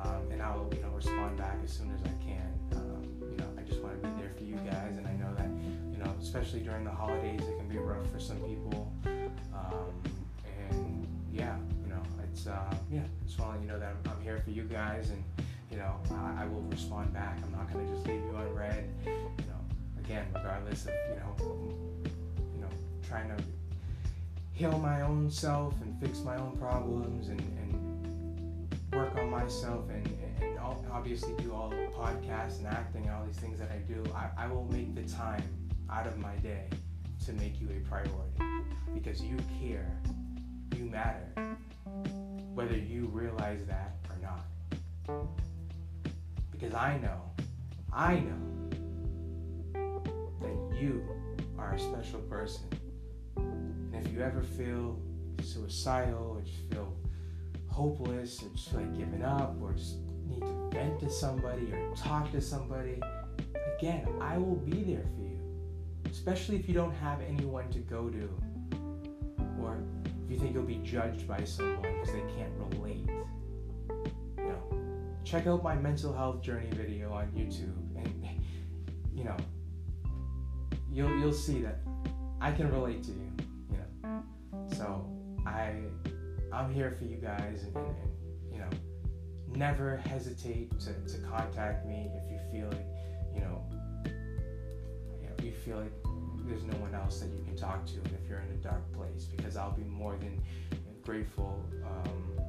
Um, 0.03 0.31
and 0.31 0.41
I'll 0.41 0.69
you 0.73 0.81
know 0.81 0.89
respond 0.89 1.37
back 1.37 1.57
as 1.63 1.71
soon 1.71 1.91
as 1.93 2.01
I 2.03 2.23
can. 2.23 2.53
Um, 2.73 3.03
you 3.31 3.37
know, 3.37 3.47
I 3.57 3.61
just 3.63 3.81
want 3.81 4.01
to 4.01 4.07
be 4.07 4.21
there 4.21 4.31
for 4.37 4.43
you 4.43 4.55
guys, 4.55 4.97
and 4.97 5.05
I 5.05 5.13
know 5.13 5.33
that 5.35 5.49
you 5.91 5.97
know, 6.03 6.13
especially 6.21 6.61
during 6.61 6.85
the 6.85 6.91
holidays, 6.91 7.41
it 7.41 7.57
can 7.57 7.67
be 7.67 7.77
rough 7.77 8.09
for 8.11 8.19
some 8.19 8.37
people. 8.37 8.91
Um, 9.53 9.91
and 10.69 11.07
yeah, 11.31 11.57
you 11.83 11.89
know, 11.89 12.01
it's 12.23 12.47
uh, 12.47 12.73
yeah, 12.91 13.01
just 13.25 13.39
want 13.39 13.51
to 13.51 13.57
let 13.57 13.61
you 13.61 13.67
know 13.67 13.79
that 13.79 13.95
I'm, 14.05 14.11
I'm, 14.11 14.21
here 14.23 14.41
for 14.43 14.51
you 14.51 14.63
guys, 14.63 15.09
and 15.09 15.23
you 15.69 15.77
know, 15.77 15.95
I, 16.11 16.43
I, 16.43 16.45
will 16.45 16.61
respond 16.63 17.13
back. 17.13 17.37
I'm 17.43 17.51
not 17.51 17.71
gonna 17.71 17.87
just 17.93 18.07
leave 18.07 18.21
you 18.21 18.35
unread. 18.37 18.89
You 19.05 19.11
know, 19.11 19.59
again, 19.99 20.25
regardless 20.33 20.85
of 20.85 20.93
you 21.09 21.15
know, 21.15 21.35
you 22.55 22.61
know, 22.61 22.69
trying 23.07 23.27
to 23.35 23.43
heal 24.59 24.77
my 24.77 24.99
own 25.03 25.31
self 25.31 25.73
and 25.81 25.97
fix 26.01 26.19
my 26.19 26.35
own 26.35 26.51
problems 26.57 27.29
and, 27.29 27.39
and 27.39 28.75
work 28.91 29.15
on 29.15 29.29
myself 29.29 29.89
and, 29.89 30.05
and 30.41 30.59
obviously 30.91 31.31
do 31.41 31.53
all 31.53 31.69
the 31.69 31.87
podcasts 31.97 32.57
and 32.57 32.67
acting 32.67 33.03
and 33.03 33.11
all 33.11 33.25
these 33.25 33.37
things 33.37 33.57
that 33.57 33.71
I 33.71 33.77
do, 33.77 34.03
I, 34.13 34.31
I 34.37 34.47
will 34.47 34.65
make 34.69 34.93
the 34.93 35.09
time 35.09 35.41
out 35.89 36.05
of 36.05 36.17
my 36.17 36.35
day 36.37 36.65
to 37.25 37.31
make 37.33 37.61
you 37.61 37.69
a 37.69 37.79
priority 37.87 38.65
because 38.93 39.21
you 39.21 39.37
care, 39.61 39.97
you 40.75 40.83
matter, 40.83 41.55
whether 42.53 42.75
you 42.75 43.05
realize 43.13 43.65
that 43.65 43.95
or 44.09 44.17
not. 44.21 45.25
Because 46.51 46.73
I 46.73 46.97
know, 46.97 47.21
I 47.93 48.19
know 48.19 50.01
that 50.41 50.81
you 50.81 51.01
are 51.57 51.75
a 51.75 51.79
special 51.79 52.19
person 52.23 52.67
if 54.05 54.13
you 54.13 54.21
ever 54.21 54.41
feel 54.41 54.99
suicidal 55.41 56.37
or 56.37 56.41
just 56.41 56.57
feel 56.71 56.93
hopeless 57.67 58.43
or 58.43 58.49
just 58.49 58.73
like 58.73 58.97
giving 58.97 59.23
up 59.23 59.55
or 59.61 59.73
just 59.73 59.97
need 60.27 60.41
to 60.41 60.69
vent 60.71 60.99
to 60.99 61.09
somebody 61.09 61.71
or 61.71 61.93
talk 61.95 62.31
to 62.31 62.41
somebody, 62.41 62.99
again, 63.77 64.07
I 64.21 64.37
will 64.37 64.55
be 64.55 64.83
there 64.83 65.03
for 65.15 65.21
you. 65.21 65.39
Especially 66.09 66.55
if 66.55 66.67
you 66.67 66.73
don't 66.73 66.93
have 66.95 67.21
anyone 67.21 67.69
to 67.69 67.79
go 67.79 68.09
to 68.09 68.29
or 69.61 69.77
if 70.25 70.31
you 70.31 70.39
think 70.39 70.53
you'll 70.53 70.63
be 70.63 70.81
judged 70.83 71.27
by 71.27 71.43
someone 71.43 71.81
because 71.81 72.13
they 72.13 72.23
can't 72.37 72.51
relate. 72.57 73.07
You 74.37 74.45
know, 74.45 74.63
check 75.23 75.47
out 75.47 75.63
my 75.63 75.75
mental 75.75 76.13
health 76.13 76.41
journey 76.41 76.69
video 76.71 77.11
on 77.11 77.27
YouTube 77.27 77.75
and 77.97 78.27
you 79.13 79.23
know, 79.23 79.37
you'll 80.91 81.17
you'll 81.19 81.33
see 81.33 81.61
that 81.61 81.79
I 82.41 82.51
can 82.51 82.71
relate 82.71 83.03
to 83.03 83.11
you. 83.11 83.28
So 84.79 85.05
I 85.45 85.73
I'm 86.53 86.73
here 86.73 86.95
for 86.97 87.03
you 87.03 87.17
guys 87.17 87.65
and, 87.65 87.75
and, 87.75 87.87
and 87.87 88.53
you 88.53 88.59
know 88.59 88.69
never 89.53 89.97
hesitate 89.97 90.71
to, 90.79 90.93
to 90.93 91.17
contact 91.27 91.85
me 91.85 92.09
if 92.15 92.31
you 92.31 92.39
feel 92.49 92.69
like 92.69 92.87
you 93.35 93.41
know 93.41 93.61
you 95.43 95.51
feel 95.51 95.79
like 95.79 95.91
there's 96.45 96.63
no 96.63 96.77
one 96.77 96.95
else 96.95 97.19
that 97.19 97.27
you 97.27 97.43
can 97.43 97.57
talk 97.57 97.85
to 97.87 97.95
if 97.95 98.29
you're 98.29 98.39
in 98.39 98.51
a 98.51 98.63
dark 98.63 98.89
place 98.93 99.25
because 99.25 99.57
I'll 99.57 99.75
be 99.75 99.83
more 99.83 100.15
than 100.15 100.41
grateful 101.03 101.61
um, 101.85 102.39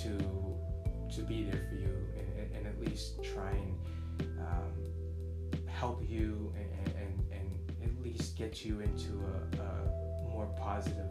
to 0.00 1.14
to 1.14 1.22
be 1.22 1.42
there 1.42 1.60
for 1.68 1.74
you 1.74 1.94
and, 2.16 2.56
and 2.56 2.66
at 2.68 2.80
least 2.80 3.22
try 3.22 3.50
and 3.50 4.40
um, 4.40 5.66
help 5.66 6.02
you 6.08 6.54
and, 6.56 6.94
and, 6.96 7.32
and, 7.32 7.46
at 7.82 8.02
least 8.02 8.36
get 8.36 8.64
you 8.64 8.80
into 8.80 9.10
a, 9.58 9.62
a 9.62 10.28
more 10.30 10.46
positive 10.58 11.10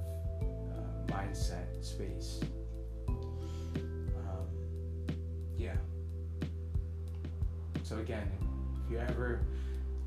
mindset 1.12 1.84
space. 1.84 2.40
Um, 3.08 4.48
yeah. 5.58 5.76
So 7.84 7.98
again, 7.98 8.30
if 8.86 8.92
you 8.92 9.00
ever 9.00 9.42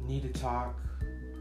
need 0.01 0.23
to 0.23 0.41
talk, 0.41 0.79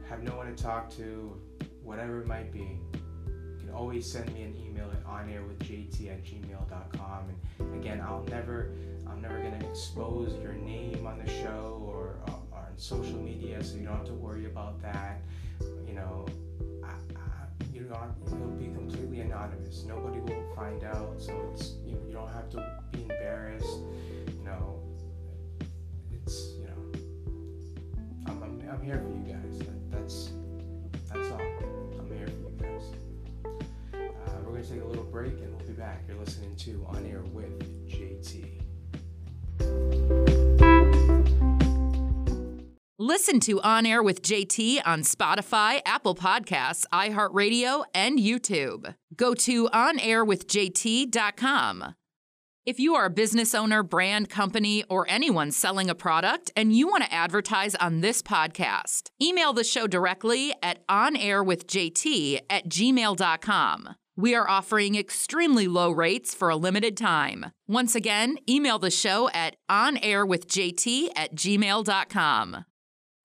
have 0.10 0.24
no 0.24 0.36
one 0.36 0.54
to 0.54 0.63
talk 0.63 0.89
to, 0.97 1.39
whatever 1.84 2.21
it 2.21 2.28
might 2.28 2.52
be, 2.52 2.80
you 2.93 3.58
can 3.60 3.69
always 3.74 4.12
send 4.12 4.34
me 4.34 4.43
an 4.43 4.56
email 4.56 4.89
at 4.91 5.04
onairwithjt 5.06 6.10
at 6.10 6.24
gmail.com. 6.24 7.24
And 7.60 7.76
again, 7.76 8.02
I'll 8.02 8.24
never, 8.24 8.71
I'm 9.08 9.21
never 9.21 9.38
gonna 9.38 9.63
expose 9.69 10.34
your 10.41 10.54
name 10.54 11.06
on 11.08 11.19
the 11.24 11.30
show 11.30 11.84
or, 11.86 12.19
or 12.28 12.39
on 12.54 12.78
social 12.78 13.19
media, 13.19 13.63
so 13.63 13.78
you 13.78 13.86
don't 13.86 13.97
have 13.97 14.06
to 14.08 14.13
worry 14.13 14.45
about 14.45 14.82
that. 14.82 15.21
You 15.88 15.93
know, 15.93 16.26
it'll 18.27 18.47
be 18.51 18.65
completely 18.65 19.19
anonymous. 19.21 19.84
Nobody 19.84 20.19
will 20.19 20.43
find 20.56 20.84
out, 20.84 21.15
so 21.17 21.34
it's 21.54 21.73
you, 21.86 21.97
you 22.08 22.13
don't 22.13 22.32
have 22.32 22.49
to 22.51 22.82
be 22.91 23.04
embarrassed. 23.04 23.80
You 24.27 24.43
know, 24.45 24.80
it's 26.12 26.54
you 26.58 26.65
know, 26.65 26.99
I'm 28.27 28.43
I'm, 28.43 28.69
I'm 28.69 28.82
here 28.82 28.99
for 28.99 29.10
you 29.10 29.34
guys. 29.34 29.60
That, 29.60 29.91
that's 29.91 30.32
that's 31.12 31.32
all. 31.32 31.41
I'm 31.99 32.17
here 32.17 32.27
for 32.27 32.49
you 32.49 32.58
guys. 32.60 32.84
Uh, 33.93 34.32
we're 34.45 34.54
gonna 34.54 34.63
take 34.63 34.82
a 34.82 34.86
little 34.86 35.04
break 35.04 35.34
and 35.41 35.56
we'll 35.56 35.67
be 35.67 35.73
back. 35.73 36.04
You're 36.08 36.17
listening 36.17 36.56
to 36.58 36.86
On 36.89 37.06
Air 37.06 37.21
with 37.34 37.60
JT. 37.89 38.62
Listen 43.12 43.41
to 43.41 43.60
On 43.60 43.86
Air 43.86 44.02
with 44.02 44.21
JT 44.21 44.80
on 44.86 45.02
Spotify, 45.02 45.82
Apple 45.86 46.15
Podcasts, 46.15 46.86
iHeartRadio, 46.93 47.84
and 47.93 48.17
YouTube. 48.17 48.95
Go 49.17 49.34
to 49.34 49.67
onairwithjt.com. 49.67 51.95
If 52.65 52.80
you 52.80 52.95
are 52.95 53.08
a 53.08 53.10
business 53.10 53.54
owner, 53.54 53.84
brand 53.84 54.30
company, 54.30 54.86
or 54.89 55.06
anyone 55.10 55.52
selling 55.52 55.89
a 55.89 55.93
product 55.93 56.54
and 56.56 56.71
you 56.71 56.88
want 56.88 57.04
to 57.04 57.13
advertise 57.13 57.76
on 57.76 58.00
this 58.00 58.21
podcast, 58.21 59.10
email 59.21 59.52
the 59.52 59.65
show 59.65 59.88
directly 59.88 60.54
at 60.63 60.88
onairwithjt 60.88 62.39
at 62.50 62.69
gmail.com. 62.69 63.89
We 64.15 64.36
are 64.36 64.50
offering 64.50 64.95
extremely 64.95 65.67
low 65.67 65.91
rates 65.91 66.34
for 66.34 66.47
a 66.47 66.56
limited 66.56 66.95
time. 66.95 67.47
Once 67.67 67.93
again, 67.93 68.38
email 68.47 68.80
the 68.80 68.89
show 68.89 69.30
at 69.34 69.58
onairwithjt 69.69 71.10
at 71.17 71.36
gmail.com. 71.36 72.63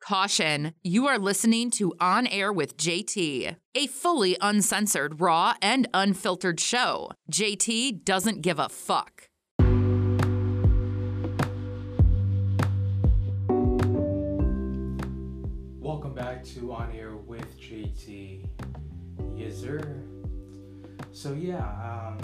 Caution, 0.07 0.73
you 0.85 1.09
are 1.09 1.19
listening 1.19 1.69
to 1.69 1.93
On 1.99 2.29
Air 2.29 2.53
with 2.53 2.77
JT, 2.77 3.57
a 3.75 3.87
fully 3.89 4.37
uncensored, 4.41 5.21
raw, 5.21 5.55
and 5.61 5.89
unfiltered 5.93 6.61
show. 6.61 7.11
JT 7.33 8.05
doesn't 8.05 8.41
give 8.41 8.61
a 8.61 8.69
fuck. 8.69 9.29
Welcome 15.81 16.15
back 16.15 16.45
to 16.45 16.73
On 16.73 16.93
Air 16.93 17.17
with 17.17 17.61
JT. 17.61 18.47
Yes. 19.35 19.65
So, 21.11 21.33
yeah, 21.33 21.57
um, 21.83 22.19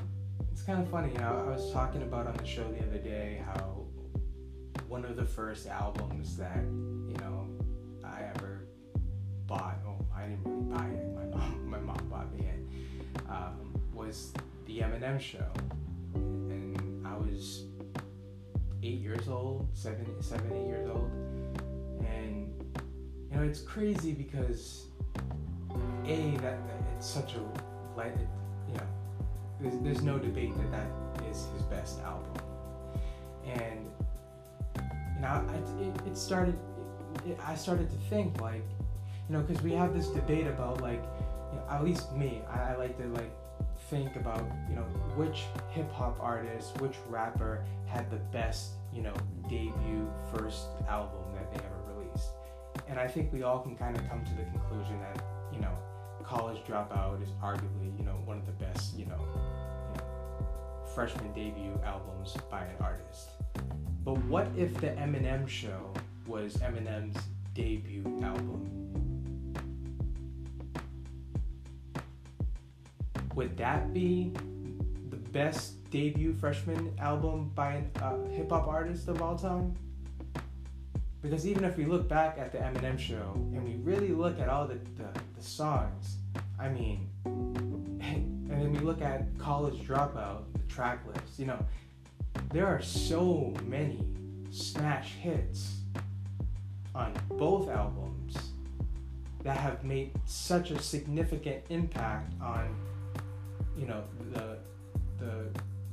it's 0.52 0.62
kind 0.62 0.80
of 0.80 0.88
funny. 0.88 1.10
You 1.14 1.18
know, 1.18 1.44
I 1.48 1.50
was 1.50 1.72
talking 1.72 2.02
about 2.02 2.28
on 2.28 2.34
the 2.34 2.46
show 2.46 2.62
the 2.70 2.86
other 2.86 2.98
day 2.98 3.42
how 3.44 3.86
one 4.86 5.04
of 5.04 5.16
the 5.16 5.24
first 5.24 5.66
albums 5.66 6.36
that, 6.36 6.58
you 6.58 7.16
know, 7.18 7.48
I 8.12 8.24
ever 8.34 8.66
bought, 9.46 9.78
oh, 9.86 10.04
I 10.14 10.26
didn't 10.26 10.44
really 10.44 10.62
buy 10.64 10.86
it, 10.86 11.14
my 11.14 11.36
mom, 11.36 11.66
my 11.70 11.78
mom 11.78 12.08
bought 12.10 12.32
me 12.34 12.46
it, 12.46 13.20
um, 13.28 13.74
was 13.92 14.32
The 14.66 14.80
Eminem 14.80 15.18
Show. 15.20 15.46
And 16.14 17.06
I 17.06 17.16
was 17.16 17.64
eight 18.82 18.98
years 18.98 19.28
old, 19.28 19.68
seven, 19.72 20.06
seven, 20.20 20.52
eight 20.52 20.66
years 20.66 20.88
old. 20.88 21.10
And, 22.06 22.52
you 23.30 23.36
know, 23.36 23.42
it's 23.42 23.60
crazy 23.60 24.12
because, 24.12 24.86
A, 26.04 26.32
that, 26.42 26.66
that 26.66 26.82
it's 26.96 27.06
such 27.06 27.34
a, 27.34 27.40
like, 27.96 28.14
you 28.68 28.74
know, 28.74 28.86
there's, 29.60 29.78
there's 29.82 30.02
no 30.02 30.18
debate 30.18 30.52
that 30.56 30.70
that 30.72 31.26
is 31.30 31.46
his 31.54 31.62
best 31.62 32.00
album. 32.00 32.32
And, 33.46 33.86
you 35.16 35.22
know, 35.22 35.44
it, 35.80 36.08
it 36.08 36.16
started, 36.16 36.58
it, 37.26 37.38
I 37.44 37.54
started 37.54 37.90
to 37.90 37.96
think 38.08 38.40
like, 38.40 38.64
you 39.28 39.36
know, 39.36 39.42
because 39.42 39.62
we 39.62 39.72
have 39.72 39.94
this 39.94 40.08
debate 40.08 40.46
about 40.46 40.80
like, 40.80 41.02
you 41.52 41.58
know, 41.58 41.64
at 41.70 41.84
least 41.84 42.12
me, 42.12 42.42
I, 42.50 42.72
I 42.72 42.76
like 42.76 42.96
to 42.98 43.06
like 43.08 43.30
think 43.90 44.16
about, 44.16 44.44
you 44.68 44.76
know, 44.76 44.82
which 45.16 45.44
hip 45.70 45.90
hop 45.92 46.18
artist, 46.20 46.80
which 46.80 46.96
rapper 47.08 47.64
had 47.86 48.10
the 48.10 48.16
best, 48.16 48.72
you 48.92 49.02
know, 49.02 49.14
debut 49.48 50.10
first 50.34 50.66
album 50.88 51.20
that 51.34 51.52
they 51.52 51.58
ever 51.58 51.94
released. 51.94 52.30
And 52.88 52.98
I 52.98 53.06
think 53.06 53.32
we 53.32 53.42
all 53.42 53.60
can 53.60 53.76
kind 53.76 53.96
of 53.96 54.08
come 54.08 54.24
to 54.24 54.34
the 54.34 54.44
conclusion 54.44 54.98
that, 55.00 55.22
you 55.52 55.60
know, 55.60 55.76
College 56.24 56.58
Dropout 56.64 57.22
is 57.22 57.28
arguably, 57.42 57.96
you 57.98 58.04
know, 58.04 58.16
one 58.24 58.38
of 58.38 58.46
the 58.46 58.52
best, 58.52 58.96
you 58.96 59.06
know, 59.06 59.18
you 59.18 60.00
know 60.00 60.12
freshman 60.94 61.32
debut 61.32 61.78
albums 61.84 62.36
by 62.50 62.60
an 62.60 62.76
artist. 62.80 63.30
But 64.04 64.18
what 64.24 64.48
if 64.56 64.74
the 64.74 64.88
Eminem 64.88 65.48
show 65.48 65.92
was 66.26 66.54
Eminem's 66.56 67.16
debut 67.54 68.04
album? 68.22 68.68
Would 73.34 73.56
that 73.56 73.92
be 73.94 74.32
the 75.10 75.16
best 75.16 75.88
debut 75.90 76.34
freshman 76.34 76.94
album 76.98 77.50
by 77.54 77.84
a 78.00 78.04
uh, 78.04 78.28
hip 78.28 78.50
hop 78.50 78.68
artist 78.68 79.08
of 79.08 79.22
all 79.22 79.36
time? 79.36 79.74
Because 81.22 81.46
even 81.46 81.64
if 81.64 81.76
we 81.76 81.84
look 81.84 82.08
back 82.08 82.36
at 82.38 82.52
the 82.52 82.58
Eminem 82.58 82.98
show 82.98 83.32
and 83.34 83.64
we 83.64 83.76
really 83.76 84.08
look 84.08 84.40
at 84.40 84.48
all 84.48 84.66
the, 84.66 84.74
the, 84.96 85.08
the 85.36 85.42
songs, 85.42 86.16
I 86.58 86.68
mean, 86.68 87.08
and 87.24 88.50
then 88.50 88.72
we 88.72 88.80
look 88.80 89.00
at 89.00 89.38
College 89.38 89.86
Dropout, 89.86 90.42
the 90.52 90.72
track 90.72 91.06
list, 91.06 91.38
you 91.38 91.46
know, 91.46 91.64
there 92.50 92.66
are 92.66 92.82
so 92.82 93.54
many 93.64 94.04
smash 94.50 95.12
hits 95.12 95.81
both 97.38 97.68
albums 97.68 98.36
that 99.42 99.56
have 99.56 99.84
made 99.84 100.12
such 100.24 100.70
a 100.70 100.80
significant 100.80 101.64
impact 101.68 102.32
on, 102.40 102.74
you 103.76 103.86
know, 103.86 104.04
the, 104.32 104.58
the 105.18 105.46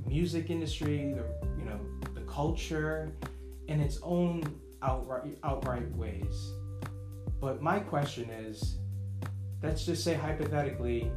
music 0.08 0.50
industry, 0.50 1.14
the, 1.14 1.24
you 1.58 1.66
know, 1.66 1.80
the 2.14 2.22
culture, 2.22 3.12
in 3.68 3.80
its 3.80 4.00
own 4.04 4.44
outright 4.82 5.38
outright 5.44 5.90
ways. 5.96 6.52
But 7.40 7.62
my 7.62 7.80
question 7.80 8.30
is, 8.30 8.78
let's 9.64 9.86
just 9.86 10.04
say 10.04 10.16
hypothetically, 10.16 11.12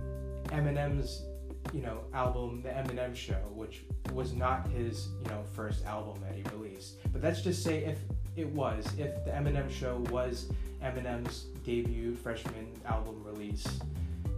Eminem's 0.47 1.25
you 1.73 1.81
know 1.81 2.01
album, 2.13 2.63
the 2.63 2.69
Eminem 2.71 3.15
Show, 3.15 3.41
which 3.55 3.85
was 4.13 4.33
not 4.33 4.69
his 4.69 5.09
you 5.25 5.31
know 5.31 5.43
first 5.55 5.85
album 5.85 6.21
that 6.23 6.35
he 6.35 6.43
released. 6.57 6.97
But 7.13 7.23
let's 7.23 7.43
just 7.43 7.63
say 7.63 7.85
if 7.85 7.99
it 8.37 8.49
was, 8.49 8.87
if 8.99 9.25
the 9.25 9.31
Eminem 9.31 9.71
Show 9.71 9.99
was 10.11 10.49
Eminem's 10.83 11.47
debut 11.65 12.15
freshman 12.15 12.69
album 12.87 13.23
release, 13.25 13.67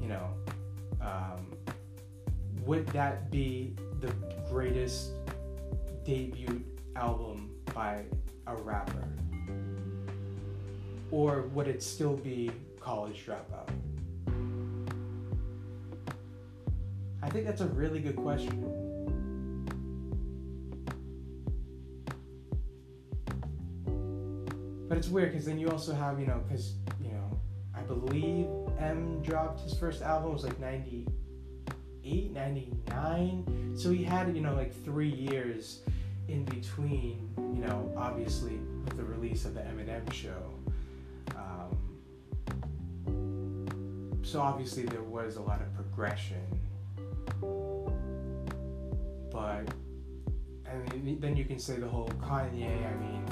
you 0.00 0.09
know, 0.09 0.28
um, 1.00 1.52
would 2.64 2.87
that 2.88 3.30
be 3.30 3.74
the 4.00 4.12
greatest 4.50 5.11
debut 6.04 6.62
album 6.96 7.50
by 7.72 8.02
a 8.46 8.57
rapper? 8.57 9.04
Or 11.11 11.42
would 11.54 11.68
it 11.68 11.83
still 11.83 12.16
be 12.16 12.50
College 12.80 13.24
Dropout? 13.26 13.68
I 17.22 17.30
think 17.30 17.46
that's 17.46 17.61
a 17.61 17.68
really 17.68 18.00
good 18.00 18.16
question. 18.16 18.84
But 24.88 24.99
it's 24.99 25.09
weird 25.09 25.33
because 25.33 25.47
then 25.47 25.59
you 25.59 25.70
also 25.70 25.94
have, 25.94 26.20
you 26.20 26.27
know, 26.27 26.42
because, 26.47 26.75
you 27.03 27.11
know, 27.11 27.38
I 27.75 27.81
believe 27.83 28.47
M 28.79 29.23
dropped 29.23 29.61
his 29.61 29.75
first 29.79 30.03
album 30.03 30.31
it 30.31 30.35
was 30.35 30.44
like 30.44 30.61
98, 30.61 32.33
99. 32.33 33.75
So 33.77 33.90
he 33.90 34.05
had, 34.05 34.35
you 34.37 34.42
know, 34.42 34.55
like 34.55 34.75
three 34.85 35.09
years 35.09 35.81
in 36.29 36.44
between, 36.44 37.31
you 37.37 37.61
know, 37.66 37.92
obviously 37.97 38.59
with 38.85 38.97
the 38.97 39.05
release 39.05 39.44
of 39.44 39.55
the 39.55 39.61
Eminem 39.61 40.12
show. 40.12 40.55
Um, 41.35 41.77
so 44.23 44.40
obviously 44.40 44.85
there 44.85 45.03
was 45.03 45.37
a 45.37 45.42
lot 45.42 45.61
of 45.61 45.75
progression. 45.75 46.42
But, 49.31 49.66
and 50.66 51.20
then 51.20 51.37
you 51.37 51.44
can 51.44 51.59
say 51.59 51.77
the 51.77 51.88
whole 51.88 52.09
Kanye, 52.20 52.87
I 52.87 52.97
mean, 52.97 53.25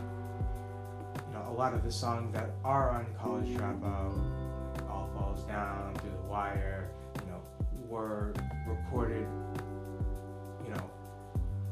know, 1.42 1.50
a 1.50 1.57
lot 1.57 1.74
of 1.74 1.83
the 1.83 1.92
songs 1.92 2.33
that 2.33 2.50
are 2.64 2.90
on 2.90 3.07
College 3.18 3.48
Dropout, 3.48 4.88
All 4.88 5.11
Falls 5.14 5.42
Down, 5.44 5.94
Through 5.96 6.11
the 6.11 6.28
Wire, 6.28 6.90
you 7.20 7.31
know, 7.31 7.40
were 7.88 8.33
recorded, 8.66 9.26
you 10.64 10.74
know, 10.74 10.90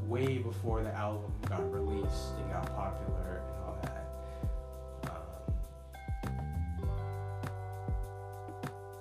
way 0.07 0.39
before 0.39 0.83
the 0.83 0.93
album 0.95 1.33
got 1.49 1.73
released 1.73 2.35
and 2.39 2.53
got 2.53 2.67
popular 2.75 3.43
and 3.47 3.65
all 3.65 3.79
that. 3.83 4.07
Um, 5.05 6.33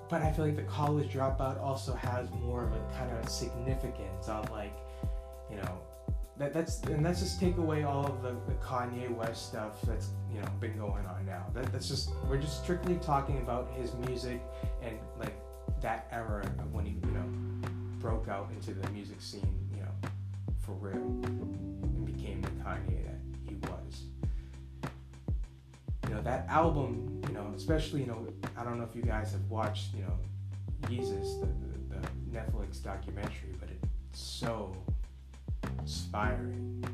but 0.08 0.22
I 0.22 0.32
feel 0.32 0.46
like 0.46 0.56
the 0.56 0.62
college 0.62 1.12
dropout 1.12 1.60
also 1.60 1.94
has 1.94 2.30
more 2.30 2.64
of 2.64 2.72
a 2.72 2.80
kind 2.96 3.10
of 3.16 3.28
significance 3.28 4.28
on 4.28 4.46
like, 4.50 4.76
you 5.50 5.56
know, 5.56 5.80
that 6.40 6.54
that's 6.54 6.80
and 6.84 7.04
let's 7.04 7.20
just 7.20 7.38
take 7.38 7.58
away 7.58 7.82
all 7.84 8.06
of 8.06 8.22
the, 8.22 8.34
the 8.50 8.54
Kanye 8.60 9.14
West 9.14 9.48
stuff 9.48 9.80
that's 9.82 10.08
you 10.32 10.40
know 10.40 10.48
been 10.58 10.76
going 10.78 11.04
on 11.04 11.26
now. 11.26 11.44
That 11.52 11.70
that's 11.70 11.86
just 11.86 12.12
we're 12.28 12.40
just 12.40 12.62
strictly 12.62 12.96
talking 12.96 13.38
about 13.38 13.70
his 13.74 13.94
music 14.06 14.40
and 14.82 14.98
like 15.18 15.38
that 15.82 16.08
era 16.10 16.42
of 16.58 16.72
when 16.72 16.86
he 16.86 16.92
you 16.92 17.10
know 17.12 17.68
broke 17.98 18.28
out 18.28 18.48
into 18.52 18.72
the 18.72 18.88
music 18.90 19.20
scene 19.20 19.54
you 19.74 19.82
know 19.82 20.10
for 20.60 20.72
real 20.72 20.94
and 20.94 22.06
became 22.06 22.40
the 22.40 22.48
Kanye 22.64 23.04
that 23.04 23.20
he 23.46 23.56
was. 23.56 24.04
You 26.08 26.14
know, 26.14 26.22
that 26.22 26.46
album, 26.48 27.22
you 27.28 27.34
know, 27.34 27.52
especially, 27.54 28.00
you 28.00 28.06
know, 28.06 28.26
I 28.56 28.64
don't 28.64 28.78
know 28.78 28.84
if 28.84 28.96
you 28.96 29.02
guys 29.02 29.30
have 29.30 29.48
watched, 29.48 29.94
you 29.94 30.02
know, 30.02 30.18
Yeezus, 30.88 31.38
the, 31.38 31.46
the, 31.46 32.00
the 32.00 32.08
Netflix 32.36 32.82
documentary, 32.82 33.54
but 33.60 33.68
it's 33.70 34.20
so 34.20 34.74
inspiring. 35.90 36.84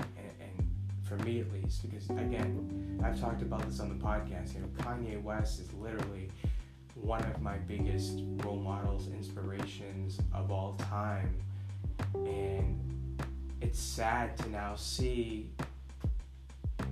And, 0.00 0.30
and 0.40 0.68
for 1.04 1.16
me 1.18 1.38
at 1.40 1.52
least, 1.52 1.88
because 1.88 2.10
again, 2.10 3.00
I've 3.04 3.20
talked 3.20 3.42
about 3.42 3.64
this 3.64 3.78
on 3.78 3.88
the 3.88 4.04
podcast. 4.04 4.54
You 4.54 4.62
know, 4.62 4.66
Kanye 4.78 5.22
West 5.22 5.60
is 5.60 5.72
literally 5.74 6.28
one 6.94 7.22
of 7.22 7.40
my 7.40 7.58
biggest 7.58 8.22
role 8.38 8.56
models, 8.56 9.06
inspirations 9.06 10.18
of 10.34 10.50
all 10.50 10.76
time, 10.90 11.32
and 12.14 13.22
it's 13.60 13.78
sad 13.78 14.36
to 14.38 14.48
now 14.50 14.74
see 14.74 15.48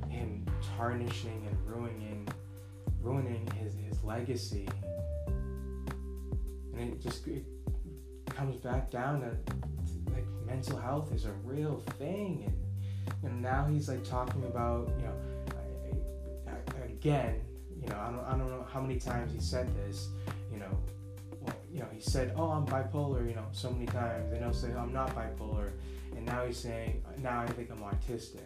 him 0.09 0.47
tarnishing 0.77 1.45
and 1.49 1.57
ruining 1.67 2.29
ruining 3.03 3.47
his, 3.59 3.75
his 3.87 4.03
legacy 4.03 4.67
and 6.79 6.93
it 6.93 7.03
just 7.03 7.27
it 7.27 7.45
comes 8.31 8.57
back 8.57 8.91
down 8.91 9.21
to, 9.21 9.29
to 9.29 10.15
like 10.15 10.25
mental 10.47 10.79
health 10.79 11.13
is 11.13 11.25
a 11.25 11.33
real 11.45 11.83
thing. 11.99 12.45
And 12.47 12.65
and 13.23 13.43
now 13.43 13.67
he's 13.71 13.89
like 13.89 14.05
talking 14.05 14.45
about 14.45 14.91
you 14.99 15.05
know 15.05 15.15
I, 16.49 16.51
I, 16.51 16.85
again 16.87 17.41
you 17.81 17.89
know 17.89 17.97
I 17.97 18.11
don't, 18.11 18.25
I 18.25 18.31
don't 18.31 18.51
know 18.51 18.67
how 18.73 18.81
many 18.81 18.99
times 18.99 19.33
he 19.33 19.41
said 19.41 19.69
this 19.77 20.09
you 20.53 20.59
know 20.59 20.79
well, 21.41 21.57
you 21.71 21.81
know 21.81 21.89
he 21.93 22.01
said 22.01 22.33
oh 22.37 22.51
I'm 22.51 22.67
bipolar 22.67 23.29
you 23.29 23.35
know 23.35 23.47
so 23.53 23.71
many 23.71 23.87
times. 23.87 24.33
And 24.33 24.43
he'll 24.43 24.53
say 24.53 24.73
I'm 24.73 24.93
not 24.93 25.15
bipolar. 25.15 25.71
And 26.17 26.25
now 26.25 26.47
he's 26.47 26.59
saying 26.59 27.03
now 27.23 27.41
I 27.41 27.47
think 27.47 27.71
I'm 27.71 27.81
autistic. 27.81 28.41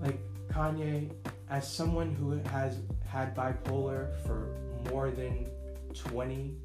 Like 0.00 0.18
Kanye 0.50 1.10
as 1.48 1.70
someone 1.70 2.14
who 2.14 2.32
has 2.50 2.78
had 3.06 3.36
bipolar 3.36 4.16
for 4.26 4.48
more 4.90 5.10
than 5.10 5.46
20 5.94 6.56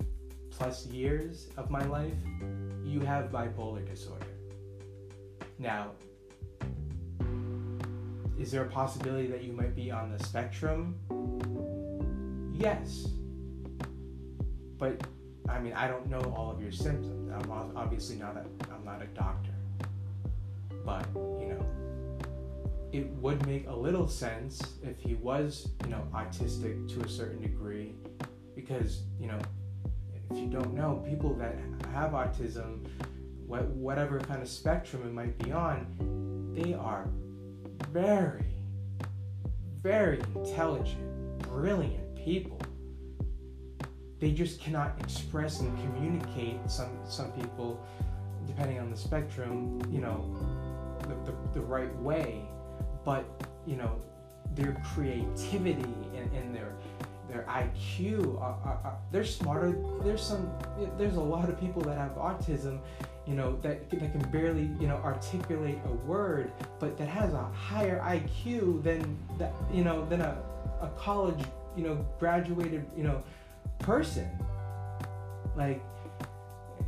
plus 0.49 0.85
years 0.87 1.47
of 1.57 1.69
my 1.69 1.83
life, 1.85 2.13
you 2.87 3.01
have 3.01 3.25
bipolar 3.31 3.85
disorder. 3.85 4.25
Now, 5.59 5.91
is 8.39 8.51
there 8.51 8.63
a 8.63 8.69
possibility 8.69 9.27
that 9.27 9.43
you 9.43 9.51
might 9.51 9.75
be 9.75 9.91
on 9.91 10.15
the 10.15 10.23
spectrum? 10.23 10.95
Yes. 12.53 13.07
But 14.77 15.01
I 15.49 15.59
mean, 15.59 15.73
I 15.73 15.87
don't 15.87 16.09
know 16.09 16.21
all 16.35 16.51
of 16.51 16.61
your 16.61 16.71
symptoms. 16.71 17.31
I'm 17.31 17.51
obviously 17.75 18.17
not 18.17 18.35
a, 18.35 18.45
I'm 18.71 18.83
not 18.83 19.01
a 19.01 19.07
doctor. 19.07 19.51
But, 20.85 21.05
you 21.15 21.47
know, 21.47 21.65
it 22.91 23.07
would 23.21 23.45
make 23.45 23.67
a 23.67 23.75
little 23.75 24.07
sense 24.07 24.61
if 24.83 24.99
he 24.99 25.15
was, 25.15 25.69
you 25.83 25.89
know, 25.89 26.03
autistic 26.13 26.87
to 26.93 27.05
a 27.05 27.09
certain 27.09 27.41
degree 27.41 27.93
because, 28.55 29.03
you 29.19 29.27
know, 29.27 29.39
if 30.31 30.37
you 30.37 30.47
don't 30.47 30.73
know, 30.73 31.03
people 31.07 31.33
that 31.35 31.55
have 31.93 32.11
autism, 32.11 32.85
whatever 33.47 34.19
kind 34.19 34.41
of 34.41 34.49
spectrum 34.49 35.03
it 35.03 35.13
might 35.13 35.37
be 35.39 35.51
on, 35.51 36.53
they 36.53 36.73
are 36.73 37.07
very, 37.91 38.45
very 39.81 40.19
intelligent, 40.35 41.39
brilliant 41.39 42.15
people. 42.15 42.59
They 44.19 44.31
just 44.31 44.59
cannot 44.59 44.99
express 44.99 45.59
and 45.59 45.77
communicate. 45.79 46.59
Some 46.67 46.97
some 47.07 47.31
people, 47.33 47.79
depending 48.47 48.79
on 48.79 48.89
the 48.89 48.97
spectrum, 48.97 49.79
you 49.91 50.01
know, 50.01 50.35
the, 51.01 51.31
the, 51.31 51.37
the 51.53 51.61
right 51.61 51.95
way. 51.99 52.43
But 53.05 53.25
you 53.65 53.75
know, 53.75 54.01
their 54.55 54.81
creativity 54.93 55.93
and, 56.15 56.33
and 56.33 56.53
their 56.55 56.73
their 57.37 57.45
IQ 57.45 58.41
are, 58.41 58.57
are, 58.63 58.79
are, 58.83 58.97
they're 59.11 59.25
smarter. 59.25 59.77
There's 60.03 60.21
some 60.21 60.49
there's 60.97 61.15
a 61.15 61.21
lot 61.21 61.49
of 61.49 61.59
people 61.59 61.81
that 61.83 61.97
have 61.97 62.11
autism, 62.11 62.79
you 63.25 63.35
know, 63.35 63.57
that 63.61 63.89
that 63.89 64.11
can 64.11 64.29
barely 64.31 64.69
you 64.79 64.87
know 64.87 64.97
articulate 64.97 65.77
a 65.85 65.93
word, 66.07 66.51
but 66.79 66.97
that 66.97 67.07
has 67.07 67.33
a 67.33 67.43
higher 67.43 67.99
IQ 67.99 68.83
than 68.83 69.17
that 69.37 69.53
you 69.71 69.83
know 69.83 70.05
than 70.05 70.21
a 70.21 70.37
a 70.81 70.87
college 70.97 71.43
you 71.75 71.83
know 71.83 72.05
graduated 72.19 72.85
you 72.95 73.03
know 73.03 73.23
person. 73.79 74.27
Like 75.55 75.83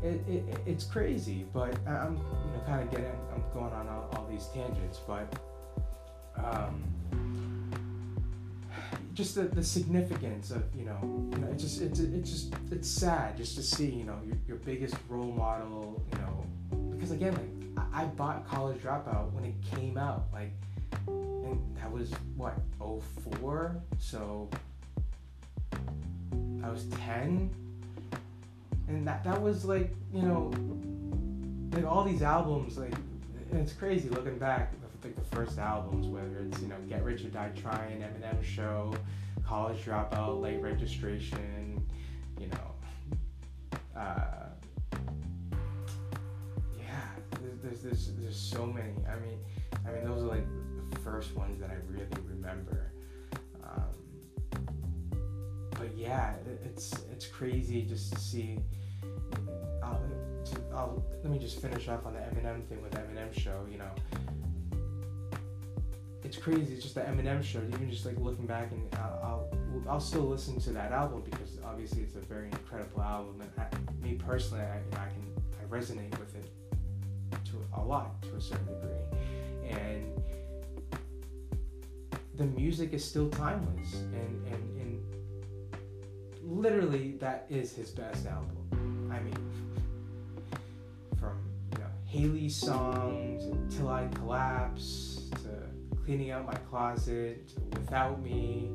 it, 0.04 0.22
it, 0.28 0.44
it's 0.66 0.84
crazy, 0.84 1.46
but 1.54 1.78
I'm 1.88 2.18
you 2.18 2.52
know 2.54 2.64
kind 2.66 2.82
of 2.82 2.92
getting 2.92 3.12
I'm 3.34 3.44
going 3.54 3.74
on 3.74 3.88
all, 3.88 4.10
all 4.16 4.28
these 4.30 4.48
tangents, 4.48 5.00
but 5.06 5.32
um 6.38 6.84
just 9.20 9.36
the, 9.36 9.42
the 9.42 9.64
significance 9.64 10.50
of 10.50 10.64
you 10.74 10.86
know, 10.86 10.98
you 11.34 11.40
know 11.40 11.48
it's 11.52 11.62
just 11.62 11.82
it's 11.82 12.00
it's 12.00 12.30
just 12.30 12.54
it's 12.72 12.88
sad 12.88 13.36
just 13.36 13.54
to 13.58 13.62
see 13.62 13.90
you 13.90 14.06
know 14.06 14.18
your, 14.26 14.38
your 14.48 14.58
biggest 14.60 14.96
role 15.10 15.34
model 15.34 16.02
you 16.14 16.20
know 16.20 16.90
because 16.92 17.12
again 17.12 17.34
like 17.34 17.86
I, 17.94 18.04
I 18.04 18.06
bought 18.06 18.48
College 18.48 18.82
Dropout 18.82 19.34
when 19.34 19.44
it 19.44 19.56
came 19.76 19.98
out 19.98 20.28
like 20.32 20.54
and 21.08 21.60
that 21.76 21.92
was 21.92 22.12
what 22.38 22.58
04 22.80 23.76
so 23.98 24.50
I 26.64 26.70
was 26.70 26.86
10 26.86 27.54
and 28.88 29.06
that 29.06 29.26
that 29.26 29.42
was 29.42 29.66
like 29.66 29.94
you 30.14 30.22
know 30.22 30.50
like 31.74 31.86
all 31.86 32.06
these 32.06 32.22
albums 32.22 32.78
like 32.78 32.94
it's 33.52 33.74
crazy 33.74 34.08
looking 34.08 34.38
back 34.40 34.72
like 35.04 35.16
the 35.16 35.36
first 35.36 35.58
albums, 35.58 36.08
whether 36.08 36.46
it's 36.46 36.62
you 36.62 36.68
know 36.68 36.76
Get 36.88 37.04
Rich 37.04 37.24
or 37.26 37.30
Die 37.30 37.52
Trying, 37.62 38.02
Eminem 38.02 38.44
Show, 38.44 38.94
College 39.46 39.84
Dropout, 39.86 40.42
Late 40.42 40.62
Registration, 40.62 41.84
you 42.40 42.48
know, 42.48 43.80
uh, 43.96 44.50
yeah, 46.78 47.08
there's, 47.64 47.82
there's 47.82 48.12
there's 48.20 48.40
so 48.40 48.66
many. 48.66 48.94
I 49.08 49.20
mean, 49.20 49.40
I 49.86 49.92
mean 49.92 50.04
those 50.06 50.24
are 50.24 50.28
like 50.28 50.46
the 50.92 51.00
first 51.00 51.36
ones 51.36 51.60
that 51.60 51.70
I 51.70 51.76
really 51.88 52.08
remember. 52.28 52.92
Um, 53.64 54.00
but 55.72 55.96
yeah, 55.98 56.34
it's 56.66 56.94
it's 57.12 57.28
crazy 57.28 57.84
just 57.84 58.14
to 58.14 58.20
see. 58.20 58.60
I'll, 59.82 60.02
I'll, 60.74 61.04
let 61.24 61.32
me 61.32 61.40
just 61.40 61.62
finish 61.62 61.88
off 61.88 62.06
on 62.06 62.14
the 62.14 62.20
Eminem 62.20 62.66
thing 62.66 62.82
with 62.82 62.92
Eminem 62.94 63.34
show. 63.34 63.66
You 63.72 63.78
know, 63.78 63.92
it's 66.30 66.38
crazy. 66.38 66.76
It's 66.76 66.84
just 66.84 66.94
the 66.94 67.02
Eminem 67.02 67.44
show. 67.44 67.60
Even 67.74 67.89
just 67.89 68.06
like 68.06 68.20
looking 68.20 68.46
back, 68.46 68.72
and 68.72 68.88
I'll, 68.98 69.20
I'll, 69.24 69.84
I'll 69.89 70.00
still 70.00 70.22
listen 70.22 70.60
to 70.62 70.70
that 70.74 70.92
album 70.92 71.24
because 71.26 71.58
obviously 71.65 72.04
it's 72.04 72.13
a 72.13 72.20
very 72.20 72.46
incredible 72.46 73.02
album. 73.02 73.42
And 73.42 73.52
I, 73.58 74.06
me 74.06 74.13
personally, 74.13 74.63
I, 74.63 74.78
I 74.94 75.08
can 75.08 75.26
I 75.60 75.65
resonate 75.76 76.12
with 76.20 76.36
it 76.36 76.46
to 77.46 77.54
a 77.76 77.82
lot 77.82 78.22
to 78.22 78.36
a 78.36 78.42
certain 78.42 78.68
degree, 78.68 79.72
and 79.72 80.06
the 82.36 82.46
music 82.46 82.94
is 82.94 83.04
still 83.04 83.32
timeless, 83.32 83.96
and 83.96 84.48
and, 84.54 84.82
and 84.82 85.04
literally 86.44 87.13
that 87.22 87.48
is 87.50 87.74
his 87.74 87.89
best 87.89 88.28
album. 88.28 89.10
I 89.12 89.20
mean, 89.20 89.34
from 91.20 91.39
you 91.74 91.80
know 91.80 91.89
Hailie's 92.06 92.56
songs, 92.56 93.76
Till 93.76 93.89
I 93.89 94.08
Collapse 94.13 95.09
cleaning 96.10 96.32
out 96.32 96.43
my 96.43 96.58
closet, 96.72 97.52
Without 97.74 98.19
Me, 98.24 98.72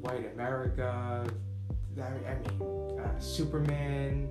White 0.00 0.32
America, 0.34 1.24
I, 1.96 2.34
mean, 2.34 2.98
uh, 2.98 3.20
Superman. 3.20 4.28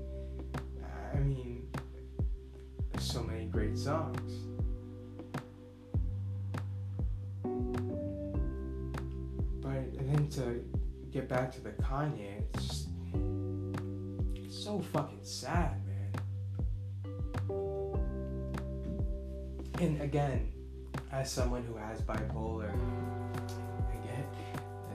I 1.15 1.19
mean, 1.19 1.65
so 2.99 3.23
many 3.23 3.45
great 3.45 3.77
songs. 3.77 4.34
But 9.62 9.93
then 9.97 10.27
to 10.31 10.65
get 11.10 11.29
back 11.29 11.53
to 11.53 11.62
the 11.62 11.69
Kanye, 11.69 12.43
it's 12.53 12.67
just 12.67 12.88
it's 14.36 14.62
so 14.62 14.81
fucking 14.91 15.23
sad, 15.23 15.77
man. 15.88 16.12
And 19.79 20.01
again, 20.01 20.50
as 21.12 21.30
someone 21.30 21.63
who 21.63 21.76
has 21.76 22.02
bipolar, 22.02 22.69
I 22.69 24.04
again, 24.04 24.26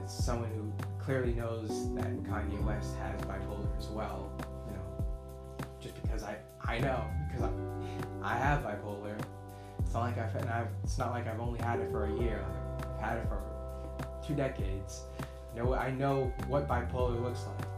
as 0.02 0.12
someone 0.12 0.50
who 0.50 0.72
clearly 0.98 1.35
knows 1.35 1.68
that 1.94 2.22
Kanye 2.24 2.62
West 2.64 2.97
has 2.97 3.20
bipolar 3.22 3.68
as 3.78 3.88
well, 3.88 4.32
you 4.66 4.76
know, 4.76 5.66
just 5.80 6.01
because 6.03 6.22
I 6.22 6.36
I 6.64 6.78
know 6.78 7.05
because 7.28 7.45
I, 7.45 8.34
I 8.34 8.36
have 8.36 8.62
bipolar. 8.62 9.18
It's 9.80 9.93
not 9.93 10.01
like 10.01 10.18
I've, 10.18 10.34
and 10.36 10.49
I've 10.49 10.68
it's 10.82 10.99
not 10.99 11.11
like 11.11 11.28
I've 11.28 11.40
only 11.40 11.61
had 11.61 11.80
it 11.80 11.90
for 11.90 12.07
a 12.07 12.20
year. 12.20 12.45
I've 12.99 13.01
had 13.01 13.18
it 13.18 13.28
for 13.28 13.43
two 14.26 14.34
decades. 14.34 15.03
You 15.55 15.62
know, 15.62 15.74
I 15.74 15.90
know 15.90 16.32
what 16.49 16.66
bipolar 16.66 17.22
looks 17.22 17.45
like. 17.47 17.68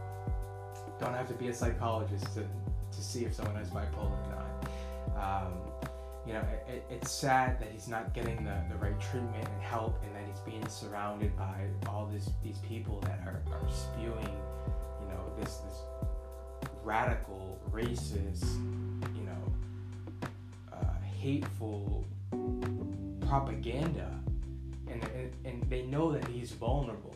Don't 0.99 1.13
have 1.13 1.27
to 1.27 1.33
be 1.33 1.49
a 1.49 1.53
psychologist 1.53 2.25
to, 2.33 2.41
to 2.41 3.01
see 3.01 3.23
if 3.23 3.33
someone 3.33 3.55
has 3.55 3.69
bipolar 3.69 4.11
or 4.11 4.35
not. 5.15 5.43
Um, 5.45 5.53
you 6.29 6.35
know, 6.35 6.43
it, 6.67 6.85
it's 6.91 7.11
sad 7.11 7.59
that 7.59 7.69
he's 7.73 7.87
not 7.87 8.13
getting 8.13 8.43
the, 8.43 8.55
the 8.69 8.75
right 8.75 8.99
treatment 9.01 9.47
and 9.51 9.61
help, 9.63 9.99
and 10.03 10.15
that 10.15 10.21
he's 10.27 10.39
being 10.41 10.67
surrounded 10.67 11.35
by 11.35 11.65
all 11.87 12.05
this, 12.05 12.29
these 12.43 12.59
people 12.59 12.99
that 12.99 13.19
are, 13.25 13.41
are 13.51 13.67
spewing, 13.71 14.37
you 15.01 15.07
know, 15.07 15.23
this 15.39 15.57
this 15.57 15.79
radical, 16.83 17.59
racist, 17.71 18.43
you 19.15 19.23
know, 19.23 20.29
uh, 20.71 21.01
hateful 21.19 22.05
propaganda, 23.27 24.11
and, 24.87 25.03
and 25.15 25.33
and 25.45 25.63
they 25.67 25.81
know 25.81 26.11
that 26.11 26.27
he's 26.27 26.51
vulnerable. 26.51 27.15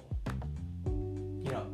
You 0.87 1.51
know, 1.51 1.67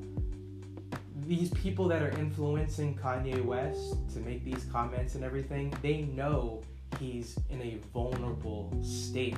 these 1.26 1.52
people 1.52 1.88
that 1.88 2.02
are 2.02 2.12
influencing 2.20 2.98
Kanye 2.98 3.46
West 3.46 3.96
to 4.14 4.20
make 4.20 4.44
these 4.44 4.66
comments 4.66 5.16
and 5.16 5.24
everything, 5.24 5.74
they 5.82 6.02
know 6.02 6.64
he's 7.00 7.38
in 7.50 7.62
a 7.62 7.78
vulnerable 7.94 8.76
state 8.82 9.36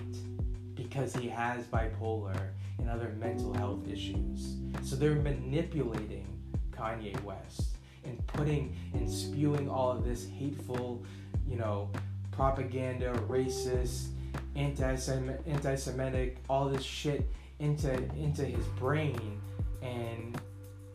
because 0.76 1.16
he 1.16 1.28
has 1.28 1.64
bipolar 1.66 2.49
and 2.80 2.89
other 2.89 3.16
mental 3.20 3.54
health 3.54 3.88
issues. 3.88 4.56
So 4.84 4.95
they're 4.95 5.16
manipulating 5.16 6.28
Kanye 6.72 7.22
West 7.24 7.76
and 8.04 8.26
putting 8.28 8.76
and 8.93 9.10
spewing 9.10 9.70
all 9.70 9.91
of 9.91 10.04
this 10.04 10.28
hateful, 10.28 11.04
you 11.47 11.58
know, 11.58 11.89
propaganda, 12.32 13.14
racist, 13.28 14.08
anti-Semitic, 14.56 16.38
all 16.49 16.70
this 16.70 16.84
shit 16.84 17.30
into 17.60 17.93
into 18.16 18.43
his 18.43 18.66
brain, 18.80 19.39
and 19.82 20.39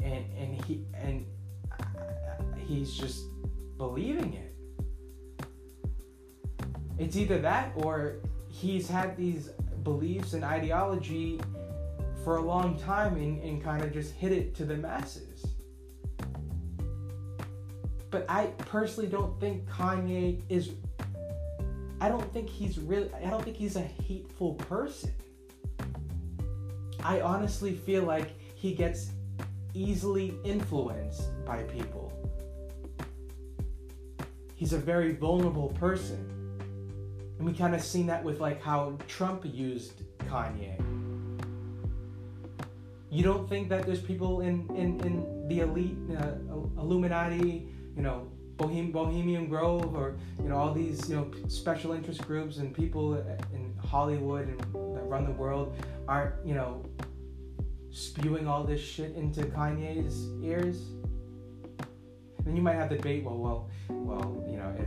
and 0.02 0.24
and 0.36 0.64
he 0.64 0.84
and 0.94 1.24
he's 2.56 2.92
just 2.94 3.24
believing 3.78 4.34
it. 4.34 4.45
It's 6.98 7.16
either 7.16 7.38
that 7.38 7.72
or 7.76 8.16
he's 8.48 8.88
had 8.88 9.16
these 9.16 9.50
beliefs 9.82 10.32
and 10.32 10.44
ideology 10.44 11.40
for 12.24 12.38
a 12.38 12.40
long 12.40 12.78
time 12.78 13.16
and, 13.16 13.42
and 13.42 13.62
kind 13.62 13.82
of 13.82 13.92
just 13.92 14.12
hit 14.14 14.32
it 14.32 14.54
to 14.56 14.64
the 14.64 14.76
masses. 14.76 15.46
But 18.10 18.24
I 18.28 18.46
personally 18.58 19.08
don't 19.08 19.38
think 19.40 19.68
Kanye 19.68 20.40
is 20.48 20.70
I 22.00 22.08
don't 22.08 22.32
think 22.32 22.48
he's 22.48 22.78
really 22.78 23.10
I 23.14 23.30
don't 23.30 23.44
think 23.44 23.56
he's 23.56 23.76
a 23.76 23.82
hateful 23.82 24.54
person. 24.54 25.12
I 27.02 27.20
honestly 27.20 27.74
feel 27.74 28.02
like 28.02 28.30
he 28.54 28.74
gets 28.74 29.10
easily 29.74 30.34
influenced 30.44 31.44
by 31.44 31.62
people. 31.62 32.12
He's 34.54 34.72
a 34.72 34.78
very 34.78 35.12
vulnerable 35.12 35.68
person. 35.68 36.35
And 37.38 37.46
we 37.46 37.52
kind 37.52 37.74
of 37.74 37.82
seen 37.82 38.06
that 38.06 38.22
with 38.24 38.40
like 38.40 38.62
how 38.62 38.98
Trump 39.08 39.42
used 39.44 40.02
Kanye. 40.18 40.80
You 43.10 43.22
don't 43.22 43.48
think 43.48 43.68
that 43.68 43.86
there's 43.86 44.00
people 44.00 44.40
in, 44.40 44.68
in, 44.70 45.00
in 45.00 45.48
the 45.48 45.60
elite, 45.60 45.96
uh, 46.18 46.32
Illuminati, 46.80 47.68
you 47.94 48.02
know, 48.02 48.28
Bohem- 48.56 48.92
Bohemian 48.92 49.48
Grove, 49.48 49.94
or 49.94 50.16
you 50.42 50.48
know 50.48 50.56
all 50.56 50.72
these 50.72 51.08
you 51.08 51.16
know 51.16 51.30
special 51.48 51.92
interest 51.92 52.26
groups 52.26 52.56
and 52.56 52.74
people 52.74 53.14
in 53.52 53.74
Hollywood 53.84 54.48
and 54.48 54.58
that 54.96 55.04
run 55.04 55.24
the 55.24 55.32
world 55.32 55.76
aren't 56.08 56.34
you 56.44 56.54
know 56.54 56.82
spewing 57.90 58.46
all 58.46 58.64
this 58.64 58.80
shit 58.80 59.14
into 59.14 59.42
Kanye's 59.42 60.28
ears. 60.42 60.82
then 62.44 62.56
you 62.56 62.62
might 62.62 62.74
have 62.74 62.88
the 62.88 62.96
debate. 62.96 63.24
Well, 63.24 63.38
well, 63.38 63.70
well, 63.88 64.44
you 64.48 64.56
know, 64.56 64.74
if 64.78 64.86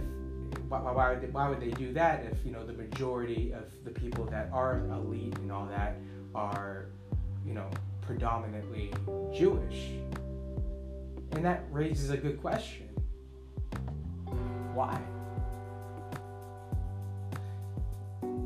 why, 0.68 0.80
why, 0.80 1.10
would 1.12 1.22
they, 1.22 1.28
why 1.28 1.50
would 1.50 1.60
they 1.60 1.72
do 1.72 1.94
that 1.94 2.26
if 2.32 2.46
you 2.46 2.52
know 2.52 2.66
the 2.66 2.74
majority 2.74 3.52
of 3.54 3.66
the 3.84 3.92
people 3.92 4.26
that 4.26 4.50
are 4.54 4.80
elite 4.92 5.38
and 5.38 5.52
all 5.52 5.66
that 5.68 5.98
are 6.36 6.88
you 7.46 7.54
know 7.54 7.70
predominantly 8.02 8.92
Jewish? 9.34 9.90
And 11.32 11.46
that 11.46 11.64
raises 11.72 12.10
a 12.10 12.18
good 12.18 12.42
question. 12.42 12.88
Why? 14.74 15.00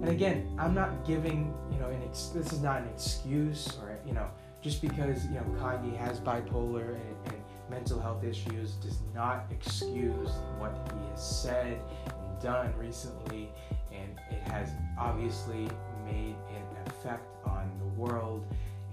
And 0.03 0.09
again, 0.09 0.53
I'm 0.59 0.73
not 0.73 1.05
giving, 1.05 1.53
you 1.71 1.79
know, 1.79 1.87
an 1.87 2.01
ex- 2.03 2.27
this 2.35 2.51
is 2.51 2.61
not 2.61 2.81
an 2.81 2.89
excuse 2.89 3.77
or, 3.81 3.97
you 4.05 4.13
know, 4.13 4.29
just 4.61 4.81
because, 4.81 5.25
you 5.27 5.35
know, 5.35 5.45
Kanye 5.57 5.95
has 5.95 6.19
bipolar 6.19 6.95
and, 6.95 7.15
and 7.27 7.42
mental 7.73 7.99
health 7.99 8.23
issues 8.23 8.73
does 8.73 8.99
not 9.15 9.45
excuse 9.49 10.29
what 10.59 10.77
he 10.93 11.09
has 11.09 11.41
said 11.41 11.79
and 12.05 12.41
done 12.41 12.71
recently. 12.77 13.49
And 13.91 14.15
it 14.29 14.41
has 14.47 14.69
obviously 14.97 15.67
made 16.05 16.35
an 16.49 16.87
effect 16.87 17.25
on 17.45 17.69
the 17.79 17.99
world. 17.99 18.45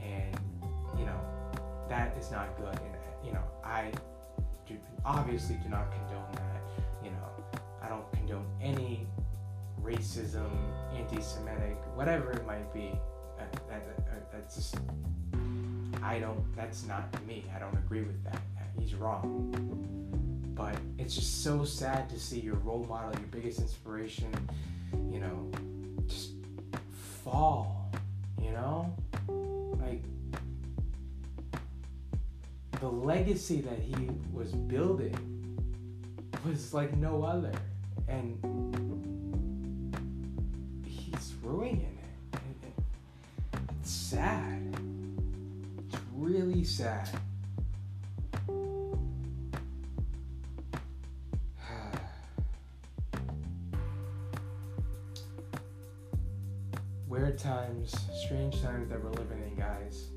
And, 0.02 0.34
you 0.98 1.04
know, 1.04 1.20
that 1.88 2.16
is 2.18 2.30
not 2.30 2.56
good. 2.56 2.72
And, 2.72 2.96
you 3.24 3.32
know, 3.32 3.44
I 3.62 3.92
do, 4.66 4.76
obviously 5.04 5.56
do 5.62 5.68
not 5.68 5.90
condone 5.92 6.32
that 6.32 7.04
You 7.04 7.10
know 7.10 7.58
I 7.82 7.88
don't 7.88 8.10
condone 8.12 8.46
any 8.62 9.06
racism, 9.82 10.50
anti-Semitic, 10.96 11.76
whatever 11.94 12.32
it 12.32 12.46
might 12.46 12.72
be. 12.72 12.92
Uh, 13.38 13.44
that, 13.68 13.82
uh, 13.98 14.14
that's 14.32 14.54
just 14.56 14.76
I 16.02 16.18
don't. 16.18 16.44
That's 16.56 16.86
not 16.86 17.04
me. 17.26 17.44
I 17.54 17.58
don't 17.58 17.74
agree 17.74 18.02
with 18.02 18.22
that. 18.24 18.40
He's 18.80 18.94
wrong. 18.94 19.52
But 20.54 20.76
it's 20.98 21.14
just 21.14 21.44
so 21.44 21.64
sad 21.64 22.08
to 22.10 22.18
see 22.18 22.40
your 22.40 22.56
role 22.56 22.84
model, 22.88 23.12
your 23.12 23.28
biggest 23.28 23.60
inspiration, 23.60 24.32
you 25.10 25.20
know, 25.20 25.50
just 26.06 26.32
fall. 27.22 27.92
You 28.40 28.52
know, 28.52 28.96
like 29.80 30.02
the 32.80 32.88
legacy 32.88 33.60
that 33.60 33.78
he 33.78 34.10
was 34.32 34.50
building 34.52 35.14
was 36.44 36.72
like 36.72 36.96
no 36.96 37.22
other 37.22 37.52
and 38.08 38.36
he's 40.84 41.34
ruining 41.42 41.98
it. 42.32 42.36
it, 42.36 42.40
it 42.66 43.60
it's 43.80 43.90
sad. 43.90 44.74
It's 45.86 46.00
really 46.16 46.64
sad. 46.64 47.19
Strange 58.30 58.62
times 58.62 58.88
that 58.88 59.02
we're 59.02 59.10
living 59.10 59.42
in, 59.42 59.56
guys. 59.56 60.10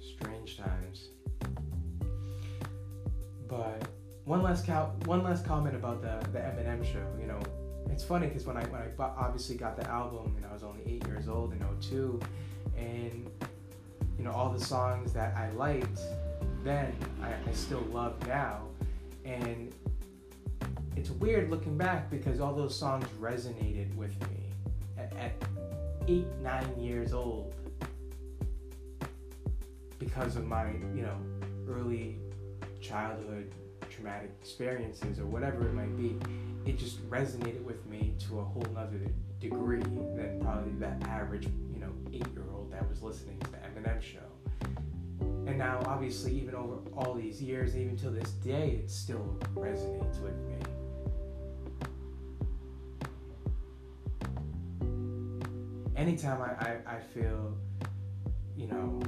Strange 0.00 0.58
times. 0.58 1.10
But 3.46 3.86
one 4.24 4.42
last 4.42 4.66
cal- 4.66 4.96
one 5.04 5.22
last 5.22 5.44
comment 5.46 5.76
about 5.76 6.02
the 6.02 6.18
the 6.32 6.40
Eminem 6.40 6.84
show. 6.84 7.06
You 7.20 7.28
know, 7.28 7.40
it's 7.88 8.02
funny 8.02 8.26
because 8.26 8.46
when 8.46 8.56
I 8.56 8.64
when 8.64 8.82
I 8.82 8.88
obviously 9.16 9.54
got 9.54 9.76
the 9.76 9.88
album 9.88 10.34
and 10.36 10.44
I 10.44 10.52
was 10.52 10.64
only 10.64 10.82
eight 10.86 11.06
years 11.06 11.28
old 11.28 11.52
in 11.52 11.64
02, 11.80 12.18
and 12.76 13.30
you 14.18 14.24
know 14.24 14.32
all 14.32 14.50
the 14.50 14.64
songs 14.64 15.12
that 15.12 15.36
I 15.36 15.52
liked 15.52 16.00
then 16.64 16.96
I, 17.22 17.34
I 17.48 17.52
still 17.52 17.86
love 17.92 18.26
now, 18.26 18.62
and 19.24 19.72
it's 20.96 21.10
weird 21.10 21.48
looking 21.48 21.78
back 21.78 22.10
because 22.10 22.40
all 22.40 22.56
those 22.56 22.76
songs 22.76 23.06
resonated 23.20 23.94
with 23.94 24.20
me 24.28 24.37
eight 26.08 26.26
nine 26.42 26.74
years 26.78 27.12
old 27.12 27.54
because 29.98 30.36
of 30.36 30.46
my 30.46 30.70
you 30.94 31.02
know 31.02 31.18
early 31.68 32.18
childhood 32.80 33.52
traumatic 33.90 34.30
experiences 34.40 35.18
or 35.18 35.26
whatever 35.26 35.66
it 35.66 35.74
might 35.74 35.96
be, 35.96 36.16
it 36.64 36.78
just 36.78 37.08
resonated 37.10 37.62
with 37.64 37.84
me 37.86 38.14
to 38.18 38.38
a 38.38 38.44
whole 38.44 38.64
nother 38.74 39.00
degree 39.40 39.80
than 39.80 40.38
probably 40.40 40.72
that 40.78 41.02
average, 41.04 41.46
you 41.72 41.80
know, 41.80 41.92
eight 42.12 42.26
year 42.32 42.44
old 42.52 42.70
that 42.72 42.88
was 42.88 43.02
listening 43.02 43.38
to 43.40 43.50
the 43.50 43.56
Eminem 43.58 44.00
show. 44.00 44.18
And 45.20 45.58
now, 45.58 45.82
obviously, 45.86 46.32
even 46.34 46.54
over 46.54 46.76
all 46.96 47.14
these 47.14 47.42
years, 47.42 47.76
even 47.76 47.96
till 47.96 48.12
this 48.12 48.30
day, 48.32 48.80
it 48.82 48.90
still 48.90 49.36
resonates 49.54 50.20
with 50.20 50.36
me. 50.46 50.56
Anytime 55.98 56.40
I, 56.40 56.50
I, 56.64 56.76
I 56.94 57.00
feel, 57.00 57.58
you 58.56 58.68
know, 58.68 59.00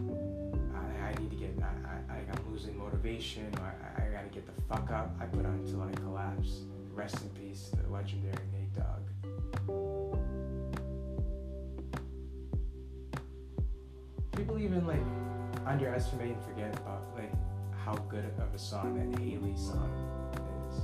I, 0.74 1.10
I 1.10 1.14
need 1.20 1.30
to 1.30 1.36
get, 1.36 1.54
I, 1.62 2.12
I, 2.12 2.16
I'm 2.16 2.52
losing 2.52 2.76
motivation 2.76 3.46
or 3.60 3.72
I, 3.96 4.02
I 4.02 4.08
gotta 4.08 4.26
get 4.26 4.44
the 4.44 4.60
fuck 4.62 4.90
up, 4.90 5.14
I 5.20 5.26
put 5.26 5.46
on 5.46 5.52
until 5.52 5.82
I 5.82 5.92
collapse. 5.92 6.62
Rest 6.92 7.22
in 7.22 7.28
peace, 7.28 7.70
the 7.80 7.88
legendary 7.92 8.34
Nate 8.52 8.74
Dogg. 8.74 9.06
People 14.36 14.58
even 14.58 14.84
like 14.84 14.98
underestimate 15.66 16.32
and 16.32 16.42
forget 16.42 16.74
about 16.76 17.04
like 17.14 17.32
how 17.84 17.94
good 18.08 18.24
of 18.24 18.52
a 18.52 18.58
song 18.58 18.96
that 18.98 19.20
Hailie 19.20 19.56
song 19.56 19.92
is. 20.72 20.80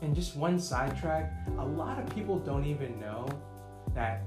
And 0.00 0.14
just 0.14 0.36
one 0.36 0.58
sidetrack, 0.58 1.34
a 1.58 1.64
lot 1.66 1.98
of 1.98 2.08
people 2.14 2.38
don't 2.38 2.64
even 2.64 2.98
know 2.98 3.28
that 3.94 4.22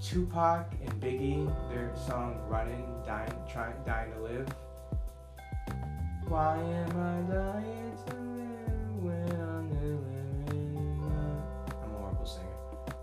Tupac 0.00 0.70
and 0.82 0.92
Biggie, 1.00 1.46
their 1.70 1.92
song 2.06 2.38
"Running," 2.48 2.84
dying, 3.06 3.32
trying, 3.50 3.74
dying 3.86 4.12
to 4.12 4.20
live. 4.20 4.48
Why 6.28 6.56
am 6.56 6.90
I 6.90 7.32
dying 7.32 7.96
to 8.06 8.14
live 8.16 9.02
when 9.02 9.40
I'm 9.40 9.70
living? 9.70 11.02
I'm 11.82 11.94
a 11.94 11.98
horrible 11.98 12.26
singer. 12.26 12.94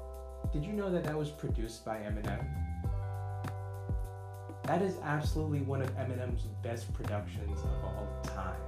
did 0.51 0.66
you 0.66 0.74
know 0.74 0.91
that 0.91 1.03
that 1.05 1.18
was 1.18 1.30
produced 1.30 1.86
by 1.86 1.97
Eminem? 1.97 2.45
That 4.66 4.82
is 4.82 4.97
absolutely 5.03 5.62
one 5.62 5.82
of 5.82 5.89
Eminem's 5.95 6.43
best 6.62 6.93
productions 6.93 7.59
of 7.59 7.84
all 7.84 8.07
time. 8.24 8.62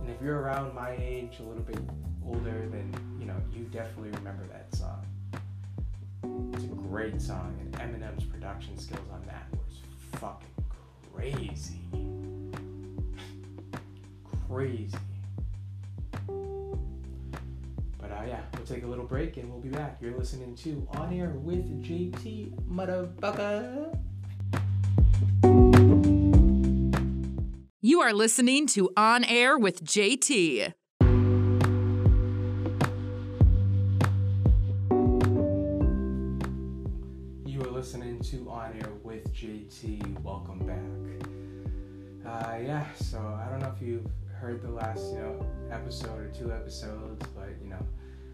And 0.00 0.10
if 0.10 0.20
you're 0.22 0.40
around 0.40 0.74
my 0.74 0.96
age, 0.98 1.38
a 1.40 1.42
little 1.42 1.62
bit 1.62 1.78
older, 2.26 2.68
then 2.70 2.92
you 3.20 3.26
know 3.26 3.36
you 3.54 3.64
definitely 3.64 4.10
remember 4.10 4.46
that 4.48 4.74
song. 4.74 4.99
It's 6.62 6.70
a 6.70 6.74
great 6.74 7.22
song, 7.22 7.56
and 7.58 7.72
Eminem's 7.72 8.24
production 8.24 8.76
skills 8.76 9.08
on 9.10 9.24
that 9.26 9.46
was 9.52 9.80
fucking 10.20 10.46
crazy. 11.14 11.80
crazy. 14.46 14.98
But 17.98 18.10
uh, 18.12 18.24
yeah, 18.26 18.40
we'll 18.54 18.66
take 18.66 18.82
a 18.82 18.86
little 18.86 19.06
break 19.06 19.38
and 19.38 19.50
we'll 19.50 19.62
be 19.62 19.70
back. 19.70 19.96
You're 20.02 20.18
listening 20.18 20.54
to 20.56 20.86
On 20.92 21.10
Air 21.14 21.30
with 21.30 21.82
JT 21.82 22.52
Motherfucker. 22.68 23.96
You 27.80 28.00
are 28.02 28.12
listening 28.12 28.66
to 28.68 28.90
On 28.98 29.24
Air 29.24 29.56
with 29.56 29.82
JT. 29.82 30.74
JT. 39.40 40.22
Welcome 40.22 40.58
back. 40.66 41.30
Uh, 42.26 42.58
yeah, 42.62 42.84
so 42.94 43.16
I 43.18 43.48
don't 43.48 43.60
know 43.60 43.72
if 43.74 43.80
you've 43.80 44.04
heard 44.38 44.60
the 44.60 44.68
last, 44.68 45.14
you 45.14 45.18
know, 45.18 45.46
episode 45.70 46.20
or 46.20 46.28
two 46.28 46.52
episodes, 46.52 47.26
but 47.34 47.48
you 47.62 47.70
know, 47.70 47.82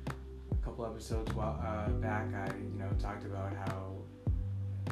a 0.08 0.64
couple 0.64 0.84
episodes 0.84 1.32
while, 1.32 1.62
uh, 1.64 1.90
back, 1.90 2.26
I 2.34 2.48
you 2.56 2.76
know 2.76 2.88
talked 2.98 3.24
about 3.24 3.52
how 3.54 3.92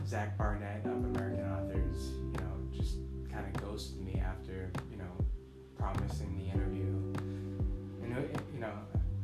Zac 0.06 0.38
Barnett 0.38 0.86
of 0.86 0.92
American 0.92 1.50
Authors, 1.50 2.12
you 2.12 2.38
know, 2.38 2.68
just 2.70 2.98
kind 3.28 3.44
of 3.52 3.60
ghosted 3.60 4.00
me 4.00 4.22
after 4.24 4.70
you 4.92 4.96
know 4.96 5.26
promising 5.76 6.38
the 6.38 6.44
interview. 6.44 6.94
And 8.04 8.40
you 8.54 8.60
know, 8.60 8.72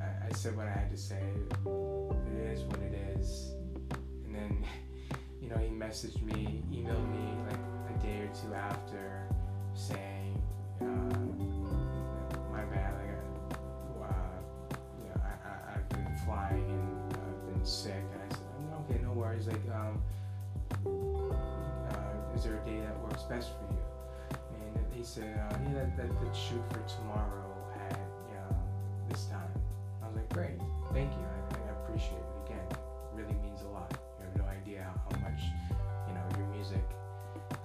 I, 0.00 0.26
I 0.26 0.32
said 0.32 0.56
what 0.56 0.66
I 0.66 0.72
had 0.72 0.90
to 0.90 0.96
say. 0.96 1.22
It 1.22 2.52
is 2.52 2.64
what 2.64 2.80
it 2.80 3.16
is. 3.16 3.52
And 4.24 4.34
then, 4.34 4.64
know, 5.50 5.58
he 5.58 5.68
messaged 5.68 6.22
me, 6.22 6.62
emailed 6.70 7.10
me 7.10 7.34
like 7.48 7.58
a 7.90 8.02
day 8.02 8.20
or 8.20 8.28
two 8.28 8.54
after, 8.54 9.26
saying, 9.74 10.40
uh, 10.80 10.84
"My 12.52 12.64
bad, 12.66 12.94
like, 12.94 13.58
uh, 14.00 14.14
you 15.02 15.08
know, 15.08 15.20
I, 15.22 15.48
I, 15.48 15.74
I've 15.74 15.88
been 15.88 16.16
flying 16.24 16.64
and 16.70 17.16
I've 17.16 17.52
been 17.52 17.64
sick." 17.64 18.04
And 18.12 18.22
I 18.22 18.34
said, 18.34 18.44
"Okay, 18.90 19.02
no 19.02 19.12
worries. 19.12 19.48
Like, 19.48 19.66
um, 19.74 20.02
uh, 20.86 22.36
is 22.36 22.44
there 22.44 22.60
a 22.60 22.64
day 22.64 22.80
that 22.80 22.98
works 23.02 23.24
best 23.24 23.50
for 23.50 23.74
you?" 23.74 23.82
And 24.76 24.86
he 24.94 25.02
said, 25.02 25.36
uh, 25.36 25.56
"Yeah, 25.64 25.74
that, 25.74 25.96
that, 25.96 26.24
let's 26.24 26.38
shoot 26.38 26.62
for 26.70 26.82
tomorrow 26.88 27.52
at 27.74 27.98
yeah, 28.32 28.56
this 29.08 29.24
time." 29.26 29.50
I 30.02 30.06
was 30.06 30.16
like, 30.16 30.28
"Great, 30.32 30.58
thank 30.92 31.10
you. 31.12 31.24
I, 31.24 31.56
I 31.56 31.82
appreciate 31.82 32.18
it 32.18 32.29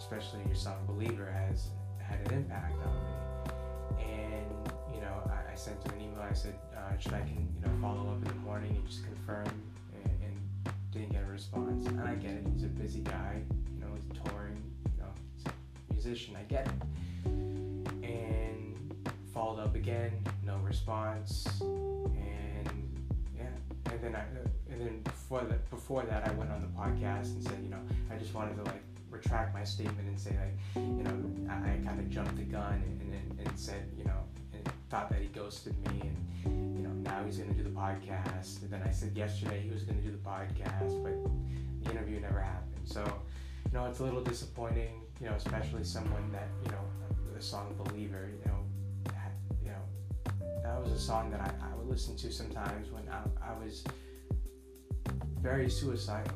especially 0.05 0.41
your 0.45 0.55
song 0.55 0.77
"Believer," 0.85 1.31
has 1.31 1.69
had 1.97 2.19
an 2.27 2.37
impact 2.37 2.75
on 2.85 2.93
me." 2.93 4.03
And 4.05 4.45
you 4.93 5.01
know, 5.01 5.13
I, 5.27 5.51
I 5.51 5.55
sent 5.55 5.83
him 5.83 5.93
an 5.93 6.01
email. 6.01 6.21
I 6.21 6.33
said, 6.33 6.55
uh, 6.77 6.95
"Should 6.99 7.13
I 7.13 7.21
can 7.21 7.49
you 7.55 7.61
know 7.65 7.73
follow 7.81 8.11
up 8.11 8.17
in 8.17 8.27
the 8.27 8.45
morning 8.45 8.75
and 8.75 8.87
just 8.87 9.03
confirm?" 9.03 9.47
And, 9.95 10.13
and 10.23 10.73
didn't 10.91 11.11
get 11.11 11.23
a 11.23 11.31
response. 11.31 11.87
And 11.87 12.01
I 12.01 12.13
get 12.15 12.31
it. 12.31 12.45
He's 12.53 12.63
a 12.63 12.67
busy 12.67 12.99
guy. 12.99 13.41
You 13.73 13.79
know, 13.81 13.87
he's 13.95 14.05
touring. 14.23 14.61
You 14.95 15.03
know, 15.03 15.11
he's 15.35 15.45
a 15.47 15.93
musician. 15.93 16.35
I 16.35 16.43
get 16.43 16.67
it. 16.67 17.31
And 18.03 18.75
followed 19.33 19.59
up 19.59 19.75
again, 19.75 20.11
no 20.45 20.57
response. 20.57 21.47
And 21.61 22.69
yeah, 23.35 23.49
and 23.91 24.01
then 24.03 24.15
I, 24.15 24.23
and 24.71 24.81
then 24.81 25.01
before 25.03 25.41
that, 25.41 25.67
before 25.71 26.03
that, 26.03 26.27
I 26.27 26.31
went 26.33 26.51
on 26.51 26.61
the 26.61 26.67
podcast 26.67 27.33
and 27.33 27.43
said, 27.43 27.57
you 27.63 27.69
know, 27.69 27.81
I 28.11 28.17
just 28.17 28.35
wanted 28.35 28.55
to 28.57 28.63
like 28.63 28.83
retract 29.15 29.53
my 29.53 29.63
statement 29.63 30.07
and 30.07 30.19
say 30.19 30.31
like, 30.31 30.57
you 30.75 31.03
know, 31.03 31.15
I, 31.49 31.55
I 31.55 31.77
kind 31.85 31.99
of 31.99 32.09
jumped 32.09 32.35
the 32.35 32.43
gun 32.43 32.73
and, 32.73 33.13
and, 33.13 33.47
and 33.47 33.59
said, 33.59 33.89
you 33.97 34.03
know, 34.03 34.19
and 34.53 34.69
thought 34.89 35.09
that 35.09 35.21
he 35.21 35.27
ghosted 35.27 35.75
me 35.89 36.01
and 36.01 36.75
you 36.77 36.83
know 36.83 36.89
now 36.89 37.23
he's 37.25 37.37
gonna 37.37 37.53
do 37.53 37.63
the 37.63 37.69
podcast. 37.69 38.61
And 38.61 38.69
then 38.71 38.81
I 38.85 38.91
said 38.91 39.15
yesterday 39.15 39.61
he 39.61 39.69
was 39.69 39.83
gonna 39.83 40.01
do 40.01 40.11
the 40.11 40.17
podcast, 40.17 41.03
but 41.03 41.15
the 41.83 41.91
interview 41.91 42.19
never 42.19 42.39
happened. 42.39 42.85
So 42.85 43.03
you 43.65 43.77
know 43.77 43.85
it's 43.85 43.99
a 43.99 44.03
little 44.03 44.23
disappointing. 44.23 45.01
You 45.21 45.29
know, 45.29 45.35
especially 45.35 45.83
someone 45.83 46.31
that 46.31 46.49
you 46.63 46.71
know 46.71 46.83
the 47.35 47.41
song 47.41 47.75
"Believer." 47.83 48.29
You 48.31 48.51
know, 48.51 49.13
had, 49.13 49.31
you 49.63 49.69
know 49.69 50.61
that 50.63 50.81
was 50.81 50.91
a 50.91 50.99
song 50.99 51.31
that 51.31 51.39
I, 51.41 51.71
I 51.71 51.75
would 51.75 51.87
listen 51.87 52.15
to 52.17 52.31
sometimes 52.31 52.91
when 52.91 53.03
I, 53.09 53.21
I 53.41 53.53
was 53.63 53.83
very 55.41 55.69
suicidal, 55.69 56.33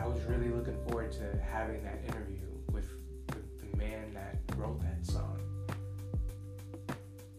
I 0.00 0.06
was 0.06 0.22
really 0.24 0.48
looking 0.48 0.76
forward 0.86 1.12
to 1.12 1.38
having 1.42 1.82
that 1.84 2.00
interview 2.06 2.40
with, 2.72 2.88
the 3.26 3.76
man 3.76 4.14
that 4.14 4.38
wrote 4.56 4.80
that 4.80 5.04
song. 5.04 5.38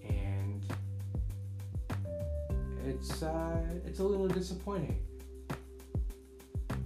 And 0.08 0.64
it's 2.86 3.24
uh, 3.24 3.62
it's 3.86 4.00
a 4.00 4.04
little 4.04 4.28
disappointing. 4.28 5.00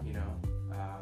You 0.05 0.13
know, 0.13 0.41
um, 0.71 1.01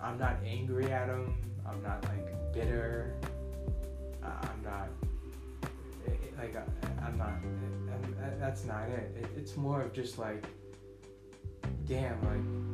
I'm 0.00 0.18
not 0.18 0.36
angry 0.44 0.90
at 0.92 1.08
him. 1.08 1.34
I'm 1.66 1.82
not 1.82 2.02
like 2.04 2.52
bitter. 2.52 3.14
Uh, 4.22 4.28
I'm 4.42 4.62
not 4.64 4.88
it- 6.06 6.12
it- 6.12 6.38
like 6.38 6.56
I, 6.56 7.06
I'm 7.06 7.18
not. 7.18 7.28
I'm, 7.28 8.16
that's 8.40 8.64
not 8.64 8.88
it. 8.88 9.26
It's 9.36 9.56
more 9.56 9.82
of 9.82 9.92
just 9.92 10.18
like, 10.18 10.44
damn, 11.86 12.20
like 12.24 12.71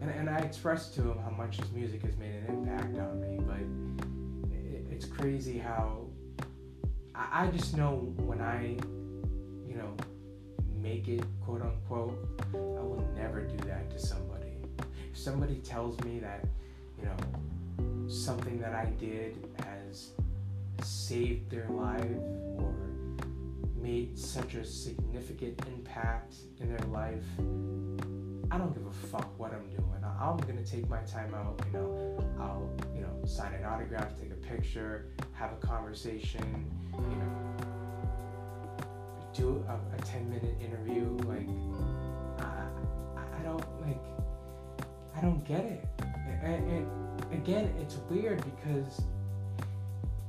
and, 0.00 0.10
and 0.10 0.30
I 0.30 0.38
expressed 0.38 0.94
to 0.96 1.02
him 1.02 1.18
how 1.18 1.30
much 1.30 1.56
his 1.56 1.70
music 1.72 2.02
has 2.02 2.16
made 2.16 2.34
an 2.34 2.46
impact 2.48 2.98
on 2.98 3.20
me, 3.20 3.38
but 3.46 4.52
it, 4.52 4.86
it's 4.90 5.04
crazy 5.04 5.58
how 5.58 6.06
I, 7.14 7.44
I 7.44 7.46
just 7.48 7.76
know 7.76 8.12
when 8.16 8.40
I, 8.40 8.76
you 9.66 9.76
know, 9.76 9.94
make 10.80 11.08
it, 11.08 11.24
quote 11.44 11.62
unquote, 11.62 12.16
I 12.54 12.56
will 12.56 13.06
never 13.16 13.42
do 13.42 13.56
that 13.68 13.90
to 13.90 13.98
somebody. 13.98 14.52
If 15.10 15.18
somebody 15.18 15.56
tells 15.56 15.98
me 16.00 16.20
that, 16.20 16.46
you 16.98 17.04
know, 17.04 18.08
something 18.08 18.60
that 18.60 18.74
I 18.74 18.86
did 18.98 19.36
has 19.64 20.12
saved 20.82 21.50
their 21.50 21.68
life 21.68 22.04
or 22.56 22.74
made 23.80 24.18
such 24.18 24.54
a 24.54 24.64
significant 24.64 25.60
impact 25.66 26.34
in 26.60 26.68
their 26.68 26.86
life, 26.88 27.24
I 28.50 28.56
don't 28.58 28.72
give 28.74 28.86
a 28.86 28.90
fuck 29.08 29.38
what 29.38 29.52
I'm 29.52 29.68
doing. 29.70 29.84
I- 30.04 30.28
I'm 30.30 30.36
gonna 30.38 30.64
take 30.64 30.88
my 30.88 31.00
time 31.02 31.34
out, 31.34 31.60
you 31.66 31.72
know, 31.78 32.18
I'll, 32.40 32.68
you 32.94 33.02
know, 33.02 33.24
sign 33.26 33.52
an 33.54 33.64
autograph, 33.64 34.18
take 34.18 34.30
a 34.30 34.34
picture, 34.36 35.06
have 35.32 35.52
a 35.52 35.56
conversation, 35.56 36.64
you 36.92 37.16
know, 37.16 37.56
do 39.34 39.64
a, 39.68 39.74
a 39.96 39.98
10 40.02 40.28
minute 40.30 40.56
interview. 40.60 41.16
Like, 41.26 41.48
I, 42.40 42.68
I- 43.16 43.38
I 43.38 43.42
don't, 43.42 43.64
like, 43.86 44.02
I 45.14 45.20
don't 45.20 45.44
get 45.46 45.60
it. 45.64 45.84
And, 46.42 46.70
and 46.70 47.32
again, 47.32 47.72
it's 47.80 47.96
weird 48.10 48.42
because 48.44 49.02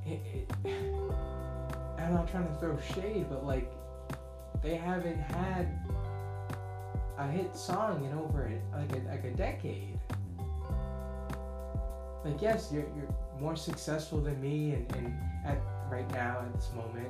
it, 0.06 0.20
it, 0.34 0.52
I'm 1.98 2.14
not 2.14 2.30
trying 2.30 2.48
to 2.48 2.54
throw 2.60 2.78
shade, 2.96 3.28
but 3.30 3.46
like, 3.46 3.72
they 4.62 4.76
haven't 4.76 5.20
had 5.20 5.70
a 7.20 7.28
hit 7.28 7.56
song 7.56 8.06
in 8.06 8.18
over 8.18 8.50
like 8.74 8.92
a, 8.94 9.10
like 9.10 9.26
a 9.26 9.32
decade. 9.32 10.00
Like 12.24 12.42
yes, 12.42 12.70
you're 12.72 12.86
you're 12.96 13.14
more 13.40 13.56
successful 13.56 14.20
than 14.22 14.40
me, 14.42 14.72
and, 14.72 14.96
and 14.96 15.14
at 15.46 15.58
right 15.90 16.10
now 16.12 16.40
at 16.42 16.54
this 16.54 16.70
moment, 16.76 17.10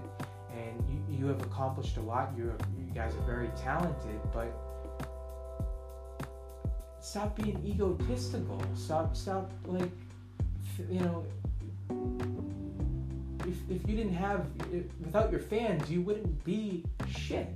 and 0.51 0.83
you, 0.89 1.17
you 1.17 1.25
have 1.27 1.41
accomplished 1.41 1.97
a 1.97 2.01
lot. 2.01 2.31
You 2.35 2.53
you 2.77 2.93
guys 2.93 3.13
are 3.15 3.25
very 3.25 3.49
talented, 3.55 4.19
but 4.33 4.51
stop 6.99 7.35
being 7.35 7.61
egotistical. 7.65 8.61
Stop 8.75 9.15
stop 9.15 9.51
like 9.65 9.91
you 10.89 10.99
know. 10.99 11.25
If, 13.41 13.55
if 13.67 13.89
you 13.89 13.95
didn't 13.95 14.13
have 14.13 14.45
without 14.99 15.31
your 15.31 15.39
fans, 15.39 15.89
you 15.89 16.01
wouldn't 16.01 16.43
be 16.43 16.83
shit 17.07 17.49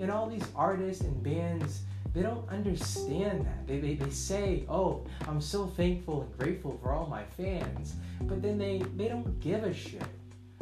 and 0.00 0.10
all 0.10 0.28
these 0.28 0.44
artists 0.56 1.04
and 1.04 1.22
bands 1.22 1.82
they 2.12 2.22
don't 2.22 2.48
understand 2.48 3.46
that. 3.46 3.68
They, 3.68 3.78
they, 3.78 3.94
they 3.94 4.10
say 4.10 4.64
oh 4.68 5.06
i'm 5.28 5.40
so 5.40 5.66
thankful 5.66 6.22
and 6.22 6.38
grateful 6.38 6.78
for 6.82 6.92
all 6.92 7.06
my 7.06 7.22
fans. 7.36 7.94
But 8.22 8.42
then 8.42 8.58
they 8.58 8.82
they 8.96 9.08
don't 9.08 9.38
give 9.40 9.62
a 9.64 9.72
shit. 9.72 10.02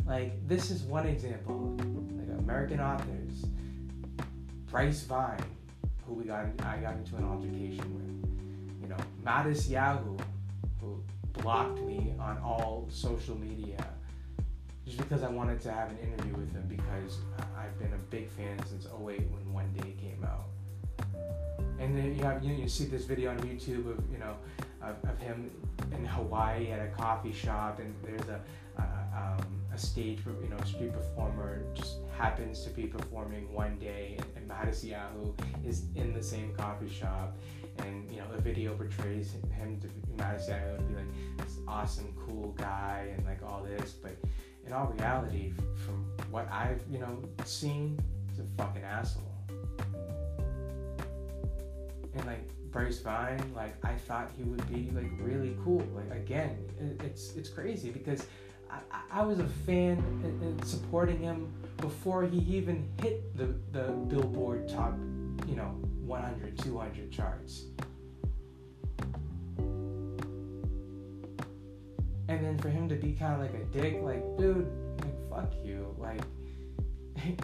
Like 0.06 0.46
this 0.46 0.70
is 0.70 0.82
one 0.82 1.06
example. 1.06 1.76
Like 1.78 2.38
American 2.38 2.80
authors, 2.80 3.46
Bryce 4.70 5.02
Vine, 5.04 5.42
who 6.06 6.14
we 6.14 6.24
got 6.24 6.46
I 6.64 6.76
got 6.78 6.96
into 6.96 7.16
an 7.16 7.24
altercation 7.24 7.94
with, 7.94 8.82
you 8.82 8.88
know, 8.88 8.96
Matisyahu, 9.24 10.20
who 10.80 11.02
blocked 11.32 11.80
me 11.80 12.14
on 12.18 12.38
all 12.38 12.86
social 12.90 13.38
media 13.38 13.86
just 14.88 14.98
because 14.98 15.22
I 15.22 15.28
wanted 15.28 15.60
to 15.62 15.72
have 15.72 15.90
an 15.90 15.98
interview 15.98 16.34
with 16.34 16.52
him 16.52 16.64
because 16.66 17.18
I've 17.58 17.78
been 17.78 17.92
a 17.92 18.02
big 18.10 18.30
fan 18.30 18.58
since 18.66 18.86
08 18.86 18.92
when 18.96 19.52
One 19.52 19.70
Day 19.74 19.94
came 20.00 20.24
out. 20.24 20.46
And 21.78 21.96
then 21.96 22.16
you 22.16 22.24
have 22.24 22.42
you, 22.42 22.52
know, 22.52 22.58
you 22.58 22.68
see 22.68 22.86
this 22.86 23.04
video 23.04 23.30
on 23.30 23.38
YouTube 23.40 23.90
of 23.90 24.02
you 24.10 24.18
know 24.18 24.36
of, 24.82 24.96
of 25.08 25.18
him 25.18 25.50
in 25.92 26.04
Hawaii 26.04 26.70
at 26.72 26.80
a 26.80 26.88
coffee 26.90 27.32
shop, 27.32 27.78
and 27.78 27.94
there's 28.02 28.28
a 28.28 28.40
a, 28.78 28.82
um, 29.16 29.60
a 29.72 29.78
stage 29.78 30.20
you 30.42 30.48
know 30.48 30.56
street 30.64 30.92
performer 30.92 31.62
just 31.74 31.98
happens 32.16 32.64
to 32.64 32.70
be 32.70 32.84
performing 32.84 33.52
one 33.52 33.78
day, 33.78 34.16
and, 34.18 34.26
and 34.36 34.50
Matisyahu 34.50 35.34
is 35.66 35.84
in 35.94 36.12
the 36.12 36.22
same 36.22 36.52
coffee 36.54 36.88
shop, 36.88 37.36
and 37.78 38.10
you 38.10 38.18
know 38.18 38.26
the 38.34 38.40
video 38.40 38.74
portrays 38.74 39.34
him 39.52 39.80
to 39.80 39.88
Matisyahu 40.16 40.78
to 40.78 40.82
be 40.84 40.94
like 40.94 41.38
this 41.38 41.58
awesome 41.66 42.12
cool 42.26 42.54
guy 42.56 43.12
and 43.16 43.24
like 43.26 43.40
all 43.44 43.62
this, 43.62 43.92
but 43.92 44.16
in 44.68 44.74
all 44.74 44.86
reality, 44.98 45.52
from 45.86 46.04
what 46.30 46.46
I've 46.52 46.82
you 46.90 46.98
know 46.98 47.22
seen, 47.44 47.98
he's 48.28 48.38
a 48.38 48.44
fucking 48.58 48.84
asshole. 48.84 49.24
And 52.14 52.26
like 52.26 52.46
Bryce 52.70 53.00
Vine, 53.00 53.52
like 53.56 53.82
I 53.84 53.94
thought 53.94 54.30
he 54.36 54.44
would 54.44 54.66
be 54.70 54.90
like 54.94 55.10
really 55.20 55.56
cool. 55.64 55.82
Like 55.96 56.14
again, 56.14 56.58
it's 57.02 57.34
it's 57.34 57.48
crazy 57.48 57.90
because 57.90 58.26
I, 58.70 58.80
I 59.10 59.22
was 59.22 59.38
a 59.38 59.46
fan 59.66 59.96
and, 60.22 60.62
supporting 60.64 61.20
him 61.20 61.50
before 61.78 62.24
he 62.24 62.38
even 62.40 62.86
hit 63.00 63.34
the 63.36 63.54
the 63.72 63.92
Billboard 63.92 64.68
top, 64.68 64.98
you 65.46 65.56
know, 65.56 65.78
100, 66.04 66.58
200 66.58 67.10
charts. 67.10 67.64
And 72.28 72.44
then 72.44 72.58
for 72.58 72.68
him 72.68 72.88
to 72.88 72.94
be 72.94 73.12
kind 73.12 73.34
of 73.34 73.40
like 73.40 73.54
a 73.54 73.64
dick, 73.66 74.00
like, 74.02 74.22
dude, 74.36 74.70
like, 75.00 75.30
fuck 75.30 75.52
you. 75.64 75.94
Like, 75.98 76.20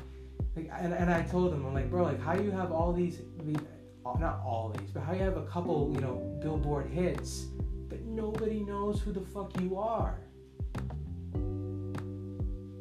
like 0.56 0.70
and, 0.78 0.92
and 0.92 1.10
I 1.10 1.22
told 1.22 1.54
him, 1.54 1.64
I'm 1.64 1.74
like, 1.74 1.90
bro, 1.90 2.04
like, 2.04 2.22
how 2.22 2.34
you 2.34 2.50
have 2.50 2.70
all 2.70 2.92
these, 2.92 3.20
these 3.44 3.56
uh, 4.04 4.18
not 4.18 4.42
all 4.44 4.74
these, 4.76 4.90
but 4.90 5.02
how 5.02 5.14
you 5.14 5.22
have 5.22 5.38
a 5.38 5.46
couple, 5.46 5.90
you 5.94 6.00
know, 6.00 6.38
billboard 6.42 6.90
hits, 6.90 7.46
but 7.88 8.02
nobody 8.02 8.60
knows 8.60 9.00
who 9.00 9.12
the 9.12 9.20
fuck 9.20 9.58
you 9.60 9.78
are. 9.78 10.18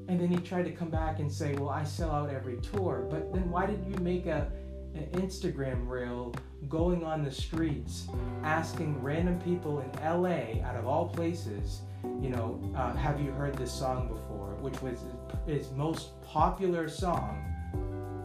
And 0.09 0.19
then 0.19 0.27
he 0.27 0.37
tried 0.37 0.65
to 0.65 0.71
come 0.71 0.89
back 0.89 1.19
and 1.19 1.31
say, 1.31 1.55
well, 1.55 1.69
I 1.69 1.85
sell 1.85 2.11
out 2.11 2.29
every 2.29 2.57
tour. 2.57 3.07
But 3.09 3.33
then 3.33 3.49
why 3.49 3.65
did 3.65 3.83
you 3.85 3.95
make 4.03 4.25
a, 4.25 4.51
an 4.93 5.07
Instagram 5.13 5.87
reel 5.87 6.35
going 6.67 7.03
on 7.03 7.23
the 7.23 7.31
streets 7.31 8.07
asking 8.43 9.01
random 9.01 9.39
people 9.39 9.79
in 9.79 9.89
LA, 10.03 10.61
out 10.67 10.75
of 10.75 10.85
all 10.85 11.07
places, 11.07 11.81
you 12.03 12.29
know, 12.29 12.59
uh, 12.75 12.93
have 12.95 13.19
you 13.19 13.31
heard 13.31 13.55
this 13.55 13.71
song 13.71 14.07
before? 14.07 14.55
Which 14.61 14.81
was 14.81 14.99
his 15.45 15.71
most 15.71 16.21
popular 16.23 16.87
song, 16.89 17.43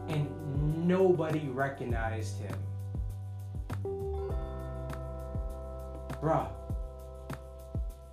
and 0.07 0.87
nobody 0.87 1.49
recognized 1.49 2.37
him. 2.39 2.55
Bruh, 6.21 6.49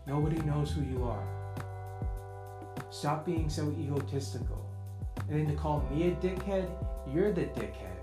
nobody 0.06 0.40
knows 0.42 0.70
who 0.70 0.82
you 0.82 1.04
are. 1.04 1.26
Stop 2.90 3.26
being 3.26 3.48
so 3.48 3.74
egotistical. 3.78 4.64
And 5.28 5.40
then 5.40 5.46
to 5.48 5.60
call 5.60 5.80
me 5.90 6.08
a 6.08 6.10
dickhead, 6.12 6.68
you're 7.12 7.32
the 7.32 7.42
dickhead. 7.42 7.96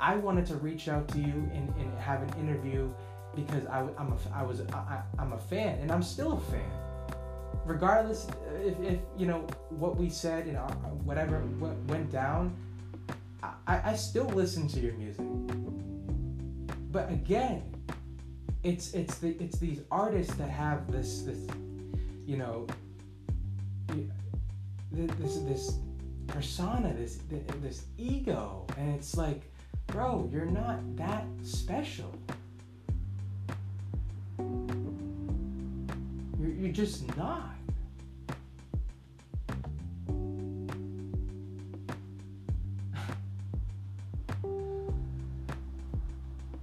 I 0.00 0.16
wanted 0.16 0.46
to 0.46 0.54
reach 0.56 0.88
out 0.88 1.08
to 1.08 1.18
you 1.18 1.50
and, 1.52 1.68
and 1.78 1.98
have 1.98 2.22
an 2.22 2.32
interview 2.38 2.92
because 3.46 3.66
I, 3.66 3.80
am 3.80 4.12
a, 4.12 4.18
I 4.34 4.42
was 4.42 4.60
I, 4.72 5.02
I'm 5.18 5.32
a 5.32 5.38
fan 5.38 5.78
and 5.80 5.92
I'm 5.92 6.02
still 6.02 6.32
a 6.32 6.40
fan. 6.52 6.70
Regardless 7.64 8.26
if, 8.64 8.78
if 8.80 8.98
you 9.16 9.26
know 9.26 9.46
what 9.70 9.96
we 9.96 10.08
said, 10.08 10.46
know 10.52 10.66
whatever 11.04 11.42
went 11.86 12.10
down, 12.10 12.56
I, 13.42 13.90
I 13.90 13.96
still 13.96 14.26
listen 14.26 14.66
to 14.68 14.80
your 14.80 14.94
music. 14.94 15.26
But 16.90 17.10
again, 17.12 17.62
it's 18.62 18.94
it's 18.94 19.18
the 19.18 19.36
it's 19.40 19.58
these 19.58 19.82
artists 19.90 20.34
that 20.36 20.50
have 20.50 20.90
this 20.90 21.22
this 21.22 21.46
you 22.26 22.36
know 22.36 22.66
this 24.92 25.36
this 25.36 25.72
persona 26.26 26.92
this 26.94 27.20
this 27.60 27.84
ego 27.96 28.66
and 28.76 28.94
it's 28.94 29.16
like 29.16 29.42
bro 29.86 30.28
you're 30.32 30.44
not 30.44 30.78
that 30.96 31.24
special 31.42 32.14
you're, 36.58 36.72
just 36.72 37.16
not 37.16 37.54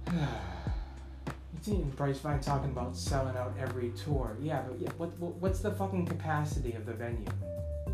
seen 1.62 1.90
Bryce 1.96 2.18
Vine 2.18 2.40
talking 2.40 2.70
about 2.70 2.94
selling 2.96 3.36
out 3.36 3.54
every 3.58 3.90
tour. 3.90 4.36
Yeah, 4.40 4.62
but 4.68 4.78
yeah, 4.78 4.90
what, 4.98 5.18
what 5.18 5.34
what's 5.36 5.60
the 5.60 5.72
fucking 5.72 6.06
capacity 6.06 6.72
of 6.72 6.84
the 6.86 6.92
venue? 6.92 7.26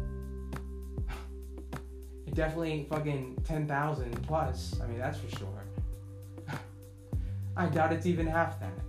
it 2.26 2.34
definitely 2.34 2.72
ain't 2.72 2.88
fucking 2.88 3.42
ten 3.44 3.66
thousand 3.66 4.20
plus. 4.26 4.78
I 4.82 4.86
mean, 4.86 4.98
that's 4.98 5.18
for 5.18 5.30
sure. 5.36 5.64
I 7.56 7.66
doubt 7.66 7.92
it's 7.92 8.06
even 8.06 8.26
half 8.26 8.58
that. 8.60 8.81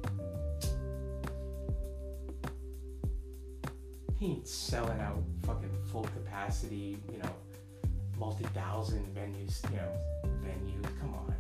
Selling 4.74 4.99
out 5.01 5.21
fucking 5.45 5.69
full 5.91 6.01
capacity, 6.01 6.97
you 7.11 7.19
know, 7.19 7.30
multi 8.17 8.43
thousand 8.55 9.05
venues, 9.15 9.61
you 9.69 9.78
know, 9.78 9.91
venues. 10.43 10.99
Come 10.99 11.13
on. 11.13 11.36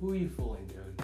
Who 0.00 0.12
are 0.12 0.16
you 0.16 0.30
fooling, 0.30 0.66
dude? 0.66 1.02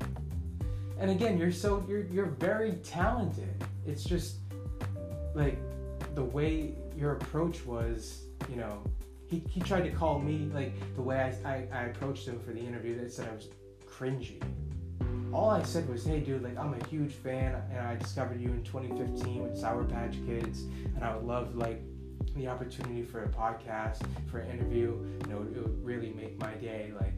and 1.00 1.10
again 1.10 1.36
you're 1.36 1.50
so 1.50 1.84
you're 1.88 2.04
you're 2.12 2.26
very 2.26 2.74
talented 2.84 3.64
it's 3.86 4.04
just 4.04 4.36
like 5.34 5.58
the 6.14 6.22
way 6.22 6.74
your 6.96 7.12
approach 7.12 7.66
was 7.66 8.26
you 8.48 8.56
know 8.56 8.84
he, 9.26 9.42
he 9.48 9.60
tried 9.60 9.82
to 9.82 9.90
call 9.90 10.20
me 10.20 10.48
like 10.54 10.74
the 10.94 11.02
way 11.02 11.34
I, 11.44 11.48
I, 11.48 11.68
I 11.72 11.82
approached 11.86 12.28
him 12.28 12.38
for 12.38 12.52
the 12.52 12.60
interview 12.60 13.00
that 13.00 13.12
said 13.12 13.28
I 13.28 13.34
was 13.34 13.48
cringy 13.84 14.40
all 15.32 15.50
I 15.50 15.62
said 15.62 15.88
was, 15.88 16.04
hey, 16.04 16.20
dude, 16.20 16.42
like, 16.42 16.58
I'm 16.58 16.74
a 16.74 16.86
huge 16.86 17.12
fan, 17.12 17.54
and 17.70 17.80
I 17.86 17.96
discovered 17.96 18.40
you 18.40 18.48
in 18.48 18.62
2015 18.64 19.42
with 19.42 19.56
Sour 19.56 19.84
Patch 19.84 20.16
Kids, 20.26 20.62
and 20.94 21.04
I 21.04 21.14
would 21.14 21.24
love, 21.24 21.54
like, 21.54 21.82
the 22.36 22.48
opportunity 22.48 23.02
for 23.02 23.24
a 23.24 23.28
podcast, 23.28 24.02
for 24.30 24.38
an 24.38 24.50
interview. 24.50 24.96
You 25.24 25.32
know, 25.32 25.42
it 25.42 25.62
would 25.62 25.84
really 25.84 26.10
make 26.10 26.38
my 26.40 26.54
day, 26.54 26.92
like, 26.98 27.14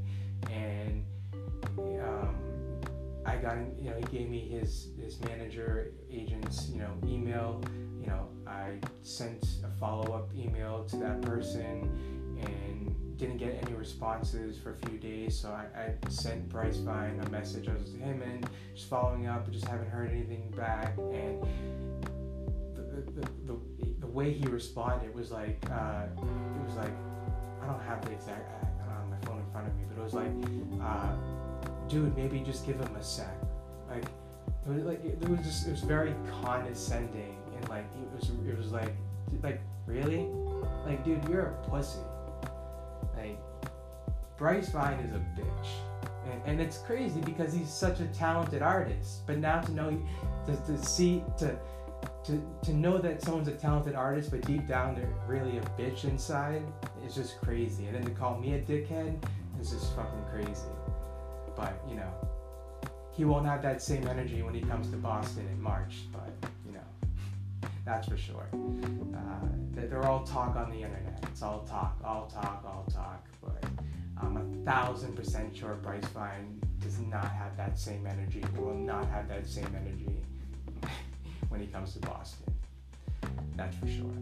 and, 0.50 1.04
um, 1.78 2.36
I 3.24 3.36
got, 3.36 3.56
you 3.78 3.90
know, 3.90 3.96
he 3.96 4.18
gave 4.18 4.28
me 4.28 4.48
his 4.48 4.88
his 5.00 5.20
manager 5.20 5.92
agent's, 6.10 6.68
you 6.68 6.80
know, 6.80 6.90
email. 7.06 7.62
You 8.00 8.08
know, 8.08 8.28
I 8.48 8.78
sent 9.02 9.46
a 9.64 9.70
follow 9.78 10.12
up 10.12 10.34
email 10.34 10.84
to 10.86 10.96
that 10.96 11.22
person 11.22 11.88
and 12.45 13.16
didn't 13.18 13.38
get 13.38 13.59
any 13.62 13.74
responses 13.74 14.59
for 14.59 14.72
a 14.72 14.76
few 14.88 14.99
days. 14.99 15.38
So 15.38 15.51
I, 15.51 15.66
I 15.78 16.09
sent 16.09 16.49
Bryce 16.49 16.78
Vine 16.78 17.20
a 17.24 17.30
message. 17.30 17.68
I 17.68 17.74
was 17.74 17.93
him 17.95 18.22
and 18.22 18.49
just 18.74 18.88
following 18.88 19.26
up, 19.26 19.51
just 19.51 19.66
haven't 19.66 19.88
heard 19.88 20.11
anything 20.11 20.53
back. 20.57 20.97
And 20.99 21.43
the 22.74 23.11
the, 23.12 23.28
the, 23.47 23.59
the 24.01 24.07
way 24.07 24.32
he 24.32 24.47
responded 24.47 25.14
was 25.14 25.30
like, 25.30 25.59
uh, 25.70 26.07
it 26.16 26.66
was 26.66 26.76
like, 26.76 26.93
I 27.62 27.66
don't 27.66 27.82
have 27.82 28.05
the 28.05 28.12
exact, 28.12 28.51
I 28.51 28.84
don't 28.84 28.97
have 28.97 29.09
my 29.09 29.26
phone 29.26 29.40
in 29.40 29.51
front 29.53 29.68
of 29.68 29.76
me, 29.76 29.84
but 29.88 30.01
it 30.01 30.05
was 30.05 30.14
like. 30.14 30.30
Uh, 30.82 31.14
dude, 31.93 32.16
maybe 32.16 32.40
just 32.40 32.66
give 32.66 32.76
him 32.76 32.97
a 32.97 33.03
sec. 33.03 33.28
Like, 33.88 34.05
it 34.66 34.68
was 34.68 34.84
like 34.84 35.05
it 35.05 35.28
was 35.28 35.40
just 35.40 35.66
it 35.66 35.72
was 35.72 35.80
very 35.80 36.14
condescending 36.43 37.36
and 37.57 37.68
like 37.68 37.84
it 38.01 38.16
was 38.16 38.30
it 38.30 38.57
was 38.57 38.72
like 38.72 38.93
like 39.43 39.61
really, 39.86 40.26
like 40.86 41.05
dude, 41.05 41.22
you're 41.28 41.47
a 41.47 41.68
pussy. 41.68 41.99
Like, 43.16 43.38
Bryce 44.36 44.70
Vine 44.70 44.98
is 45.00 45.14
a 45.14 45.18
bitch. 45.40 45.68
And, 46.30 46.42
and 46.46 46.61
it's 46.61 46.78
crazy 46.78 47.20
because 47.20 47.53
he's 47.53 47.68
such 47.68 48.00
a 48.00 48.07
talented 48.07 48.62
artist. 48.62 49.26
But 49.26 49.38
now 49.38 49.61
to 49.61 49.72
know, 49.72 50.03
to, 50.46 50.57
to 50.66 50.84
see, 50.84 51.22
to, 51.38 51.59
to, 52.24 52.42
to 52.62 52.74
know 52.74 52.98
that 52.98 53.22
someone's 53.22 53.48
a 53.48 53.53
talented 53.53 53.94
artist, 53.94 54.30
but 54.30 54.42
deep 54.42 54.66
down 54.66 54.94
they're 54.94 55.12
really 55.26 55.59
a 55.59 55.62
bitch 55.78 56.05
inside, 56.05 56.62
is 57.07 57.14
just 57.14 57.40
crazy. 57.40 57.86
And 57.86 57.96
then 57.96 58.05
to 58.05 58.11
call 58.11 58.38
me 58.38 58.55
a 58.55 58.61
dickhead 58.61 59.22
is 59.61 59.70
just 59.70 59.94
fucking 59.96 60.24
crazy. 60.30 60.70
But, 61.57 61.80
you 61.88 61.96
know, 61.96 62.12
he 63.12 63.24
won't 63.24 63.46
have 63.46 63.62
that 63.62 63.82
same 63.82 64.07
energy 64.07 64.42
when 64.42 64.55
he 64.55 64.62
comes 64.62 64.88
to 64.90 64.96
Boston 64.96 65.46
in 65.53 65.61
March. 65.61 66.05
But, 66.12 66.50
you 66.64 66.72
know, 66.72 66.80
That's 67.85 68.09
for 68.09 68.16
sure. 68.16 68.49
Uh, 68.53 69.47
they're 69.72 70.07
all 70.07 70.24
talk 70.24 70.57
on 70.57 70.70
the 70.70 70.76
internet. 70.76 71.18
It's 71.24 71.43
all 71.43 71.64
talk, 71.64 71.99
all 72.05 72.26
talk, 72.26 72.64
all 72.64 72.87
talk. 72.93 73.26
But 73.43 73.64
I'm 74.20 74.37
a 74.37 74.45
thousand 74.64 75.16
percent 75.16 75.57
sure 75.57 75.74
Bryce 75.74 76.05
Vine 76.07 76.61
does 76.78 77.01
not 77.01 77.30
have 77.33 77.57
that 77.57 77.78
same 77.78 78.07
energy, 78.07 78.45
will 78.57 78.74
not 78.74 79.09
have 79.09 79.28
that 79.28 79.47
same 79.47 79.74
energy 79.74 80.20
when 81.49 81.61
he 81.61 81.66
comes 81.66 81.95
to 81.95 82.01
Boston. 82.01 82.55
That's 83.57 83.76
for 83.76 83.89
sure. 83.89 84.05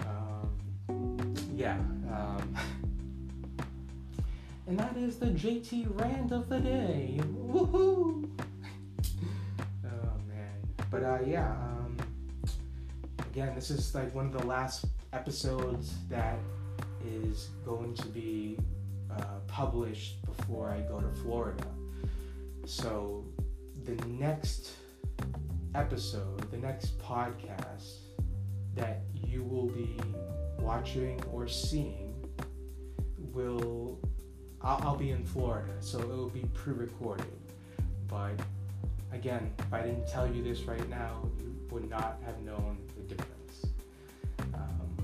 um, 0.00 1.34
yeah. 1.54 1.78
Um, 2.10 2.56
and 4.66 4.78
that 4.78 4.96
is 4.96 5.18
the 5.18 5.26
JT 5.26 6.00
rant 6.00 6.32
of 6.32 6.48
the 6.48 6.58
day. 6.58 7.20
Woohoo! 7.22 8.28
But 10.90 11.02
uh, 11.02 11.18
yeah. 11.26 11.50
Um, 11.50 11.96
again, 13.30 13.54
this 13.54 13.70
is 13.70 13.94
like 13.94 14.14
one 14.14 14.26
of 14.26 14.32
the 14.32 14.46
last 14.46 14.86
episodes 15.12 15.94
that 16.08 16.38
is 17.06 17.50
going 17.64 17.94
to 17.94 18.06
be 18.08 18.58
uh, 19.10 19.40
published 19.46 20.24
before 20.24 20.70
I 20.70 20.80
go 20.80 21.00
to 21.00 21.08
Florida. 21.22 21.66
So 22.64 23.24
the 23.84 23.94
next 24.06 24.72
episode, 25.74 26.50
the 26.50 26.58
next 26.58 26.98
podcast 26.98 27.98
that 28.74 29.02
you 29.14 29.42
will 29.42 29.68
be 29.68 29.96
watching 30.58 31.22
or 31.32 31.48
seeing 31.48 32.14
will 33.18 33.98
I'll, 34.60 34.80
I'll 34.82 34.96
be 34.96 35.10
in 35.10 35.24
Florida, 35.24 35.72
so 35.80 36.00
it 36.00 36.08
will 36.08 36.28
be 36.28 36.44
pre-recorded. 36.52 37.26
But 38.08 38.40
again, 39.12 39.52
if 39.58 39.72
I 39.72 39.82
didn't 39.82 40.06
tell 40.06 40.30
you 40.30 40.42
this 40.42 40.62
right 40.62 40.88
now, 40.88 41.28
you 41.38 41.54
would 41.70 41.88
not 41.88 42.20
have 42.24 42.40
known 42.40 42.78
the 42.96 43.02
difference. 43.02 43.66
Um, 44.54 44.96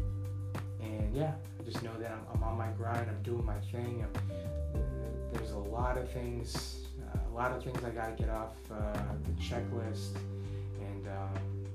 and 0.81 1.15
yeah, 1.15 1.33
just 1.65 1.83
know 1.83 1.95
that 1.99 2.11
I'm, 2.11 2.25
I'm, 2.35 2.43
on 2.43 2.59
my 2.59 2.69
grind. 2.69 3.09
I'm 3.09 3.23
doing 3.23 3.45
my 3.45 3.59
thing. 3.73 4.05
I'm, 4.05 4.81
there's 5.33 5.53
a 5.53 5.59
lot 5.59 5.99
of 5.99 6.11
things, 6.11 6.87
uh, 7.03 7.19
a 7.31 7.35
lot 7.35 7.53
of 7.53 7.63
things 7.63 7.83
I 7.85 7.91
gotta 7.91 8.13
get 8.13 8.31
off 8.31 8.55
uh, 8.71 8.93
the 9.25 9.33
checklist, 9.43 10.17
and 10.81 11.09
um, 11.09 11.67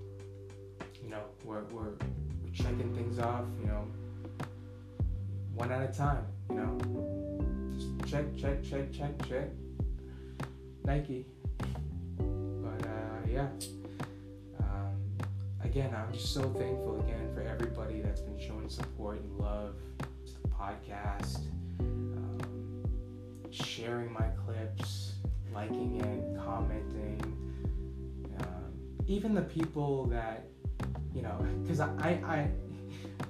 you 1.04 1.10
know, 1.10 1.24
we're, 1.44 1.64
we're 1.66 1.92
we're 1.92 2.54
checking 2.54 2.94
things 2.96 3.20
off. 3.20 3.46
You 3.62 3.68
know, 3.68 3.88
one 5.56 5.72
at 5.72 5.90
a 5.90 5.94
time. 5.94 6.26
You 6.50 6.56
know 6.56 7.30
just 7.80 8.12
check, 8.12 8.26
check, 8.38 8.64
check, 8.64 8.92
check, 8.92 9.28
check. 9.28 9.50
Nike. 10.84 11.26
Yeah. 13.40 13.48
Um, 14.60 14.98
again, 15.64 15.96
I'm 15.96 16.12
just 16.12 16.34
so 16.34 16.42
thankful 16.42 17.00
again 17.00 17.32
for 17.34 17.42
everybody 17.42 18.02
that's 18.02 18.20
been 18.20 18.38
showing 18.38 18.68
support 18.68 19.22
and 19.22 19.38
love 19.38 19.76
to 20.26 20.34
the 20.42 20.50
podcast, 20.50 21.48
um, 21.80 22.84
sharing 23.50 24.12
my 24.12 24.28
clips, 24.46 25.14
liking 25.54 26.02
it, 26.02 26.38
commenting. 26.44 27.22
Um, 28.42 28.74
even 29.08 29.34
the 29.34 29.44
people 29.44 30.08
that, 30.08 30.46
you 31.16 31.22
know, 31.22 31.38
because 31.64 31.80
I, 31.80 31.94
I, 32.00 32.10
I, 32.10 32.52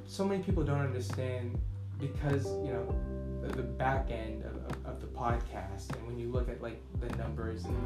so 0.08 0.26
many 0.26 0.42
people 0.42 0.64
don't 0.64 0.82
understand 0.82 1.56
because, 2.00 2.48
you 2.66 2.74
know, 2.74 2.96
the, 3.44 3.56
the 3.58 3.62
back 3.62 4.10
end 4.10 4.44
of, 4.44 4.56
of, 4.56 4.86
of, 4.86 4.99
podcast 5.20 5.94
and 5.96 6.08
when 6.08 6.18
you 6.18 6.32
look 6.32 6.50
at 6.50 6.62
like 6.62 6.82
the 7.00 7.16
numbers 7.18 7.66
and 7.66 7.78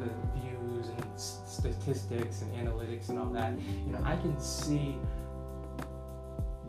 the 0.00 0.10
views 0.38 0.88
and 0.88 1.04
statistics 1.18 2.42
and 2.42 2.52
analytics 2.54 3.08
and 3.08 3.18
all 3.18 3.26
that 3.26 3.52
you 3.86 3.92
know 3.92 4.00
i 4.04 4.16
can 4.16 4.38
see 4.38 4.96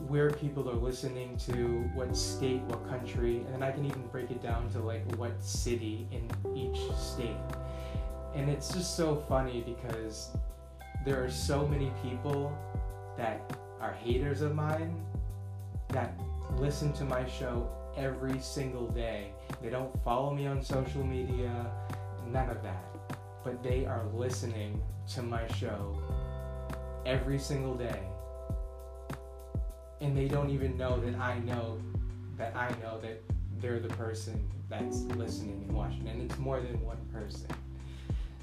where 0.08 0.32
people 0.32 0.68
are 0.70 0.76
listening 0.76 1.36
to 1.38 1.84
what 1.94 2.16
state 2.16 2.62
what 2.62 2.88
country 2.88 3.38
and 3.38 3.54
then 3.54 3.64
i 3.64 3.72
can 3.72 3.86
even 3.86 4.08
break 4.08 4.32
it 4.32 4.42
down 4.42 4.70
to 4.70 4.80
like 4.80 5.04
what 5.18 5.32
city 5.44 6.08
in 6.12 6.28
each 6.56 6.80
state 6.98 7.36
and 8.36 8.50
it's 8.50 8.74
just 8.74 8.96
so 8.96 9.16
funny 9.28 9.62
because 9.66 10.30
there 11.06 11.24
are 11.24 11.30
so 11.30 11.68
many 11.68 11.92
people 12.04 12.58
that 13.18 13.56
are 13.82 13.94
haters 13.94 14.42
of 14.42 14.56
mine 14.56 15.04
that 15.90 16.18
listen 16.58 16.94
to 16.94 17.04
my 17.04 17.28
show 17.28 17.70
every 17.98 18.40
single 18.40 18.88
day. 18.88 19.32
They 19.62 19.70
don't 19.70 19.92
follow 20.04 20.34
me 20.34 20.48
on 20.48 20.64
social 20.64 21.04
media, 21.04 21.72
none 22.28 22.50
of 22.50 22.64
that. 22.64 22.86
But 23.44 23.64
they 23.64 23.86
are 23.86 24.04
listening 24.14 24.82
to 25.14 25.22
my 25.22 25.48
show 25.54 26.02
every 27.06 27.40
single 27.40 27.76
day. 27.76 28.02
And 30.02 30.16
they 30.16 30.28
don't 30.28 30.50
even 30.50 30.78
know 30.78 31.00
that 31.02 31.16
I 31.16 31.40
know 31.40 31.80
that 32.38 32.56
I 32.56 32.70
know 32.82 33.00
that 33.02 33.22
they're 33.60 33.80
the 33.80 33.90
person 33.90 34.50
that's 34.70 35.02
listening 35.18 35.66
and 35.68 35.72
watching. 35.74 36.08
And 36.08 36.22
it's 36.22 36.38
more 36.38 36.62
than 36.62 36.80
one 36.82 37.00
person. 37.12 37.48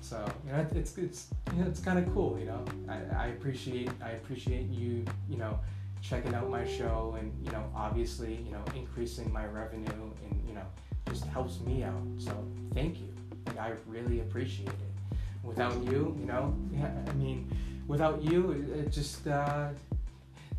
So 0.01 0.25
you 0.47 0.53
know, 0.53 0.67
it's 0.75 0.97
it's 0.99 1.29
you 1.55 1.63
know, 1.63 1.69
it's 1.69 1.81
kind 1.81 1.99
of 1.99 2.13
cool. 2.13 2.39
You 2.39 2.47
know, 2.47 2.65
I, 2.89 3.25
I 3.25 3.27
appreciate 3.29 3.91
I 4.03 4.11
appreciate 4.11 4.69
you. 4.69 5.05
You 5.29 5.39
know, 5.39 5.59
checking 6.03 6.35
out 6.35 6.49
my 6.49 6.67
show 6.67 7.17
and 7.19 7.33
you 7.45 7.51
know 7.53 7.65
obviously 7.75 8.35
you 8.47 8.53
know 8.53 8.63
increasing 8.77 9.33
my 9.33 9.45
revenue 9.47 10.11
and 10.31 10.49
you 10.49 10.55
know 10.55 10.67
just 11.09 11.25
helps 11.27 11.61
me 11.61 11.83
out. 11.83 12.03
So 12.19 12.33
thank 12.75 12.99
you. 12.99 13.09
Like, 13.47 13.59
i 13.59 13.73
really 13.87 14.21
appreciate 14.21 14.69
it. 14.69 15.17
Without 15.43 15.77
you 15.85 16.17
you 16.19 16.27
know 16.27 16.57
yeah, 16.73 16.91
i 17.09 17.13
mean 17.13 17.49
without 17.87 18.21
you 18.23 18.51
it, 18.75 18.91
just 18.91 19.27
uh, 19.29 19.69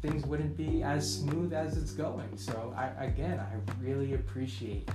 things 0.01 0.25
wouldn't 0.25 0.55
be 0.55 0.81
as 0.83 1.19
smooth 1.19 1.51
as 1.51 1.77
it's 1.77 1.91
going. 1.91 2.37
So 2.37 2.73
I, 2.77 3.05
again 3.05 3.39
i 3.39 3.83
really 3.83 4.13
appreciate 4.13 4.89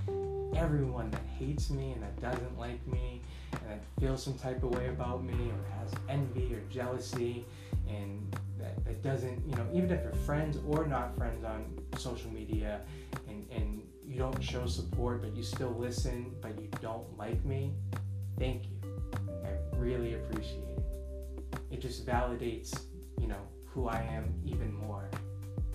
everyone 0.56 1.10
that 1.10 1.22
hates 1.38 1.70
me 1.70 1.92
and 1.92 2.02
that 2.02 2.20
doesn't 2.20 2.58
like 2.58 2.86
me 2.86 3.22
and 3.52 3.70
that 3.70 3.80
feels 4.00 4.22
some 4.22 4.34
type 4.34 4.62
of 4.62 4.70
way 4.74 4.88
about 4.88 5.24
me 5.24 5.32
or 5.32 5.78
has 5.78 5.92
envy 6.08 6.54
or 6.54 6.60
jealousy 6.70 7.44
and 7.88 8.36
that, 8.58 8.84
that 8.84 9.02
doesn't, 9.02 9.42
you 9.48 9.56
know, 9.56 9.66
even 9.72 9.90
if 9.90 10.02
you're 10.02 10.12
friends 10.24 10.58
or 10.66 10.86
not 10.86 11.16
friends 11.16 11.44
on 11.44 11.64
social 11.96 12.30
media 12.30 12.80
and, 13.28 13.46
and 13.50 13.82
you 14.12 14.18
don't 14.18 14.42
show 14.44 14.66
support, 14.66 15.22
but 15.22 15.34
you 15.34 15.42
still 15.42 15.74
listen, 15.78 16.34
but 16.42 16.60
you 16.60 16.68
don't 16.82 17.16
like 17.16 17.42
me, 17.46 17.72
thank 18.38 18.64
you. 18.64 18.76
I 19.44 19.76
really 19.76 20.14
appreciate 20.14 20.68
it. 20.76 21.58
It 21.70 21.80
just 21.80 22.06
validates, 22.06 22.78
you 23.18 23.26
know, 23.26 23.40
who 23.64 23.88
I 23.88 24.02
am 24.02 24.34
even 24.44 24.74
more. 24.74 25.08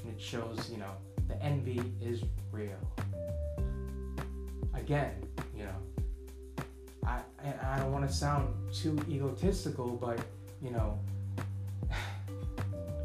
And 0.04 0.14
it 0.14 0.22
shows, 0.22 0.70
you 0.72 0.78
know, 0.78 0.92
the 1.28 1.42
envy 1.42 1.82
is 2.00 2.22
real. 2.52 2.78
Again, 4.76 5.16
you 5.56 5.64
know, 5.64 6.64
I, 7.08 7.22
I 7.64 7.80
don't 7.80 7.92
want 7.92 8.08
to 8.08 8.14
sound 8.14 8.54
too 8.72 9.00
egotistical, 9.10 9.98
but, 10.00 10.20
you 10.62 10.70
know, 10.70 11.00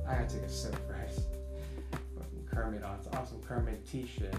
I 0.06 0.14
gotta 0.14 0.26
take 0.28 0.42
a 0.42 0.48
sip. 0.48 0.76
Fucking 0.76 2.46
Kermit 2.50 2.82
on, 2.84 2.96
it's 2.98 3.08
awesome 3.16 3.40
Kermit 3.42 3.86
t 3.86 4.06
shirt. 4.06 4.34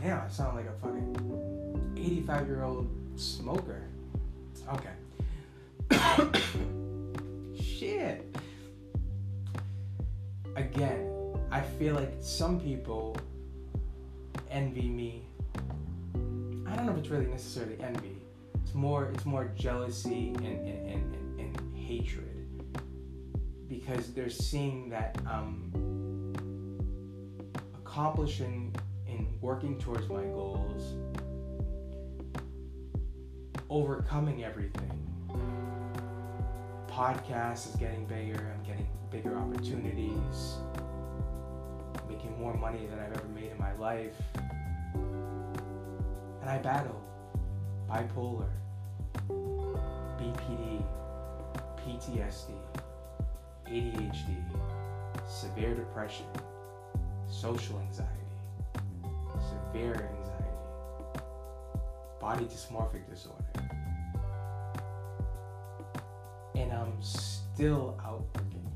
Damn, 0.00 0.20
I 0.20 0.28
sound 0.28 0.56
like 0.56 0.66
a 0.66 0.72
fucking 0.82 1.94
85 1.96 2.46
year 2.46 2.62
old 2.64 2.88
smoker. 3.16 3.82
Okay. 4.72 4.90
Shit. 7.60 8.36
Again, 10.56 11.10
I 11.50 11.60
feel 11.60 11.94
like 11.94 12.14
some 12.20 12.60
people 12.60 13.16
envy 14.50 14.88
me 14.88 15.24
I 16.74 16.76
don't 16.76 16.86
know 16.86 16.92
if 16.92 16.98
it's 16.98 17.08
really 17.08 17.26
necessarily 17.26 17.76
envy. 17.80 18.16
It's 18.60 18.74
more 18.74 19.04
it's 19.14 19.24
more 19.24 19.48
jealousy 19.56 20.30
and 20.30 20.40
and, 20.40 20.66
and, 20.66 21.14
and, 21.14 21.56
and 21.56 21.76
hatred 21.76 22.84
because 23.68 24.12
they're 24.12 24.28
seeing 24.28 24.88
that 24.88 25.16
um, 25.24 25.70
accomplishing 27.94 28.74
and 29.06 29.24
working 29.40 29.78
towards 29.78 30.08
my 30.08 30.24
goals, 30.24 30.96
overcoming 33.70 34.42
everything. 34.42 34.90
Podcast 36.88 37.68
is 37.68 37.76
getting 37.76 38.04
bigger. 38.06 38.52
I'm 38.52 38.64
getting 38.64 38.88
bigger 39.12 39.38
opportunities, 39.38 40.54
making 42.08 42.36
more 42.36 42.54
money 42.54 42.84
than 42.90 42.98
I've 42.98 43.12
ever 43.12 43.28
made 43.28 43.52
in 43.52 43.58
my 43.60 43.72
life 43.76 44.16
and 46.40 46.50
I 46.50 46.58
battle 46.58 47.00
bipolar, 47.88 48.50
BPD, 50.18 50.84
PTSD, 51.78 52.54
ADHD, 53.68 54.34
severe 55.28 55.76
depression, 55.76 56.26
social 57.44 57.78
anxiety, 57.78 58.10
severe 59.50 60.08
anxiety, 60.16 61.20
body 62.18 62.46
dysmorphic 62.46 63.06
disorder. 63.06 63.44
And 66.54 66.72
I'm 66.72 66.94
still 67.02 68.00
out 68.02 68.24
working. 68.34 68.66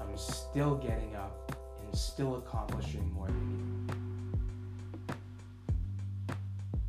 I'm 0.00 0.16
still 0.16 0.74
getting 0.74 1.14
up 1.14 1.56
and 1.80 1.96
still 1.96 2.38
accomplishing 2.38 3.12
more 3.12 3.28
you. 3.28 3.86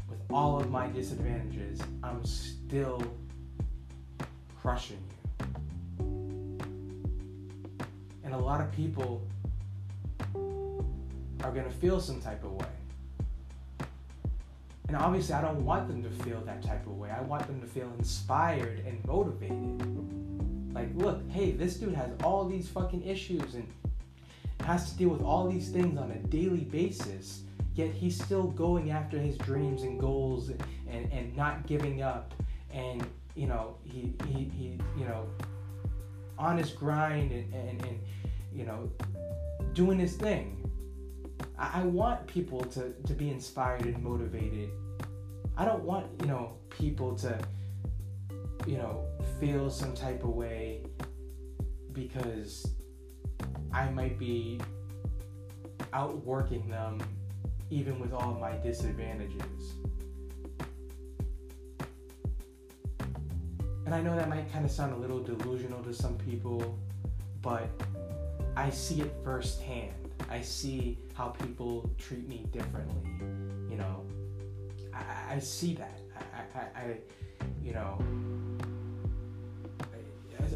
With 0.10 0.22
all 0.32 0.60
of 0.60 0.72
my 0.72 0.88
disadvantages, 0.88 1.80
I'm 2.02 2.26
still 2.26 3.00
crushing 4.60 5.04
you. 5.08 5.18
And 8.24 8.34
a 8.34 8.40
lot 8.40 8.60
of 8.60 8.72
people 8.72 9.22
are 11.50 11.54
going 11.54 11.66
to 11.66 11.78
feel 11.78 12.00
some 12.00 12.22
type 12.22 12.44
of 12.44 12.52
way. 12.52 12.68
And 14.88 14.96
obviously, 14.96 15.34
I 15.34 15.42
don't 15.42 15.66
want 15.66 15.88
them 15.88 16.04
to 16.04 16.10
feel 16.24 16.42
that 16.42 16.64
type 16.64 16.86
of 16.86 16.98
way. 16.98 17.10
I 17.10 17.22
want 17.22 17.46
them 17.48 17.60
to 17.62 17.68
feel 17.68 17.92
inspired 17.98 18.84
and 18.86 19.04
motivated. 19.06 20.74
Like, 20.74 20.90
look, 20.96 21.28
hey, 21.30 21.52
this 21.52 21.76
dude 21.76 21.96
has 21.96 22.12
all 22.24 22.46
these 22.46 22.68
fucking 22.70 23.04
issues 23.04 23.56
and 23.56 23.68
has 24.62 24.92
to 24.92 24.98
deal 24.98 25.10
with 25.10 25.22
all 25.22 25.50
these 25.50 25.70
things 25.70 25.98
on 25.98 26.12
a 26.12 26.18
daily 26.28 26.66
basis, 26.66 27.42
yet 27.74 27.92
he's 27.92 28.22
still 28.22 28.44
going 28.44 28.92
after 28.92 29.18
his 29.18 29.38
dreams 29.38 29.82
and 29.84 30.00
goals 30.00 30.50
and, 30.50 31.12
and, 31.12 31.36
not 31.36 31.66
giving 31.66 32.02
up. 32.04 32.34
And, 32.72 33.06
you 33.36 33.48
know, 33.48 33.76
he, 33.84 34.14
he, 34.28 34.44
he, 34.44 34.78
you 34.98 35.06
know, 35.06 35.28
on 36.38 36.58
his 36.58 36.72
grind 36.72 37.32
and, 37.32 37.54
and, 37.54 37.86
and 37.86 38.00
you 38.54 38.66
know, 38.66 38.92
doing 39.74 39.98
his 39.98 40.16
thing. 40.16 40.59
I, 41.60 41.82
I 41.82 41.84
want 41.84 42.26
people 42.26 42.62
to, 42.62 42.94
to 43.06 43.14
be 43.14 43.30
inspired 43.30 43.86
and 43.86 44.02
motivated. 44.02 44.70
I 45.58 45.66
don't 45.66 45.84
want, 45.84 46.08
you 46.22 46.28
know, 46.28 46.58
people 46.70 47.16
to, 47.18 47.38
you 48.66 48.78
know, 48.78 49.06
feel 49.40 49.70
some 49.70 49.94
type 49.94 50.24
of 50.24 50.30
way 50.30 50.84
because 51.92 52.66
I 53.74 53.90
might 53.90 54.18
be 54.18 54.60
outworking 55.92 56.70
them 56.70 57.00
even 57.70 58.00
with 58.00 58.14
all 58.14 58.34
my 58.40 58.54
disadvantages. 58.58 59.74
And 63.86 63.96
I 63.96 64.02
know 64.02 64.16
that 64.16 64.30
might 64.30 64.52
kind 64.54 64.66
of 64.66 64.72
sound 64.72 64.94
a 64.94 64.98
little 64.98 65.20
delusional 65.20 65.84
to 65.84 65.94
some 65.94 66.16
people, 66.20 66.78
but 67.42 67.70
I 68.56 68.70
see 68.70 69.02
it 69.02 69.12
firsthand. 69.24 70.09
I 70.30 70.42
see 70.42 70.98
how 71.16 71.30
people 71.30 71.90
treat 71.98 72.28
me 72.28 72.46
differently. 72.52 73.12
You 73.70 73.78
know, 73.78 74.06
I, 74.94 75.36
I 75.36 75.40
see 75.40 75.74
that. 75.76 76.00
I, 76.16 76.60
I, 76.60 76.82
I, 76.82 76.98
you 77.64 77.74
know, 77.74 78.02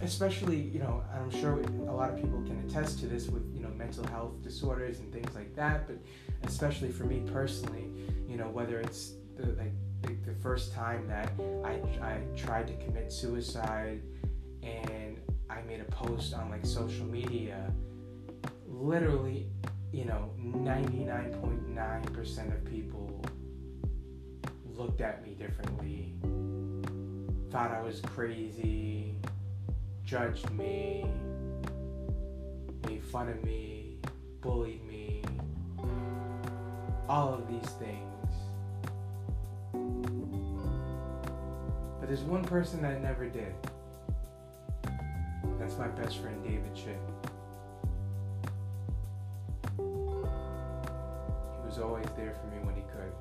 especially, 0.01 0.57
you 0.57 0.79
know, 0.79 1.03
I'm 1.13 1.31
sure 1.31 1.59
a 1.61 1.91
lot 1.91 2.09
of 2.09 2.17
people 2.17 2.41
can 2.43 2.63
attest 2.67 2.99
to 2.99 3.07
this 3.07 3.27
with, 3.27 3.43
you 3.53 3.61
know, 3.61 3.69
mental 3.69 4.05
health 4.07 4.41
disorders 4.43 4.99
and 4.99 5.11
things 5.11 5.33
like 5.33 5.55
that. 5.55 5.87
But 5.87 5.97
especially 6.43 6.91
for 6.91 7.05
me 7.05 7.21
personally, 7.31 7.89
you 8.27 8.37
know, 8.37 8.49
whether 8.49 8.79
it's 8.79 9.13
the, 9.37 9.47
like 9.53 9.71
the, 10.01 10.13
the 10.31 10.37
first 10.39 10.73
time 10.73 11.07
that 11.07 11.31
I, 11.63 11.79
I 12.05 12.19
tried 12.35 12.67
to 12.67 12.73
commit 12.85 13.11
suicide 13.11 14.01
and 14.61 15.19
I 15.49 15.61
made 15.61 15.81
a 15.81 15.85
post 15.85 16.33
on 16.33 16.49
like 16.49 16.65
social 16.65 17.05
media, 17.05 17.71
literally, 18.73 19.47
you 19.91 20.05
know, 20.05 20.31
99.9% 20.39 22.55
of 22.55 22.63
people 22.65 23.23
looked 24.65 25.01
at 25.01 25.25
me 25.25 25.33
differently, 25.35 26.15
thought 27.51 27.71
I 27.71 27.81
was 27.81 27.99
crazy, 28.01 29.15
judged 30.03 30.49
me, 30.51 31.05
made 32.87 33.03
fun 33.03 33.29
of 33.29 33.43
me, 33.43 33.99
bullied 34.41 34.83
me, 34.85 35.23
all 37.07 37.33
of 37.33 37.47
these 37.47 37.69
things. 37.73 38.09
But 41.99 42.07
there's 42.07 42.21
one 42.21 42.43
person 42.43 42.81
that 42.81 42.99
never 43.01 43.29
did. 43.29 43.53
That's 45.59 45.77
my 45.77 45.87
best 45.87 46.17
friend 46.17 46.43
David 46.43 46.73
Chip. 46.75 46.99
Was 51.73 51.81
always 51.81 52.05
there 52.15 52.35
for 52.35 52.45
me 52.53 52.57
when 52.61 52.75
he 52.75 52.83
could. 52.83 53.11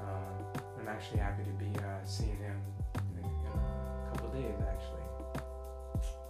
Um, 0.00 0.62
I'm 0.80 0.88
actually 0.88 1.18
happy 1.18 1.44
to 1.44 1.50
be 1.50 1.70
uh, 1.80 2.02
seeing 2.02 2.38
him 2.38 2.56
in 3.18 3.24
a, 3.24 3.28
in 3.28 3.52
a 3.52 4.10
couple 4.10 4.30
days, 4.30 4.56
actually. 4.66 5.02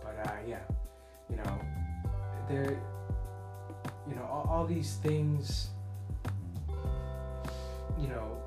But 0.02 0.18
uh, 0.26 0.32
yeah, 0.48 0.64
you 1.30 1.36
know, 1.36 1.60
there, 2.48 2.76
you 4.08 4.16
know, 4.16 4.24
all, 4.24 4.48
all 4.50 4.66
these 4.66 4.96
things, 4.96 5.68
you 7.96 8.08
know, 8.08 8.42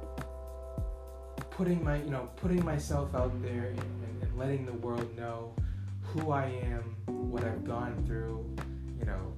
putting 1.49 1.81
my 1.81 1.95
you 2.01 2.11
know 2.11 2.27
putting 2.35 2.65
myself 2.65 3.15
out 3.15 3.41
there 3.41 3.67
and, 3.67 3.79
and, 3.79 4.23
and, 4.23 4.37
letting 4.37 4.65
the 4.65 4.73
world 4.73 5.15
know 5.17 5.53
who 6.01 6.31
I 6.31 6.47
am, 6.47 6.97
what 7.05 7.45
I've 7.45 7.63
gone 7.63 8.03
through, 8.05 8.45
you 8.99 9.05
know. 9.05 9.31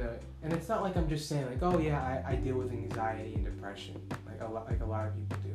The 0.00 0.18
and 0.42 0.52
it's 0.52 0.68
not 0.68 0.82
like 0.82 0.96
I'm 0.96 1.08
just 1.08 1.28
saying 1.28 1.46
like 1.46 1.62
oh 1.62 1.78
yeah 1.78 2.00
I, 2.00 2.32
I 2.32 2.34
deal 2.36 2.56
with 2.56 2.72
anxiety 2.72 3.34
and 3.34 3.44
depression 3.44 4.00
like 4.26 4.40
a 4.40 4.50
lot 4.50 4.70
like 4.70 4.80
a 4.80 4.84
lot 4.84 5.06
of 5.06 5.14
people 5.14 5.36
do. 5.44 5.50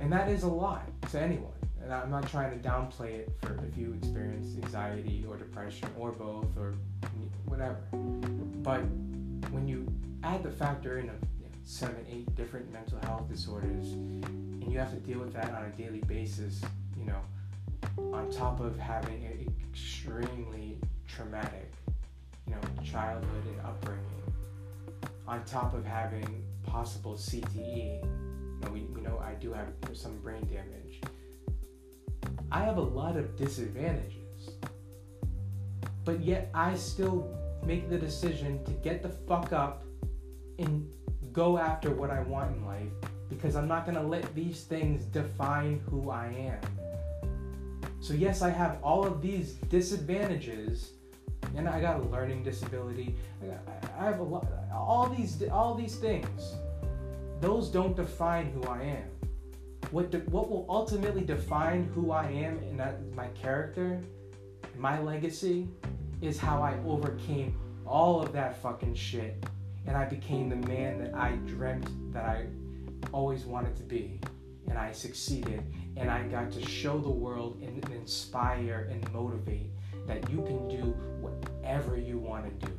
And 0.00 0.12
that 0.12 0.28
is 0.28 0.42
a 0.42 0.48
lot 0.48 0.82
to 1.12 1.20
anyone. 1.20 1.52
And 1.82 1.92
I'm 1.92 2.10
not 2.10 2.28
trying 2.28 2.50
to 2.50 2.68
downplay 2.68 3.10
it 3.20 3.32
for 3.40 3.58
if 3.64 3.76
you 3.76 3.94
experience 3.94 4.56
anxiety 4.62 5.24
or 5.28 5.36
depression 5.36 5.88
or 5.98 6.12
both 6.12 6.56
or 6.56 6.74
whatever. 7.46 7.78
But 8.62 8.80
when 9.50 9.66
you 9.66 9.86
add 10.22 10.42
the 10.42 10.50
factor 10.50 10.98
in 10.98 11.08
of 11.08 11.16
seven, 11.64 12.04
eight 12.10 12.34
different 12.34 12.70
mental 12.72 12.98
health 13.04 13.28
disorders, 13.28 13.92
and 13.92 14.70
you 14.70 14.78
have 14.78 14.90
to 14.90 15.00
deal 15.00 15.20
with 15.20 15.32
that 15.32 15.52
on 15.54 15.64
a 15.64 15.70
daily 15.70 16.00
basis, 16.00 16.60
you 16.98 17.04
know, 17.04 17.20
on 18.12 18.30
top 18.30 18.60
of 18.60 18.78
having 18.78 19.24
an 19.24 19.46
extremely 19.70 20.78
traumatic, 21.06 21.48
you 21.48 21.58
know, 21.58 21.81
childhood 22.82 23.44
and 23.46 23.60
upbringing, 23.60 24.34
on 25.26 25.44
top 25.44 25.74
of 25.74 25.84
having 25.84 26.44
possible 26.64 27.14
CTE, 27.14 28.02
you 28.02 28.58
know, 28.62 28.70
we, 28.70 28.86
know 29.02 29.18
I 29.18 29.34
do 29.34 29.52
have 29.52 29.68
some 29.92 30.18
brain 30.18 30.46
damage. 30.46 31.00
I 32.50 32.60
have 32.60 32.76
a 32.76 32.82
lot 32.82 33.16
of 33.16 33.36
disadvantages, 33.36 34.50
but 36.04 36.20
yet 36.20 36.50
I 36.54 36.74
still 36.74 37.28
make 37.64 37.88
the 37.88 37.98
decision 37.98 38.64
to 38.64 38.72
get 38.72 39.02
the 39.02 39.08
fuck 39.08 39.52
up 39.52 39.84
and 40.58 40.88
go 41.32 41.58
after 41.58 41.90
what 41.90 42.10
I 42.10 42.20
want 42.20 42.56
in 42.56 42.66
life 42.66 42.92
because 43.28 43.56
I'm 43.56 43.66
not 43.66 43.86
to 43.86 44.02
let 44.02 44.34
these 44.34 44.64
things 44.64 45.04
define 45.04 45.80
who 45.90 46.10
I 46.10 46.26
am. 46.26 47.28
So, 48.00 48.14
yes, 48.14 48.42
I 48.42 48.50
have 48.50 48.78
all 48.82 49.06
of 49.06 49.22
these 49.22 49.54
disadvantages, 49.70 50.90
and 51.56 51.68
I 51.68 51.80
got 51.80 52.00
a 52.00 52.02
learning 52.04 52.42
disability. 52.42 53.16
I 53.98 54.04
have 54.04 54.20
a 54.20 54.22
lot, 54.22 54.46
all 54.72 55.08
these, 55.08 55.42
all 55.50 55.74
these 55.74 55.96
things. 55.96 56.54
Those 57.40 57.68
don't 57.68 57.96
define 57.96 58.52
who 58.52 58.62
I 58.64 58.82
am. 58.82 59.08
What, 59.90 60.10
de- 60.10 60.18
what 60.18 60.48
will 60.48 60.66
ultimately 60.68 61.22
define 61.22 61.90
who 61.94 62.12
I 62.12 62.24
am 62.30 62.58
and 62.58 63.14
my 63.14 63.28
character, 63.28 64.00
my 64.76 65.00
legacy, 65.00 65.68
is 66.20 66.38
how 66.38 66.62
I 66.62 66.78
overcame 66.86 67.58
all 67.86 68.22
of 68.22 68.32
that 68.32 68.62
fucking 68.62 68.94
shit 68.94 69.44
and 69.86 69.96
I 69.96 70.04
became 70.04 70.48
the 70.48 70.56
man 70.68 70.98
that 71.02 71.14
I 71.14 71.32
dreamt 71.46 71.88
that 72.12 72.24
I 72.24 72.46
always 73.12 73.44
wanted 73.44 73.76
to 73.76 73.82
be. 73.82 74.20
And 74.68 74.78
I 74.78 74.92
succeeded, 74.92 75.62
and 75.96 76.10
I 76.10 76.22
got 76.28 76.50
to 76.52 76.64
show 76.66 76.98
the 76.98 77.10
world 77.10 77.60
and 77.60 77.86
inspire 77.90 78.88
and 78.90 79.12
motivate 79.12 79.70
that 80.06 80.30
you 80.30 80.38
can 80.42 80.66
do 80.68 80.96
whatever 81.22 81.96
you 81.96 82.18
want 82.18 82.44
to 82.60 82.66
do, 82.66 82.72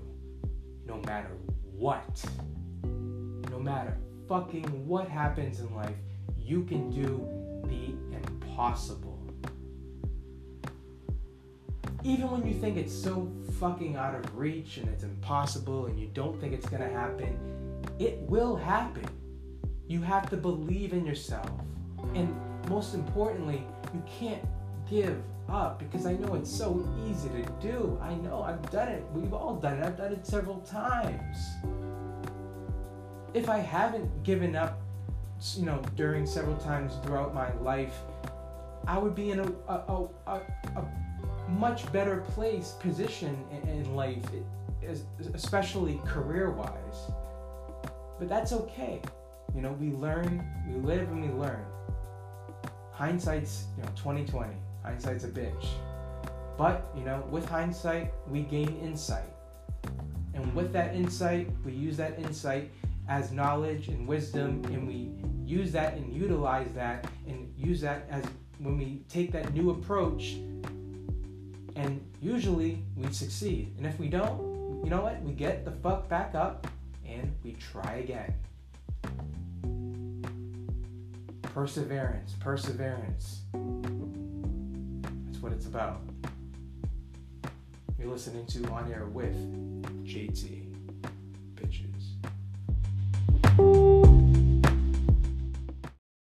no 0.85 0.97
matter 1.01 1.31
what. 1.71 2.23
No 3.49 3.59
matter 3.59 3.97
fucking 4.27 4.87
what 4.87 5.07
happens 5.07 5.59
in 5.59 5.73
life, 5.75 5.95
you 6.37 6.63
can 6.63 6.89
do 6.89 7.27
the 7.67 7.95
impossible 8.15 9.13
even 12.03 12.29
when 12.29 12.45
you 12.45 12.53
think 12.53 12.75
it's 12.75 12.93
so 12.93 13.31
fucking 13.59 13.95
out 13.95 14.13
of 14.13 14.37
reach 14.37 14.77
and 14.77 14.89
it's 14.89 15.03
impossible 15.03 15.85
and 15.85 15.97
you 15.97 16.07
don't 16.13 16.39
think 16.39 16.53
it's 16.53 16.67
gonna 16.67 16.89
happen, 16.89 17.37
it 17.97 18.19
will 18.21 18.55
happen. 18.57 19.07
You 19.87 20.01
have 20.01 20.29
to 20.31 20.37
believe 20.37 20.91
in 20.91 21.05
yourself. 21.05 21.49
And 22.13 22.35
most 22.67 22.93
importantly, 22.93 23.65
you 23.93 24.03
can't 24.19 24.43
give 24.89 25.21
up 25.49 25.79
because 25.79 26.05
I 26.05 26.13
know 26.13 26.35
it's 26.35 26.51
so 26.51 26.87
easy 27.07 27.29
to 27.29 27.43
do. 27.61 27.99
I 28.01 28.15
know 28.15 28.43
I've 28.43 28.69
done 28.71 28.89
it. 28.89 29.03
We've 29.13 29.33
all 29.33 29.55
done 29.55 29.79
it. 29.79 29.85
I've 29.85 29.97
done 29.97 30.13
it 30.13 30.25
several 30.25 30.59
times. 30.61 31.37
If 33.33 33.49
I 33.49 33.57
haven't 33.57 34.23
given 34.23 34.55
up, 34.55 34.81
you 35.55 35.65
know, 35.65 35.81
during 35.95 36.25
several 36.25 36.57
times 36.57 36.93
throughout 37.03 37.33
my 37.33 37.53
life, 37.55 37.95
I 38.87 38.97
would 38.97 39.15
be 39.15 39.31
in 39.31 39.39
a, 39.39 39.51
a, 39.67 40.07
a, 40.27 40.41
a 40.75 40.85
much 41.49 41.91
better 41.91 42.17
place, 42.17 42.73
position 42.79 43.37
in, 43.51 43.69
in 43.69 43.95
life, 43.95 44.23
especially 45.33 45.99
career 46.05 46.51
wise. 46.51 47.11
But 48.19 48.29
that's 48.29 48.53
okay. 48.53 49.01
You 49.55 49.61
know, 49.61 49.73
we 49.73 49.91
learn, 49.91 50.45
we 50.67 50.75
live 50.75 51.09
and 51.09 51.21
we 51.21 51.29
learn. 51.29 51.65
Hindsight's, 52.91 53.65
you 53.77 53.83
know, 53.83 53.89
2020. 53.95 54.53
Hindsight's 54.83 55.23
a 55.23 55.29
bitch. 55.29 55.67
But, 56.57 56.91
you 56.95 57.03
know, 57.03 57.23
with 57.31 57.47
hindsight, 57.47 58.13
we 58.27 58.41
gain 58.41 58.77
insight. 58.81 59.29
And 60.33 60.53
with 60.53 60.71
that 60.73 60.95
insight, 60.95 61.49
we 61.65 61.71
use 61.71 61.97
that 61.97 62.19
insight 62.19 62.71
as 63.07 63.31
knowledge 63.31 63.87
and 63.89 64.07
wisdom, 64.07 64.61
and 64.65 64.87
we 64.87 65.11
use 65.45 65.71
that 65.71 65.95
and 65.95 66.13
utilize 66.13 66.71
that 66.73 67.07
and 67.27 67.53
use 67.57 67.81
that 67.81 68.07
as 68.09 68.23
when 68.59 68.77
we 68.77 69.03
take 69.09 69.31
that 69.31 69.53
new 69.53 69.71
approach. 69.71 70.35
And 71.75 72.05
usually 72.21 72.83
we 72.95 73.11
succeed. 73.11 73.73
And 73.77 73.85
if 73.85 73.99
we 73.99 74.07
don't, 74.07 74.83
you 74.83 74.89
know 74.89 75.01
what? 75.01 75.21
We 75.21 75.33
get 75.33 75.65
the 75.65 75.71
fuck 75.71 76.07
back 76.07 76.35
up 76.35 76.67
and 77.05 77.33
we 77.43 77.53
try 77.53 77.95
again. 77.95 78.33
Perseverance, 81.41 82.33
perseverance. 82.39 83.41
What 85.43 85.51
it's 85.51 85.65
about. 85.65 85.99
You're 87.99 88.07
listening 88.07 88.45
to 88.45 88.65
On 88.69 88.89
Air 88.89 89.07
with 89.07 89.35
JT. 90.05 90.73
Bitches. 91.55 92.15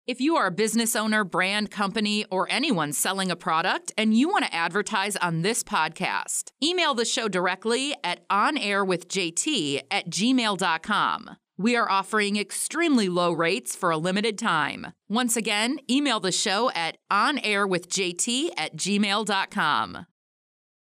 If 0.08 0.20
you 0.20 0.34
are 0.34 0.46
a 0.46 0.50
business 0.50 0.96
owner, 0.96 1.22
brand 1.22 1.70
company, 1.70 2.24
or 2.32 2.48
anyone 2.50 2.92
selling 2.92 3.30
a 3.30 3.36
product 3.36 3.92
and 3.96 4.12
you 4.12 4.28
want 4.28 4.44
to 4.46 4.52
advertise 4.52 5.14
on 5.14 5.42
this 5.42 5.62
podcast, 5.62 6.50
email 6.60 6.92
the 6.92 7.04
show 7.04 7.28
directly 7.28 7.94
at 8.02 8.28
onairwithjt 8.28 9.82
at 9.88 10.10
gmail.com. 10.10 11.36
We 11.58 11.74
are 11.74 11.90
offering 11.90 12.36
extremely 12.36 13.08
low 13.08 13.32
rates 13.32 13.74
for 13.74 13.90
a 13.90 13.96
limited 13.96 14.38
time. 14.38 14.88
Once 15.08 15.36
again, 15.36 15.78
email 15.90 16.20
the 16.20 16.32
show 16.32 16.70
at 16.72 16.98
onairwithjt 17.10 18.50
at 18.58 18.76
gmail.com. 18.76 20.06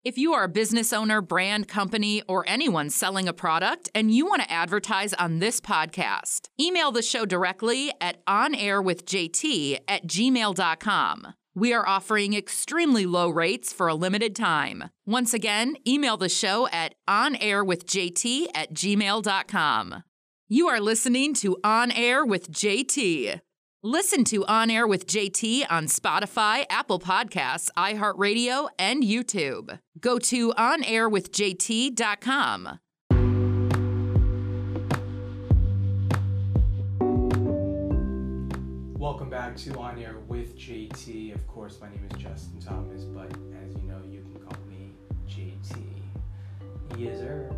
If 0.03 0.17
you 0.19 0.33
are 0.33 0.43
a 0.43 0.49
business 0.49 0.93
owner, 0.93 1.21
brand 1.21 1.67
company, 1.67 2.21
or 2.27 2.43
anyone 2.47 2.89
selling 2.89 3.27
a 3.27 3.33
product 3.33 3.89
and 3.95 4.11
you 4.11 4.25
want 4.25 4.43
to 4.43 4.51
advertise 4.51 5.13
on 5.13 5.39
this 5.39 5.59
podcast, 5.59 6.49
email 6.59 6.91
the 6.91 7.01
show 7.01 7.25
directly 7.25 7.91
at 7.99 8.23
onairwithjt 8.25 9.79
at 9.87 10.05
gmail.com. 10.05 11.33
We 11.55 11.73
are 11.73 11.87
offering 11.87 12.33
extremely 12.33 13.05
low 13.05 13.29
rates 13.29 13.71
for 13.71 13.87
a 13.87 13.95
limited 13.95 14.35
time. 14.35 14.89
Once 15.07 15.33
again, 15.33 15.77
email 15.87 16.17
the 16.17 16.29
show 16.29 16.67
at 16.67 16.95
onairwithjt 17.07 18.47
at 18.53 18.73
gmail.com. 18.73 20.03
You 20.47 20.67
are 20.67 20.79
listening 20.79 21.33
to 21.37 21.57
On 21.63 21.89
Air 21.89 22.23
with 22.23 22.51
JT. 22.51 23.41
Listen 23.81 24.23
to 24.25 24.45
On 24.45 24.69
Air 24.69 24.85
with 24.85 25.07
JT 25.07 25.65
on 25.71 25.87
Spotify, 25.87 26.65
Apple 26.69 26.99
Podcasts, 26.99 27.71
iHeartRadio, 27.75 28.69
and 28.77 29.01
YouTube. 29.01 29.79
Go 29.99 30.19
to 30.19 30.51
onairwithjt.com. 30.51 32.79
Welcome 38.99 39.31
back 39.31 39.57
to 39.57 39.75
On 39.79 39.97
Air 39.97 40.17
with 40.27 40.55
JT. 40.55 41.33
Of 41.33 41.47
course, 41.47 41.79
my 41.81 41.89
name 41.89 42.07
is 42.11 42.17
Justin 42.21 42.59
Thomas, 42.59 43.05
but 43.05 43.31
as 43.65 43.73
you 43.81 43.87
know, 43.87 43.99
you 44.07 44.21
can 44.21 44.35
call 44.45 44.59
me 44.69 44.91
JT. 45.27 45.75
Yes, 46.99 47.17
sir. 47.17 47.49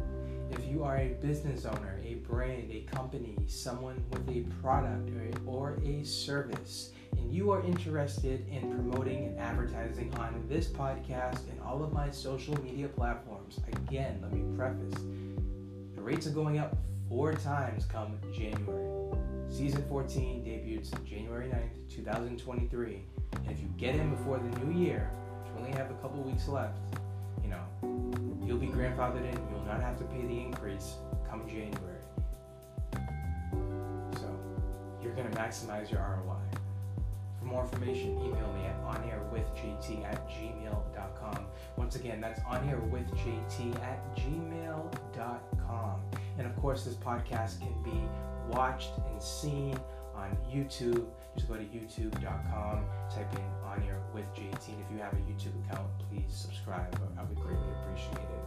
You 0.68 0.84
are 0.84 0.98
a 0.98 1.16
business 1.22 1.66
owner, 1.66 2.00
a 2.04 2.16
brand, 2.16 2.70
a 2.72 2.82
company, 2.82 3.38
someone 3.48 4.04
with 4.12 4.28
a 4.30 4.42
product 4.62 5.10
or, 5.48 5.50
or 5.50 5.80
a 5.86 6.04
service, 6.04 6.92
and 7.18 7.34
you 7.34 7.52
are 7.52 7.64
interested 7.64 8.46
in 8.50 8.70
promoting 8.72 9.28
and 9.28 9.40
advertising 9.40 10.14
on 10.16 10.44
this 10.50 10.68
podcast 10.68 11.50
and 11.50 11.62
all 11.66 11.84
of 11.84 11.94
my 11.94 12.10
social 12.12 12.62
media 12.62 12.90
platforms, 12.90 13.60
again, 13.68 14.20
let 14.22 14.34
me 14.34 14.44
preface 14.58 14.94
the 15.96 16.02
rates 16.02 16.28
are 16.28 16.32
going 16.32 16.60
up 16.60 16.78
four 17.10 17.34
times 17.34 17.86
come 17.86 18.20
January. 18.34 19.16
Season 19.50 19.84
14 19.90 20.44
debuts 20.44 20.92
January 21.06 21.48
9th, 21.48 21.96
2023. 21.96 23.02
And 23.34 23.52
if 23.52 23.60
you 23.60 23.68
get 23.78 23.96
in 23.96 24.12
before 24.12 24.38
the 24.38 24.60
new 24.60 24.78
year, 24.78 25.10
which 25.42 25.54
we 25.54 25.66
only 25.66 25.78
have 25.78 25.90
a 25.90 25.96
couple 25.96 26.22
weeks 26.22 26.48
left, 26.48 26.78
you'll 28.48 28.58
be 28.58 28.68
grandfathered 28.68 29.30
in. 29.30 29.38
You'll 29.52 29.66
not 29.66 29.82
have 29.82 29.98
to 29.98 30.06
pay 30.06 30.26
the 30.26 30.40
increase 30.40 30.96
come 31.30 31.46
January. 31.48 32.00
So 34.16 34.40
you're 35.04 35.14
going 35.14 35.30
to 35.30 35.38
maximize 35.38 35.92
your 35.92 36.00
ROI. 36.00 36.38
For 37.40 37.46
more 37.46 37.64
information, 37.64 38.18
email 38.22 38.54
me 38.54 38.66
at 38.66 38.82
onairwithjt 38.84 40.06
at 40.06 40.28
gmail.com. 40.30 41.46
Once 41.76 41.96
again, 41.98 42.22
that's 42.22 42.40
onairwithjt 42.42 43.76
at 43.84 44.16
gmail.com. 44.16 46.02
And 46.38 46.48
of 46.48 46.56
course, 46.56 46.86
this 46.86 46.96
podcast 46.96 47.60
can 47.60 47.74
be 47.84 48.02
watched 48.50 48.92
and 49.12 49.22
seen 49.22 49.78
on 50.18 50.36
YouTube. 50.52 51.06
Just 51.36 51.48
go 51.48 51.56
to 51.56 51.64
youtube.com, 51.64 52.84
type 53.14 53.32
in 53.34 53.40
On 53.66 53.82
Air 53.88 54.02
with 54.14 54.26
JT. 54.34 54.68
And 54.70 54.82
if 54.82 54.92
you 54.92 54.98
have 54.98 55.14
a 55.14 55.18
YouTube 55.18 55.54
account, 55.66 55.88
please 56.10 56.26
subscribe. 56.30 57.00
I 57.18 57.24
would 57.24 57.40
greatly 57.40 57.70
appreciate 57.84 58.18
it. 58.18 58.44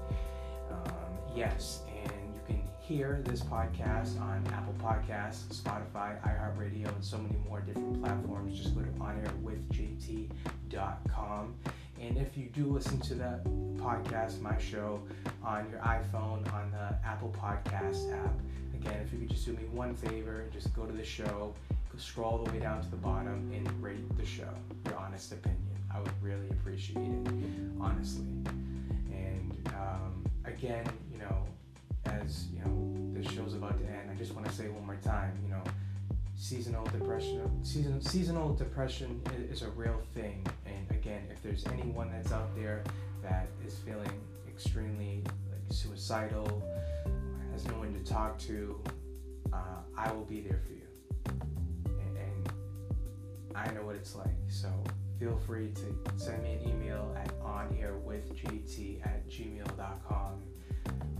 Um, 0.71 1.19
yes, 1.35 1.83
and 1.89 2.35
you 2.35 2.41
can 2.47 2.61
hear 2.81 3.23
this 3.25 3.41
podcast 3.43 4.21
on 4.21 4.47
Apple 4.53 4.75
Podcasts, 4.83 5.45
Spotify, 5.55 6.21
iHeartRadio, 6.23 6.95
and 6.95 7.05
so 7.05 7.17
many 7.19 7.37
more 7.49 7.61
different 7.61 8.01
platforms. 8.03 8.59
Just 8.59 8.75
go 8.75 8.83
to 8.83 8.89
onairwithjt.com. 8.89 11.55
And 12.01 12.17
if 12.17 12.37
you 12.37 12.47
do 12.47 12.67
listen 12.67 12.99
to 13.01 13.15
the 13.15 13.41
podcast, 13.77 14.41
my 14.41 14.59
show, 14.59 15.03
on 15.45 15.69
your 15.71 15.81
iPhone, 15.81 16.51
on 16.53 16.71
the 16.71 16.97
Apple 17.07 17.35
Podcast 17.39 18.13
app, 18.13 18.41
again, 18.75 19.01
if 19.05 19.13
you 19.13 19.19
could 19.19 19.31
just 19.31 19.45
do 19.45 19.53
me 19.53 19.65
one 19.73 19.95
favor, 19.95 20.47
just 20.53 20.75
go 20.75 20.87
to 20.87 20.93
the 20.93 21.05
show, 21.05 21.55
scroll 21.99 22.33
all 22.33 22.45
the 22.45 22.51
way 22.51 22.59
down 22.59 22.83
to 22.83 22.91
the 22.91 22.97
bottom, 22.97 23.53
and 23.55 23.83
rate 23.83 24.17
the 24.17 24.25
show. 24.25 24.49
Your 24.87 24.97
honest 24.97 25.33
opinion. 25.33 25.61
I 25.93 26.01
would 26.01 26.23
really 26.23 26.49
appreciate 26.51 26.97
it, 26.97 27.29
honestly. 27.81 28.25
And 29.13 29.71
um, 29.75 30.25
again, 30.45 30.87
you 31.13 31.19
know, 31.19 31.45
as 32.07 32.47
you 32.55 32.61
know, 32.61 33.21
this 33.21 33.31
show's 33.31 33.55
about 33.55 33.79
to 33.79 33.85
end, 33.85 34.11
I 34.11 34.15
just 34.15 34.35
want 34.35 34.47
to 34.47 34.53
say 34.53 34.69
one 34.69 34.87
more 34.87 34.99
time, 35.03 35.39
you 35.43 35.51
know, 35.51 35.63
seasonal 36.41 36.85
depression, 36.87 37.63
season, 37.63 38.01
seasonal 38.01 38.55
depression 38.55 39.21
is, 39.51 39.61
a 39.61 39.69
real 39.71 40.01
thing. 40.15 40.45
And 40.65 40.91
again, 40.91 41.23
if 41.31 41.43
there's 41.43 41.67
anyone 41.67 42.11
that's 42.11 42.33
out 42.33 42.57
there 42.57 42.83
that 43.23 43.49
is 43.65 43.77
feeling 43.77 44.11
extremely 44.49 45.23
like 45.51 45.61
suicidal, 45.69 46.63
has 47.53 47.67
no 47.67 47.75
one 47.75 47.93
to 47.93 48.11
talk 48.11 48.39
to, 48.39 48.81
uh, 49.53 49.83
I 49.95 50.11
will 50.13 50.25
be 50.25 50.41
there 50.41 50.59
for 50.67 50.73
you. 50.73 51.37
And, 51.85 52.17
and, 52.17 52.53
I 53.55 53.71
know 53.73 53.83
what 53.83 53.97
it's 53.97 54.17
like. 54.17 54.29
So 54.49 54.69
feel 55.19 55.39
free 55.47 55.73
to 55.75 56.19
send 56.19 56.43
me 56.43 56.55
an 56.55 56.71
email 56.71 57.15
at 57.19 57.39
onairwithjt 57.43 59.05
at 59.07 59.29
gmail.com 59.29 60.43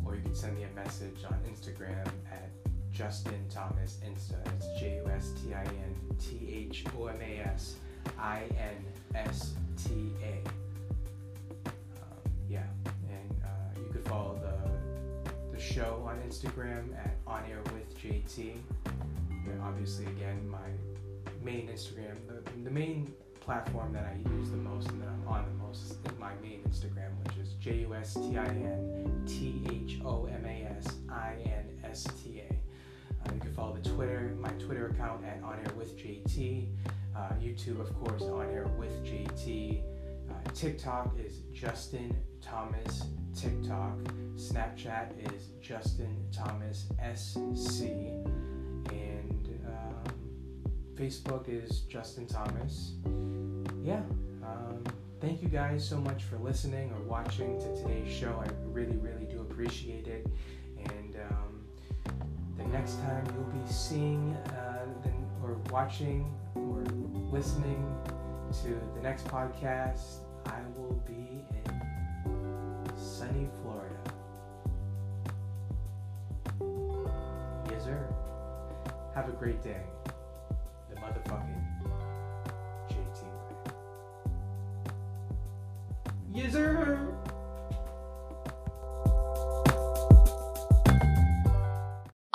or 0.07 0.17
you 0.17 0.23
can 0.23 0.35
send 0.35 0.57
me 0.57 0.63
a 0.63 0.75
message 0.75 1.25
on 1.29 1.39
Instagram 1.47 2.07
at 2.33 2.60
Justin 3.01 3.43
Thomas 3.49 3.99
Insta. 4.07 4.37
It's 4.57 4.79
J 4.79 5.01
U 5.03 5.11
S 5.11 5.31
T 5.31 5.55
I 5.55 5.63
N 5.63 5.97
T 6.19 6.69
H 6.71 6.85
O 6.99 7.07
M 7.07 7.17
A 7.23 7.39
S 7.49 7.77
I 8.19 8.43
N 8.59 8.85
S 9.15 9.55
T 9.83 10.13
A. 10.23 10.37
Um, 11.67 12.31
yeah, 12.47 12.67
and 13.09 13.43
uh, 13.43 13.81
you 13.81 13.91
could 13.91 14.07
follow 14.07 14.39
the 14.43 15.31
the 15.51 15.59
show 15.59 16.07
on 16.07 16.19
Instagram 16.29 16.95
at 16.95 17.17
On 17.27 17.43
Air 17.49 17.63
with 17.73 17.99
JT. 17.99 18.59
And 19.31 19.63
obviously, 19.63 20.05
again, 20.05 20.47
my 20.47 20.59
main 21.43 21.69
Instagram, 21.69 22.17
the, 22.29 22.43
the 22.65 22.71
main 22.71 23.11
platform 23.41 23.95
that 23.95 24.05
I 24.05 24.29
use 24.29 24.51
the 24.51 24.59
most 24.59 24.91
and 24.91 25.01
that 25.01 25.09
I'm 25.09 25.27
on 25.27 25.47
the 25.47 25.65
most 25.65 25.93
is 25.93 25.99
my 26.19 26.33
main 26.43 26.61
Instagram, 26.69 27.17
which 27.25 27.39
is 27.39 27.55
J 27.55 27.79
U 27.79 27.95
S 27.95 28.13
T 28.13 28.37
I 28.37 28.45
N 28.45 29.25
T 29.27 29.63
H 29.71 30.01
O 30.05 30.27
M 30.27 30.45
A 30.45 30.69
S 30.77 30.97
I 31.11 31.37
N 31.47 31.65
S 31.83 32.07
T 32.23 32.43
A. 32.47 32.60
Follow 33.61 33.77
the 33.77 33.91
Twitter, 33.91 34.35
my 34.41 34.49
Twitter 34.53 34.87
account 34.87 35.23
at 35.23 35.43
On 35.43 35.53
Air 35.53 35.71
with 35.77 35.95
JT. 35.95 36.69
Uh, 37.15 37.19
YouTube, 37.43 37.79
of 37.79 37.95
course, 38.01 38.23
On 38.23 38.49
Air 38.49 38.67
with 38.79 39.05
JT. 39.05 39.83
Uh, 40.31 40.51
TikTok 40.55 41.15
is 41.23 41.41
Justin 41.53 42.17
Thomas 42.41 43.03
TikTok. 43.37 43.99
Snapchat 44.35 45.35
is 45.35 45.49
Justin 45.61 46.25
Thomas 46.33 46.87
SC. 47.15 47.83
And 47.83 49.61
um, 49.67 50.15
Facebook 50.95 51.47
is 51.51 51.81
Justin 51.81 52.27
Thomas. 52.27 52.95
Yeah. 53.83 54.01
Um, 54.43 54.83
thank 55.21 55.43
you 55.43 55.49
guys 55.49 55.87
so 55.87 55.99
much 55.99 56.23
for 56.23 56.39
listening 56.39 56.93
or 56.93 57.03
watching 57.03 57.61
to 57.61 57.77
today's 57.77 58.11
show. 58.11 58.43
I 58.43 58.49
really, 58.69 58.97
really 58.97 59.27
do 59.27 59.43
appreciate 59.43 60.00
next 62.73 63.01
time 63.01 63.25
you'll 63.35 63.63
be 63.63 63.73
seeing 63.73 64.37
uh, 64.55 64.87
or 65.43 65.57
watching 65.71 66.33
or 66.55 66.85
listening 67.33 67.85
to 68.63 68.81
the 68.95 69.03
next 69.03 69.25
podcast, 69.27 70.19
I 70.47 70.61
will 70.77 71.01
be 71.07 71.45
in 71.51 71.81
sunny 72.97 73.49
Florida. 73.63 73.97
Yes, 77.71 77.85
sir. 77.85 78.15
Have 79.15 79.29
a 79.29 79.33
great 79.33 79.63
day. 79.63 79.83
The 80.89 80.97
motherfucking 80.97 81.65
JT. 82.89 83.25
Yes, 86.33 86.53
sir. 86.53 87.09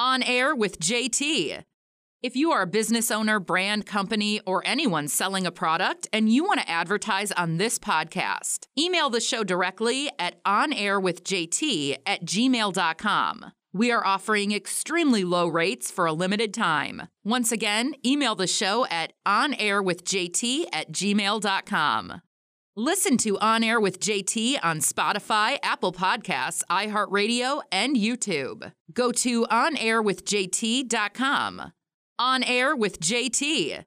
On 0.06 0.22
air 0.22 0.54
with 0.56 0.80
JT. 0.80 1.64
If 2.22 2.36
you 2.36 2.52
are 2.52 2.62
a 2.62 2.68
business 2.68 3.10
owner, 3.10 3.40
brand, 3.40 3.88
company, 3.88 4.40
or 4.46 4.62
anyone 4.64 5.08
selling 5.08 5.48
a 5.48 5.52
product 5.52 6.08
and 6.14 6.32
you 6.32 6.44
want 6.44 6.60
to 6.60 6.70
advertise 6.70 7.32
on 7.32 7.58
this 7.58 7.80
podcast, 7.80 8.68
email 8.78 9.10
the 9.10 9.20
show 9.20 9.44
directly 9.44 10.12
at 10.20 10.44
onairwithjt 10.44 11.98
at 12.06 12.24
gmail.com. 12.24 13.52
We 13.74 13.92
are 13.92 14.06
offering 14.06 14.52
extremely 14.52 15.24
low 15.24 15.48
rates 15.48 15.90
for 15.90 16.06
a 16.06 16.14
limited 16.14 16.54
time. 16.54 17.08
Once 17.24 17.52
again, 17.52 17.96
email 18.06 18.36
the 18.36 18.46
show 18.46 18.86
at 18.92 19.14
onairwithjt 19.26 20.66
at 20.72 20.92
gmail.com. 20.92 22.22
Listen 22.78 23.16
to 23.20 23.40
On 23.40 23.64
Air 23.64 23.80
with 23.80 24.02
JT 24.02 24.58
on 24.62 24.80
Spotify, 24.80 25.58
Apple 25.64 25.94
Podcasts, 25.94 26.62
iHeartRadio, 26.70 27.62
and 27.72 27.96
YouTube. 27.96 28.74
Go 28.92 29.14
to 29.14 29.46
onairwithjt.com. 29.46 31.72
On 32.20 32.44
Air 32.44 32.76
with 32.76 33.00
JT, 33.00 33.86